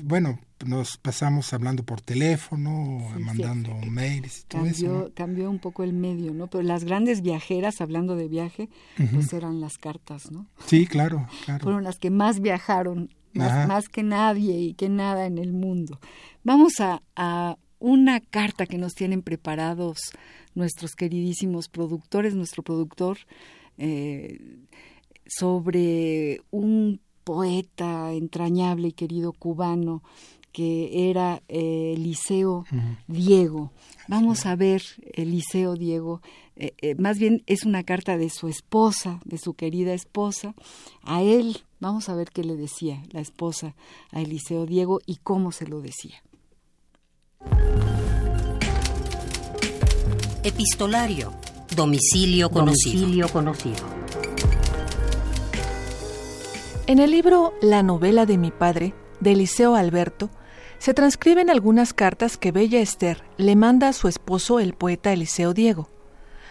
bueno, 0.03 0.39
nos 0.67 0.99
pasamos 0.99 1.53
hablando 1.53 1.85
por 1.85 2.01
teléfono, 2.01 2.99
mandando 3.19 3.75
mails 3.87 4.41
y 4.41 4.43
todo 4.45 4.63
cambió, 4.63 4.73
eso. 4.73 5.13
Cambió 5.15 5.51
un 5.51 5.59
poco 5.59 5.85
el 5.85 5.93
medio, 5.93 6.35
¿no? 6.35 6.49
Pero 6.49 6.63
las 6.63 6.85
grandes 6.85 7.23
viajeras, 7.23 7.81
hablando 7.81 8.17
de 8.17 8.29
viaje, 8.29 8.69
pues 9.13 9.33
eran 9.33 9.61
las 9.61 9.79
cartas, 9.79 10.31
¿no? 10.31 10.47
Sí, 10.67 10.87
claro, 10.87 11.27
claro. 11.47 11.63
Fueron 11.63 11.85
las 11.85 11.99
que 11.99 12.11
más 12.11 12.41
viajaron, 12.41 13.11
más, 13.35 13.89
que 13.89 14.03
nadie 14.03 14.59
y 14.59 14.75
que 14.75 14.89
nada 14.89 15.27
en 15.27 15.39
el 15.39 15.53
mundo. 15.53 15.99
Vamos 16.45 16.75
a, 16.81 17.57
una 17.79 18.21
carta 18.21 18.67
que 18.67 18.77
nos 18.77 18.93
tienen 18.93 19.23
preparados 19.23 20.13
nuestros 20.55 20.95
queridísimos 20.95 21.69
productores, 21.69 22.35
nuestro 22.35 22.63
productor, 22.63 23.17
eh, 23.79 24.39
sobre 25.27 26.43
un 26.51 27.01
poeta 27.25 28.13
entrañable 28.13 28.89
y 28.89 28.93
querido 28.93 29.33
cubano 29.33 30.03
que 30.53 31.11
era 31.11 31.43
eh, 31.49 31.95
Eliseo 31.97 32.65
Diego. 33.07 33.73
Vamos 34.09 34.47
a 34.47 34.57
ver 34.57 34.83
Eliseo 35.15 35.75
Diego, 35.75 36.21
eh, 36.57 36.75
eh, 36.83 36.95
más 36.97 37.19
bien 37.19 37.43
es 37.47 37.65
una 37.65 37.85
carta 37.85 38.19
de 38.19 38.29
su 38.29 38.49
esposa, 38.49 39.21
de 39.25 39.39
su 39.39 39.55
querida 39.55 39.95
esposa, 39.95 40.55
a 41.03 41.23
él. 41.23 41.59
Vamos 41.79 42.09
a 42.09 42.15
ver 42.15 42.31
qué 42.31 42.45
le 42.45 42.57
decía 42.57 43.03
la 43.13 43.21
esposa 43.21 43.75
a 44.11 44.21
Eliseo 44.21 44.67
Diego 44.67 45.01
y 45.07 45.17
cómo 45.17 45.53
se 45.53 45.67
lo 45.67 45.81
decía. 45.81 46.23
Epistolario. 50.43 51.33
Domicilio 51.75 52.51
conocido. 52.51 53.01
Domicilio 53.01 53.29
conocido. 53.29 53.87
En 56.87 56.99
el 56.99 57.13
libro 57.13 57.55
La 57.63 57.83
novela 57.83 58.27
de 58.27 58.37
mi 58.37 58.51
padre, 58.51 58.93
de 59.21 59.33
Eliseo 59.33 59.77
Alberto, 59.77 60.29
se 60.81 60.95
transcriben 60.95 61.51
algunas 61.51 61.93
cartas 61.93 62.39
que 62.39 62.53
Bella 62.53 62.81
Esther 62.81 63.23
le 63.37 63.55
manda 63.55 63.89
a 63.89 63.93
su 63.93 64.09
esposo, 64.09 64.61
el 64.61 64.73
poeta 64.73 65.13
Eliseo 65.13 65.53
Diego. 65.53 65.91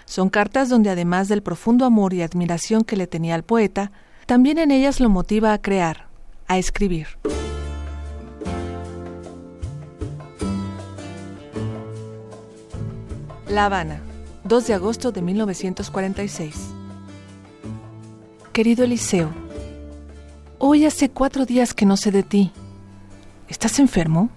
Son 0.06 0.30
cartas 0.30 0.70
donde 0.70 0.92
además 0.92 1.28
del 1.30 1.42
profundo 1.42 1.84
amor 1.84 2.14
y 2.14 2.22
admiración 2.22 2.84
que 2.84 2.96
le 2.96 3.08
tenía 3.08 3.34
al 3.34 3.42
poeta, 3.42 3.92
también 4.28 4.60
en 4.60 4.70
ellas 4.70 5.00
lo 5.00 5.10
motiva 5.10 5.52
a 5.52 5.60
crear, 5.60 6.10
a 6.48 6.60
escribir. 6.60 7.08
La 13.48 13.66
Habana, 13.66 14.00
2 14.44 14.68
de 14.68 14.74
agosto 14.76 15.12
de 15.12 15.24
1946. 15.24 16.56
Querido 18.54 18.84
Eliseo, 18.84 19.32
Hoy 20.60 20.86
hace 20.86 21.10
cuatro 21.10 21.46
días 21.46 21.74
que 21.74 21.86
no 21.86 21.98
sé 21.98 22.12
de 22.12 22.22
ti. 22.22 22.52
¿Estás 23.50 23.80
enfermo? 23.80 24.30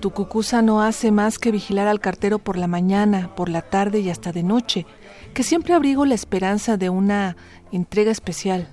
Tu 0.00 0.10
cucusa 0.10 0.60
no 0.60 0.82
hace 0.82 1.10
más 1.10 1.38
que 1.38 1.50
vigilar 1.50 1.88
al 1.88 2.00
cartero 2.00 2.38
por 2.38 2.58
la 2.58 2.66
mañana, 2.66 3.34
por 3.34 3.48
la 3.48 3.62
tarde 3.62 4.00
y 4.00 4.10
hasta 4.10 4.30
de 4.30 4.42
noche, 4.42 4.86
que 5.32 5.42
siempre 5.42 5.72
abrigo 5.72 6.04
la 6.04 6.14
esperanza 6.14 6.76
de 6.76 6.90
una 6.90 7.36
entrega 7.72 8.12
especial. 8.12 8.68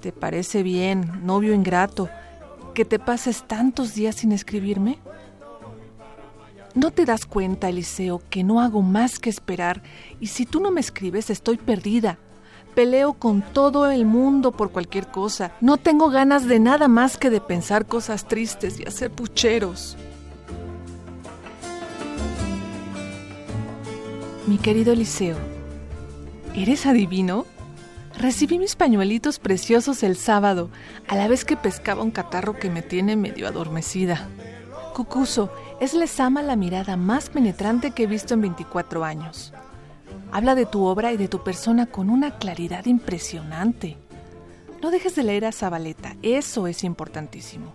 ¿Te 0.00 0.10
parece 0.10 0.64
bien, 0.64 1.24
novio 1.24 1.54
ingrato, 1.54 2.10
que 2.74 2.84
te 2.84 2.98
pases 2.98 3.46
tantos 3.46 3.94
días 3.94 4.16
sin 4.16 4.32
escribirme? 4.32 4.98
¿No 6.74 6.90
te 6.90 7.04
das 7.04 7.26
cuenta, 7.26 7.68
Eliseo, 7.68 8.20
que 8.28 8.42
no 8.42 8.60
hago 8.60 8.82
más 8.82 9.20
que 9.20 9.30
esperar 9.30 9.82
y 10.18 10.26
si 10.26 10.46
tú 10.46 10.58
no 10.60 10.72
me 10.72 10.80
escribes 10.80 11.30
estoy 11.30 11.58
perdida? 11.58 12.18
Peleo 12.76 13.14
con 13.14 13.40
todo 13.40 13.90
el 13.90 14.04
mundo 14.04 14.52
por 14.52 14.70
cualquier 14.70 15.08
cosa. 15.08 15.52
No 15.62 15.78
tengo 15.78 16.10
ganas 16.10 16.46
de 16.46 16.60
nada 16.60 16.88
más 16.88 17.16
que 17.16 17.30
de 17.30 17.40
pensar 17.40 17.86
cosas 17.86 18.28
tristes 18.28 18.78
y 18.78 18.84
hacer 18.84 19.10
pucheros. 19.10 19.96
Mi 24.46 24.58
querido 24.58 24.92
Eliseo, 24.92 25.38
¿eres 26.54 26.84
adivino? 26.84 27.46
Recibí 28.18 28.58
mis 28.58 28.76
pañuelitos 28.76 29.38
preciosos 29.38 30.02
el 30.02 30.16
sábado, 30.16 30.68
a 31.08 31.16
la 31.16 31.28
vez 31.28 31.46
que 31.46 31.56
pescaba 31.56 32.02
un 32.02 32.10
catarro 32.10 32.58
que 32.58 32.68
me 32.68 32.82
tiene 32.82 33.16
medio 33.16 33.48
adormecida. 33.48 34.28
Cucuso, 34.94 35.50
es 35.80 35.94
Lesama 35.94 36.42
la 36.42 36.56
mirada 36.56 36.98
más 36.98 37.30
penetrante 37.30 37.92
que 37.92 38.02
he 38.02 38.06
visto 38.06 38.34
en 38.34 38.42
24 38.42 39.02
años. 39.02 39.54
Habla 40.32 40.54
de 40.54 40.66
tu 40.66 40.84
obra 40.84 41.12
y 41.12 41.16
de 41.16 41.28
tu 41.28 41.42
persona 41.42 41.86
con 41.86 42.10
una 42.10 42.38
claridad 42.38 42.86
impresionante. 42.86 43.96
No 44.82 44.90
dejes 44.90 45.14
de 45.14 45.22
leer 45.22 45.44
a 45.44 45.52
Zabaleta, 45.52 46.16
eso 46.22 46.66
es 46.66 46.84
importantísimo. 46.84 47.72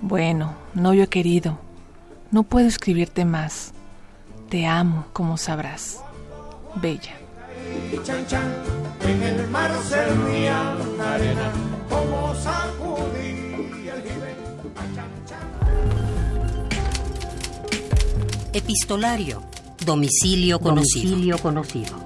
Bueno, 0.00 0.54
no 0.74 0.94
yo 0.94 1.04
he 1.04 1.08
querido. 1.08 1.58
No 2.30 2.42
puedo 2.42 2.66
escribirte 2.66 3.24
más. 3.24 3.72
Te 4.48 4.66
amo, 4.66 5.06
como 5.12 5.36
sabrás. 5.36 6.00
Bella. 6.76 7.14
En 9.02 9.22
el 9.22 9.48
mar 9.48 9.70
arena, 9.70 11.52
como 11.88 12.34
Epistolario. 18.52 19.42
Domicilio 19.86 20.58
conocido. 21.38 22.05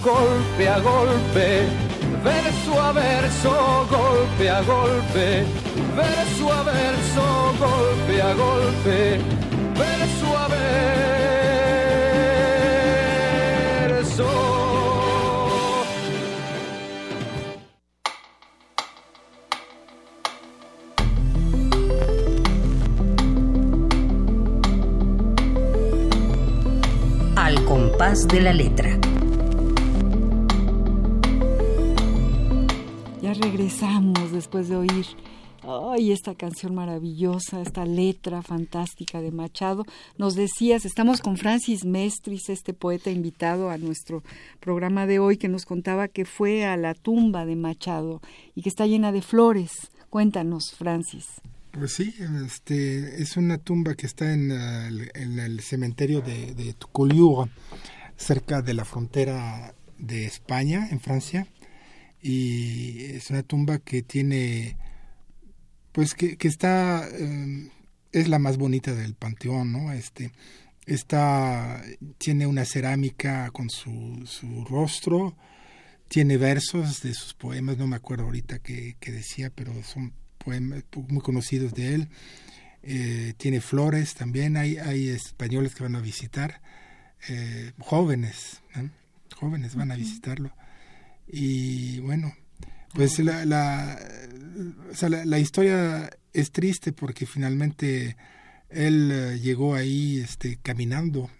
golpe 0.00 0.68
a 0.68 0.80
golpe, 0.80 1.68
verso 2.22 2.80
a 2.80 2.92
verso, 2.92 3.86
golpe 3.88 4.48
a 4.48 4.62
golpe, 4.62 5.44
verso 5.94 6.52
a 6.52 6.62
verso, 6.62 7.54
golpe 7.58 8.20
a 8.20 8.34
golpe, 8.34 9.18
verso 9.76 10.36
a 10.36 10.48
verso. 10.48 10.70
de 28.26 28.40
la 28.40 28.52
letra. 28.52 29.09
Regresamos 33.70 34.32
después 34.32 34.68
de 34.68 34.74
oír 34.74 35.06
esta 36.10 36.34
canción 36.34 36.74
maravillosa, 36.74 37.62
esta 37.62 37.84
letra 37.84 38.42
fantástica 38.42 39.20
de 39.20 39.30
Machado. 39.30 39.84
Nos 40.18 40.34
decías, 40.34 40.84
estamos 40.84 41.20
con 41.20 41.36
Francis 41.36 41.84
Mestris, 41.84 42.48
este 42.48 42.74
poeta 42.74 43.10
invitado 43.10 43.70
a 43.70 43.78
nuestro 43.78 44.24
programa 44.58 45.06
de 45.06 45.20
hoy, 45.20 45.36
que 45.36 45.48
nos 45.48 45.66
contaba 45.66 46.08
que 46.08 46.24
fue 46.24 46.64
a 46.66 46.76
la 46.76 46.94
tumba 46.94 47.46
de 47.46 47.54
Machado 47.54 48.20
y 48.56 48.62
que 48.62 48.70
está 48.70 48.86
llena 48.86 49.12
de 49.12 49.22
flores. 49.22 49.70
Cuéntanos, 50.08 50.74
Francis. 50.76 51.26
Pues 51.70 51.92
sí, 51.92 52.12
este, 52.44 53.22
es 53.22 53.36
una 53.36 53.58
tumba 53.58 53.94
que 53.94 54.06
está 54.06 54.32
en, 54.32 54.50
el, 54.50 55.60
cementerio 55.60 56.22
de, 56.22 56.54
de 56.54 56.74
cerca 58.16 58.62
de 58.62 58.74
la 58.74 58.84
frontera 58.84 59.74
de 59.96 60.24
España, 60.24 60.88
en 60.90 60.98
Francia. 60.98 61.46
Y 62.22 63.04
es 63.04 63.30
una 63.30 63.42
tumba 63.42 63.78
que 63.78 64.02
tiene, 64.02 64.76
pues 65.92 66.14
que, 66.14 66.36
que 66.36 66.48
está, 66.48 67.08
eh, 67.12 67.70
es 68.12 68.28
la 68.28 68.38
más 68.38 68.56
bonita 68.58 68.94
del 68.94 69.14
panteón, 69.14 69.72
¿no? 69.72 69.92
Este, 69.92 70.32
está, 70.86 71.82
tiene 72.18 72.46
una 72.46 72.64
cerámica 72.64 73.50
con 73.50 73.70
su, 73.70 74.22
su 74.26 74.64
rostro, 74.64 75.36
tiene 76.08 76.36
versos 76.36 77.02
de 77.02 77.14
sus 77.14 77.34
poemas, 77.34 77.78
no 77.78 77.86
me 77.86 77.96
acuerdo 77.96 78.24
ahorita 78.24 78.58
qué, 78.58 78.96
decía, 79.00 79.50
pero 79.50 79.72
son 79.84 80.12
poemas 80.38 80.82
muy 81.08 81.22
conocidos 81.22 81.72
de 81.74 81.94
él. 81.94 82.08
Eh, 82.82 83.34
tiene 83.36 83.60
flores 83.60 84.14
también, 84.14 84.56
hay, 84.56 84.78
hay 84.78 85.08
españoles 85.08 85.74
que 85.74 85.84
van 85.84 85.96
a 85.96 86.00
visitar, 86.00 86.60
eh, 87.28 87.72
jóvenes, 87.78 88.62
jóvenes 89.36 89.76
van 89.76 89.92
a 89.92 89.96
visitarlo. 89.96 90.52
Y 91.32 92.00
bueno, 92.00 92.34
pues 92.94 93.18
la, 93.20 93.44
la, 93.44 93.98
la, 95.24 95.38
historia 95.38 96.10
es 96.32 96.50
triste 96.50 96.92
porque 96.92 97.26
finalmente 97.26 98.16
él 98.68 99.10
eh, 99.12 99.38
llegó 99.40 99.74
ahí 99.74 100.18
este, 100.18 100.58
caminando 100.62 101.30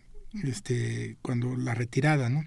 este, 0.45 1.17
cuando 1.23 1.57
la 1.57 1.75
retirada, 1.75 2.29
¿no? 2.29 2.45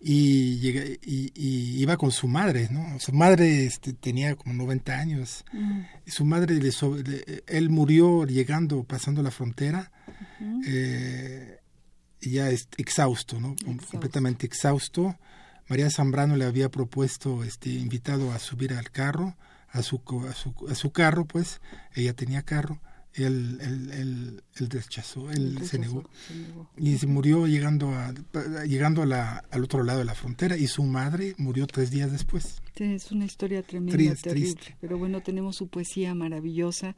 y, 0.00 0.58
llega, 0.58 0.84
y, 1.02 1.80
iba 1.80 1.96
con 1.96 2.12
su 2.12 2.28
madre, 2.28 2.68
¿no? 2.70 2.98
Su 3.00 3.12
madre 3.12 3.64
este, 3.64 3.92
tenía 3.92 4.36
como 4.36 4.54
90 4.54 4.98
años. 4.98 5.44
Mm. 5.52 5.80
Y 6.06 6.10
su 6.10 6.24
madre, 6.24 6.54
le, 6.60 7.42
él 7.46 7.70
murió 7.70 8.24
llegando, 8.24 8.84
pasando 8.84 9.22
la 9.22 9.30
frontera, 9.30 9.90
eh, 10.66 11.58
ya 12.20 12.50
exhausto, 12.50 13.40
¿no? 13.40 13.56
Completamente 13.90 14.46
exhausto. 14.46 15.16
María 15.68 15.90
Zambrano 15.90 16.36
le 16.36 16.46
había 16.46 16.70
propuesto, 16.70 17.44
este, 17.44 17.70
invitado 17.70 18.32
a 18.32 18.38
subir 18.38 18.72
al 18.72 18.90
carro, 18.90 19.36
a 19.70 19.82
su, 19.82 20.00
a 20.28 20.32
su, 20.32 20.54
a 20.70 20.74
su 20.74 20.92
carro, 20.92 21.26
pues, 21.26 21.60
ella 21.94 22.14
tenía 22.14 22.42
carro, 22.42 22.80
él, 23.24 23.58
él, 23.60 24.42
él, 24.56 24.70
rechazó, 24.70 25.30
él 25.30 25.58
se, 25.64 25.78
negó. 25.78 26.04
Y 26.76 26.98
se 26.98 27.06
murió 27.06 27.46
llegando, 27.46 27.90
a, 27.90 28.12
llegando 28.64 29.02
a 29.02 29.06
la, 29.06 29.44
al 29.50 29.64
otro 29.64 29.82
lado 29.82 30.00
de 30.00 30.04
la 30.04 30.14
frontera 30.14 30.56
y 30.56 30.66
su 30.66 30.82
madre 30.82 31.34
murió 31.38 31.66
tres 31.66 31.90
días 31.90 32.10
después. 32.10 32.60
es 32.76 33.12
una 33.12 33.24
historia 33.24 33.62
tremenda, 33.62 34.14
terrible. 34.14 34.76
Pero 34.80 34.98
bueno, 34.98 35.20
tenemos 35.22 35.56
su 35.56 35.68
poesía 35.68 36.14
maravillosa. 36.14 36.96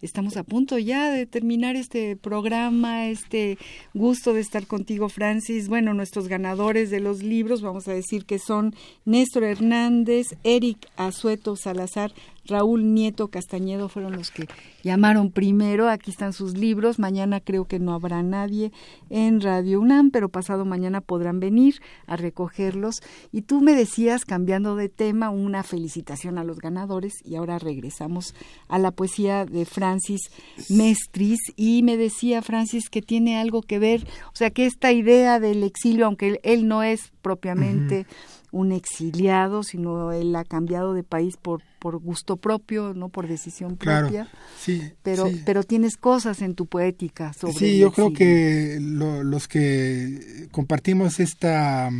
Estamos 0.00 0.36
a 0.36 0.44
punto 0.44 0.78
ya 0.78 1.10
de 1.10 1.26
terminar 1.26 1.76
este 1.76 2.16
programa, 2.16 3.08
este 3.08 3.58
gusto 3.94 4.32
de 4.32 4.40
estar 4.40 4.66
contigo, 4.66 5.08
Francis. 5.08 5.68
Bueno, 5.68 5.94
nuestros 5.94 6.28
ganadores 6.28 6.90
de 6.90 7.00
los 7.00 7.22
libros, 7.22 7.62
vamos 7.62 7.88
a 7.88 7.92
decir 7.92 8.24
que 8.24 8.38
son 8.38 8.74
Néstor 9.04 9.44
Hernández, 9.44 10.28
Eric 10.44 10.88
Azueto 10.96 11.56
Salazar, 11.56 12.12
Raúl 12.44 12.94
Nieto 12.94 13.28
Castañedo 13.28 13.88
fueron 13.88 14.16
los 14.16 14.30
que 14.30 14.46
llamaron 14.82 15.30
primero. 15.30 15.88
Aquí 15.88 16.10
están 16.10 16.32
sus 16.32 16.56
libros. 16.56 16.98
Mañana 16.98 17.40
creo 17.40 17.66
que 17.66 17.78
no 17.78 17.94
habrá 17.94 18.22
nadie 18.22 18.72
en 19.10 19.40
Radio 19.40 19.80
UNAM, 19.80 20.10
pero 20.10 20.28
pasado 20.28 20.64
mañana 20.64 21.00
podrán 21.00 21.40
venir 21.40 21.80
a 22.06 22.16
recogerlos. 22.16 23.02
Y 23.30 23.42
tú 23.42 23.60
me 23.60 23.74
decías, 23.74 24.24
cambiando 24.24 24.76
de 24.76 24.88
tema, 24.88 25.30
una 25.30 25.62
felicitación 25.62 26.38
a 26.38 26.44
los 26.44 26.58
ganadores. 26.58 27.14
Y 27.24 27.36
ahora 27.36 27.58
regresamos 27.58 28.34
a 28.68 28.78
la 28.78 28.90
poesía 28.90 29.44
de 29.44 29.64
Francis 29.64 30.30
Mestris. 30.68 31.40
Y 31.56 31.82
me 31.82 31.96
decía 31.96 32.42
Francis 32.42 32.90
que 32.90 33.02
tiene 33.02 33.38
algo 33.38 33.62
que 33.62 33.78
ver, 33.78 34.06
o 34.32 34.36
sea, 34.36 34.50
que 34.50 34.66
esta 34.66 34.92
idea 34.92 35.40
del 35.40 35.62
exilio, 35.62 36.06
aunque 36.06 36.40
él, 36.42 36.68
no 36.68 36.82
es 36.82 37.12
propiamente 37.22 38.06
un 38.52 38.70
exiliado, 38.70 39.62
sino 39.62 40.12
él 40.12 40.36
ha 40.36 40.44
cambiado 40.44 40.94
de 40.94 41.02
país 41.02 41.36
por, 41.36 41.62
por 41.80 41.98
gusto 41.98 42.36
propio, 42.36 42.94
no 42.94 43.08
por 43.08 43.26
decisión 43.26 43.76
propia. 43.76 44.28
sí, 44.60 44.92
pero, 45.02 45.28
pero 45.44 45.64
tienes 45.64 45.96
cosas 45.96 46.42
en 46.42 46.54
tu 46.54 46.66
poética 46.66 47.32
sobre 47.32 47.54
Sí, 47.54 47.78
yo 47.78 47.90
creo 47.92 48.12
que 48.12 48.78
los 48.80 49.48
que 49.48 50.48
compartimos 50.52 51.18
esta 51.18 51.90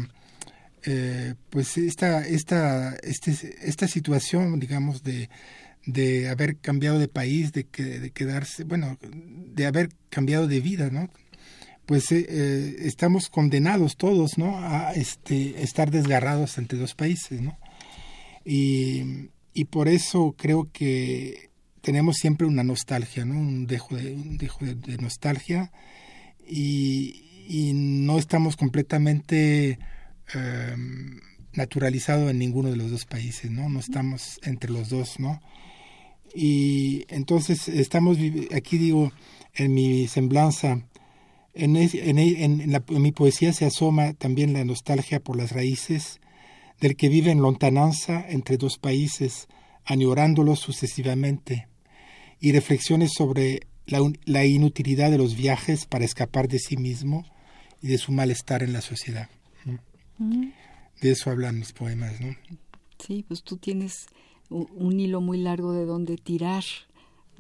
eh, 0.85 1.35
pues 1.51 1.79
esta 1.79 2.27
esta 2.27 2.97
este, 3.03 3.33
esta 3.63 3.89
situación, 3.89 4.61
digamos 4.61 5.03
de 5.03 5.31
de 5.87 6.29
haber 6.29 6.59
cambiado 6.59 6.99
de 6.99 7.09
país, 7.09 7.53
de, 7.53 7.65
que, 7.65 7.83
de 7.83 8.11
quedarse, 8.11 8.65
bueno, 8.65 8.99
de 9.03 9.67
haber 9.67 9.89
cambiado 10.11 10.47
de 10.47 10.61
vida, 10.61 10.91
¿no? 10.91 11.11
Pues 11.87 12.13
eh, 12.13 12.27
eh, 12.29 12.77
estamos 12.81 13.29
condenados 13.29 13.97
todos, 13.97 14.39
¿no? 14.39 14.59
A 14.59 14.93
este, 14.93 15.63
estar 15.63 15.91
desgarrados 15.91 16.59
entre 16.59 16.79
dos 16.79 16.95
países, 16.95 17.41
¿no? 17.41 17.59
Y, 18.45 19.31
y 19.55 19.65
por 19.67 19.89
eso 19.89 20.35
creo 20.37 20.71
que 20.73 21.51
tenemos 21.81 22.17
siempre 22.17 22.47
una 22.47 22.65
nostalgia, 22.65 23.25
¿no? 23.25 23.39
Un 23.39 23.67
dejo 23.67 23.97
de, 23.97 24.13
un 24.15 24.39
dejo 24.39 24.65
de, 24.65 24.97
nostalgia 24.99 25.73
y, 26.47 27.25
y, 27.49 27.73
no 27.75 28.19
estamos 28.19 28.57
completamente 28.57 29.79
eh, 30.35 30.77
naturalizados 31.55 32.31
en 32.31 32.39
ninguno 32.39 32.71
de 32.71 32.77
los 32.77 32.91
dos 32.91 33.05
países, 33.05 33.51
¿no? 33.51 33.69
No 33.69 33.81
estamos 33.81 34.39
entre 34.45 34.71
los 34.71 34.89
dos, 34.89 35.19
¿no? 35.19 35.41
Y 36.35 37.05
entonces 37.09 37.69
estamos, 37.69 38.17
aquí 38.55 38.79
digo, 38.79 39.13
en 39.55 39.75
mi 39.75 40.09
semblanza, 40.09 40.83
en, 41.55 41.77
en, 41.77 42.83
mi 42.89 43.13
poesía 43.13 43.53
se 43.53 43.65
asoma 43.65 44.15
también 44.15 44.53
la 44.53 44.65
nostalgia 44.65 45.21
por 45.21 45.37
las 45.37 45.53
raíces 45.53 46.21
del 46.81 46.97
que 46.97 47.09
vive 47.09 47.31
en 47.31 47.41
lontananza 47.41 48.29
entre 48.29 48.57
dos 48.57 48.79
países, 48.79 49.49
añorándolos 49.85 50.59
sucesivamente, 50.59 51.69
y 52.41 52.51
reflexiones 52.53 53.13
sobre 53.17 53.61
la, 53.87 54.45
inutilidad 54.45 55.11
de 55.11 55.19
los 55.19 55.37
viajes 55.37 55.87
para 55.87 56.05
escapar 56.05 56.49
de 56.49 56.59
sí 56.59 56.77
mismo 56.77 57.25
y 57.81 57.89
de 57.89 57.99
su 57.99 58.13
malestar 58.13 58.63
en 58.63 58.73
la 58.73 58.81
sociedad. 58.81 59.29
Mm. 60.19 60.49
De 61.01 61.11
eso 61.11 61.31
hablan 61.31 61.59
mis 61.59 61.73
poemas, 61.73 62.21
¿no? 62.21 62.35
Sí, 62.99 63.25
pues 63.27 63.43
tú 63.43 63.57
tienes 63.57 64.07
un, 64.49 64.99
hilo 64.99 65.21
muy 65.21 65.39
largo 65.39 65.73
de 65.73 65.85
donde 65.85 66.17
tirar, 66.17 66.65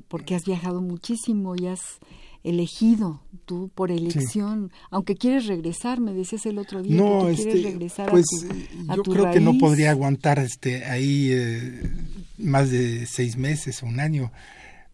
porque 0.08 0.34
has 0.34 0.44
viajado 0.44 0.80
muchísimo 0.80 1.54
y 1.56 1.66
has 1.66 1.98
elegido 2.44 3.22
tú 3.44 3.70
por 3.74 3.90
elección, 3.90 4.72
aunque 4.90 5.14
quieres 5.16 5.46
regresar, 5.46 6.00
me 6.00 6.12
decías 6.12 6.44
el 6.46 6.58
otro 6.58 6.82
día 6.82 6.96
no, 6.96 7.26
que 7.26 7.32
este, 7.32 7.44
quieres 7.44 7.62
regresar 7.64 8.10
pues, 8.10 8.26
a 8.44 8.48
tu, 8.48 8.92
a 8.92 8.96
yo 8.96 9.02
creo 9.02 9.30
que 9.30 9.40
no 9.40 9.58
podría 9.58 9.90
aguantar 9.90 10.38
este 10.38 10.84
ahí 10.84 11.28
eh, 11.30 11.90
más 12.38 12.70
de 12.70 13.06
seis 13.06 13.36
meses 13.36 13.82
o 13.82 13.86
un 13.86 14.00
año, 14.00 14.32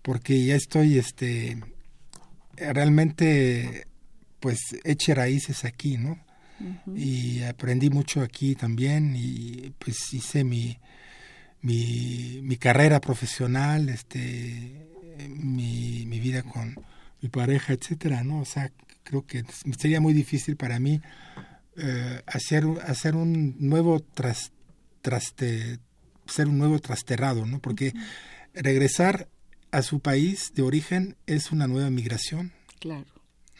porque 0.02 0.44
ya 0.44 0.56
estoy 0.56 0.98
este 0.98 1.58
realmente 2.56 3.86
pues 4.40 4.58
eche 4.84 5.14
raíces 5.14 5.64
aquí, 5.64 5.96
¿no? 5.96 6.18
Y 6.96 7.42
aprendí 7.42 7.88
mucho 7.88 8.20
aquí 8.20 8.56
también 8.56 9.14
y 9.16 9.72
pues 9.78 10.12
hice 10.12 10.42
mi, 10.42 10.76
mi, 11.62 12.40
mi 12.42 12.56
carrera 12.56 13.00
profesional, 13.00 13.88
este, 13.88 14.88
mi, 15.28 16.04
mi 16.06 16.18
vida 16.18 16.42
con, 16.42 16.74
mi 17.20 17.28
pareja, 17.28 17.72
etcétera, 17.72 18.24
¿no? 18.24 18.40
O 18.40 18.44
sea, 18.44 18.70
creo 19.02 19.26
que 19.26 19.44
sería 19.78 20.00
muy 20.00 20.12
difícil 20.12 20.56
para 20.56 20.78
mí 20.78 21.00
eh, 21.76 22.22
hacer, 22.26 22.64
hacer 22.86 23.16
un 23.16 23.56
nuevo 23.58 24.00
tras, 24.00 24.52
traste, 25.00 25.78
ser 26.26 26.48
un 26.48 26.58
nuevo 26.58 26.78
trasterrado, 26.78 27.46
¿no? 27.46 27.60
Porque 27.60 27.92
regresar 28.54 29.28
a 29.70 29.82
su 29.82 30.00
país 30.00 30.52
de 30.54 30.62
origen 30.62 31.16
es 31.26 31.52
una 31.52 31.66
nueva 31.66 31.90
migración. 31.90 32.52
Claro. 32.80 33.06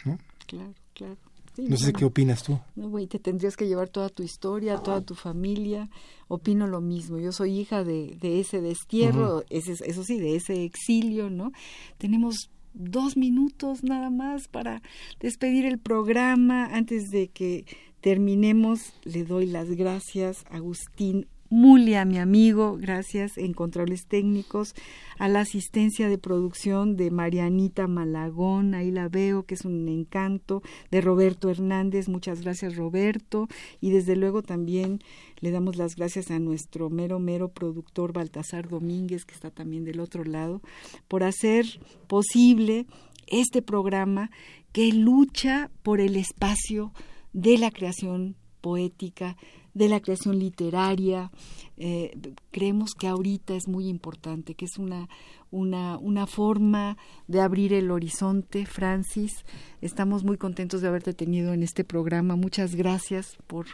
¿no? 0.05 0.19
Claro, 0.47 0.75
claro. 0.95 1.17
no 1.57 1.77
sé 1.77 1.93
qué 1.93 2.05
opinas 2.05 2.43
tú. 2.43 2.59
No, 2.77 2.89
güey, 2.89 3.07
te 3.07 3.19
tendrías 3.19 3.57
que 3.57 3.67
llevar 3.67 3.89
toda 3.89 4.09
tu 4.09 4.23
historia, 4.23 4.79
toda 4.79 5.01
tu 5.01 5.15
familia. 5.15 5.89
Opino 6.29 6.67
lo 6.67 6.81
mismo. 6.81 7.19
Yo 7.19 7.33
soy 7.33 7.59
hija 7.59 7.85
de, 7.85 8.17
de 8.21 8.41
ese 8.41 8.61
destierro, 8.61 9.45
ese, 9.51 9.75
eso 9.85 10.05
sí, 10.05 10.19
de 10.19 10.37
ese 10.37 10.65
exilio, 10.65 11.31
¿no? 11.31 11.53
Tenemos 11.99 12.51
dos 12.79 13.17
minutos 13.17 13.85
nada 13.85 14.09
más 14.09 14.49
para 14.49 14.83
despedir 15.21 15.67
el 15.67 15.79
programa. 15.79 16.65
Antes 16.65 17.11
de 17.11 17.29
que 17.29 17.67
terminemos, 18.01 18.95
le 19.05 19.25
doy 19.25 19.47
las 19.47 19.71
gracias 19.71 20.45
a 20.51 20.57
Agustín 20.57 21.27
Mulia, 21.51 22.05
mi 22.05 22.19
amigo, 22.19 22.77
gracias 22.79 23.39
en 23.39 23.55
controles 23.55 24.07
técnicos, 24.07 24.75
a 25.19 25.29
la 25.29 25.41
asistencia 25.41 26.11
de 26.11 26.19
producción 26.19 26.95
de 26.97 27.11
Marianita 27.11 27.87
Malagón, 27.87 28.75
ahí 28.75 28.91
la 28.91 29.09
veo, 29.09 29.45
que 29.45 29.55
es 29.55 29.65
un 29.65 29.89
encanto, 29.89 30.63
de 30.91 31.01
Roberto 31.01 31.49
Hernández, 31.49 32.11
muchas 32.11 32.43
gracias 32.43 32.77
Roberto, 32.77 33.49
y 33.81 33.91
desde 33.91 34.15
luego 34.15 34.43
también 34.43 35.01
le 35.41 35.51
damos 35.51 35.77
las 35.77 35.97
gracias 35.97 36.31
a 36.31 36.39
nuestro 36.39 36.91
mero, 36.91 37.19
mero 37.19 37.49
productor 37.49 38.13
Baltasar 38.13 38.69
Domínguez, 38.69 39.25
que 39.25 39.35
está 39.35 39.51
también 39.51 39.85
del 39.85 40.01
otro 40.01 40.25
lado, 40.25 40.63
por 41.09 41.23
hacer 41.23 41.67
posible 42.07 42.87
este 43.27 43.63
programa 43.63 44.31
que 44.73 44.93
lucha 44.93 45.71
por 45.83 46.01
el 46.01 46.17
espacio 46.17 46.93
de 47.33 47.59
la 47.59 47.71
creación 47.71 48.37
poética, 48.61 49.37
de 49.75 49.89
la 49.89 50.01
creación 50.01 50.39
literaria. 50.39 51.31
Eh, 51.77 52.17
creemos 52.51 52.95
que 52.95 53.07
ahorita 53.07 53.55
es 53.55 53.69
muy 53.69 53.89
importante, 53.89 54.55
que 54.55 54.65
es 54.65 54.77
una, 54.79 55.09
una, 55.51 55.99
una 55.99 56.27
forma 56.27 56.97
de 57.29 57.41
abrir 57.41 57.73
el 57.73 57.91
horizonte, 57.91 58.67
Francis. 58.67 59.45
Estamos 59.81 60.25
muy 60.25 60.37
contentos 60.37 60.81
de 60.81 60.89
haberte 60.89 61.15
tenido 61.15 61.53
en 61.53 61.63
este 61.63 61.85
programa. 61.85 62.35
Muchas 62.35 62.75
gracias 62.75 63.37
por, 63.47 63.67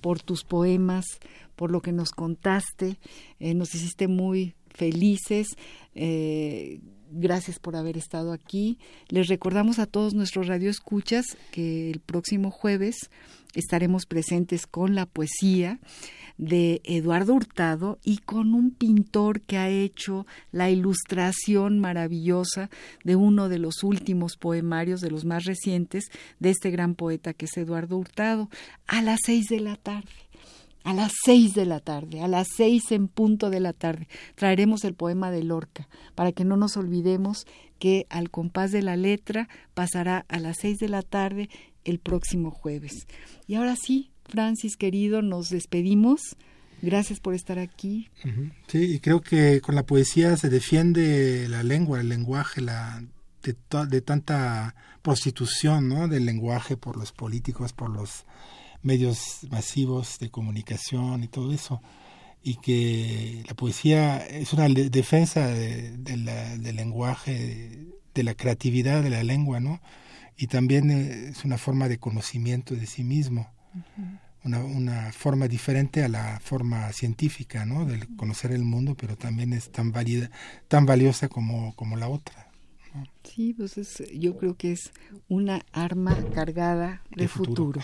por 0.00 0.20
tus 0.20 0.44
poemas, 0.44 1.04
por 1.56 1.70
lo 1.70 1.80
que 1.80 1.92
nos 1.92 2.10
contaste. 2.10 2.98
Eh, 3.40 3.54
nos 3.54 3.74
hiciste 3.74 4.08
muy 4.08 4.54
felices. 4.70 5.56
Eh, 5.94 6.80
gracias 7.10 7.58
por 7.58 7.76
haber 7.76 7.96
estado 7.96 8.32
aquí. 8.32 8.78
Les 9.08 9.28
recordamos 9.28 9.78
a 9.78 9.86
todos 9.86 10.14
nuestros 10.14 10.46
radioescuchas 10.46 11.24
que 11.50 11.90
el 11.90 12.00
próximo 12.00 12.50
jueves 12.50 13.10
estaremos 13.54 14.06
presentes 14.06 14.66
con 14.66 14.94
la 14.94 15.06
poesía 15.06 15.78
de 16.36 16.80
Eduardo 16.84 17.34
Hurtado 17.34 17.98
y 18.04 18.18
con 18.18 18.54
un 18.54 18.70
pintor 18.70 19.40
que 19.40 19.58
ha 19.58 19.68
hecho 19.68 20.26
la 20.52 20.70
ilustración 20.70 21.80
maravillosa 21.80 22.70
de 23.02 23.16
uno 23.16 23.48
de 23.48 23.58
los 23.58 23.82
últimos 23.82 24.36
poemarios, 24.36 25.00
de 25.00 25.10
los 25.10 25.24
más 25.24 25.44
recientes, 25.44 26.04
de 26.38 26.50
este 26.50 26.70
gran 26.70 26.94
poeta 26.94 27.34
que 27.34 27.46
es 27.46 27.56
Eduardo 27.56 27.98
Hurtado, 27.98 28.48
a 28.86 29.02
las 29.02 29.18
seis 29.24 29.46
de 29.48 29.60
la 29.60 29.76
tarde 29.76 30.27
a 30.88 30.94
las 30.94 31.12
seis 31.22 31.52
de 31.52 31.66
la 31.66 31.80
tarde, 31.80 32.22
a 32.22 32.28
las 32.28 32.48
seis 32.56 32.92
en 32.92 33.08
punto 33.08 33.50
de 33.50 33.60
la 33.60 33.74
tarde, 33.74 34.08
traeremos 34.36 34.84
el 34.84 34.94
poema 34.94 35.30
de 35.30 35.44
Lorca, 35.44 35.86
para 36.14 36.32
que 36.32 36.46
no 36.46 36.56
nos 36.56 36.78
olvidemos 36.78 37.46
que 37.78 38.06
al 38.08 38.30
compás 38.30 38.72
de 38.72 38.80
la 38.80 38.96
letra 38.96 39.50
pasará 39.74 40.24
a 40.30 40.38
las 40.38 40.56
seis 40.62 40.78
de 40.78 40.88
la 40.88 41.02
tarde 41.02 41.50
el 41.84 41.98
próximo 41.98 42.50
jueves. 42.50 43.06
Y 43.46 43.56
ahora 43.56 43.76
sí, 43.76 44.12
Francis 44.24 44.78
querido, 44.78 45.20
nos 45.20 45.50
despedimos. 45.50 46.38
Gracias 46.80 47.20
por 47.20 47.34
estar 47.34 47.58
aquí. 47.58 48.08
Sí, 48.68 48.94
y 48.94 49.00
creo 49.00 49.20
que 49.20 49.60
con 49.60 49.74
la 49.74 49.84
poesía 49.84 50.38
se 50.38 50.48
defiende 50.48 51.48
la 51.50 51.62
lengua, 51.64 52.00
el 52.00 52.08
lenguaje, 52.08 52.62
la 52.62 53.04
de, 53.42 53.54
de 53.88 54.00
tanta 54.00 54.74
prostitución, 55.02 55.90
¿no? 55.90 56.08
Del 56.08 56.24
lenguaje 56.24 56.78
por 56.78 56.96
los 56.96 57.12
políticos, 57.12 57.74
por 57.74 57.90
los 57.90 58.24
medios 58.82 59.40
masivos 59.50 60.18
de 60.18 60.30
comunicación 60.30 61.22
y 61.24 61.28
todo 61.28 61.52
eso, 61.52 61.80
y 62.42 62.56
que 62.56 63.42
la 63.46 63.54
poesía 63.54 64.18
es 64.18 64.52
una 64.52 64.68
defensa 64.68 65.48
de, 65.48 65.96
del 65.98 66.76
lenguaje, 66.76 67.88
de 68.14 68.22
la 68.22 68.34
creatividad 68.34 69.02
de 69.02 69.10
la 69.10 69.22
lengua, 69.22 69.60
¿no? 69.60 69.80
Y 70.36 70.46
también 70.46 70.90
eh, 70.90 71.30
es 71.30 71.44
una 71.44 71.58
forma 71.58 71.88
de 71.88 71.98
conocimiento 71.98 72.74
de 72.74 72.86
sí 72.86 73.02
mismo, 73.02 73.50
una, 74.44 74.60
una, 74.60 75.12
forma 75.12 75.48
diferente 75.48 76.04
a 76.04 76.08
la 76.08 76.40
forma 76.40 76.92
científica, 76.92 77.66
¿no? 77.66 77.84
De 77.84 78.06
conocer 78.16 78.52
el 78.52 78.62
mundo, 78.62 78.96
pero 78.96 79.16
también 79.16 79.52
es 79.52 79.70
tan, 79.72 79.90
válida, 79.90 80.30
tan 80.68 80.86
valiosa 80.86 81.28
como, 81.28 81.74
como 81.74 81.96
la 81.96 82.08
otra. 82.08 82.47
Sí, 83.22 83.54
pues 83.54 84.02
yo 84.12 84.36
creo 84.36 84.56
que 84.56 84.72
es 84.72 84.92
una 85.28 85.62
arma 85.72 86.16
cargada 86.34 87.02
de, 87.10 87.28
futuro. 87.28 87.80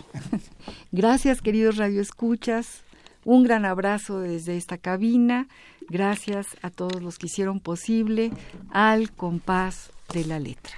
Gracias, 0.93 1.43
queridos 1.43 1.77
radioescuchas. 1.77 2.83
Un 3.25 3.43
gran 3.43 3.65
abrazo 3.65 4.21
desde 4.21 4.57
esta 4.57 4.79
cabina. 4.79 5.49
Gracias 5.89 6.47
a 6.62 6.71
todos 6.71 7.03
los 7.03 7.19
que 7.19 7.27
hicieron 7.27 7.61
posible 7.61 8.31
al 8.71 9.12
compás 9.12 9.91
de 10.12 10.25
la 10.25 10.39
letra. 10.39 10.75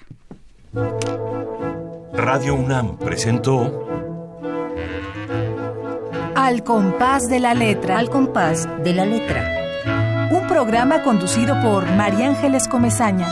Radio 2.12 2.54
UNAM 2.54 2.98
presentó 2.98 3.88
Al 6.34 6.64
compás 6.64 7.28
de 7.28 7.40
la 7.40 7.54
letra. 7.54 7.98
Al 7.98 8.10
compás 8.10 8.68
de 8.82 8.92
la 8.92 9.06
letra. 9.06 10.28
Un 10.30 10.46
programa 10.46 11.02
conducido 11.02 11.60
por 11.62 11.90
María 11.92 12.28
Ángeles 12.28 12.68
Comezaña. 12.68 13.28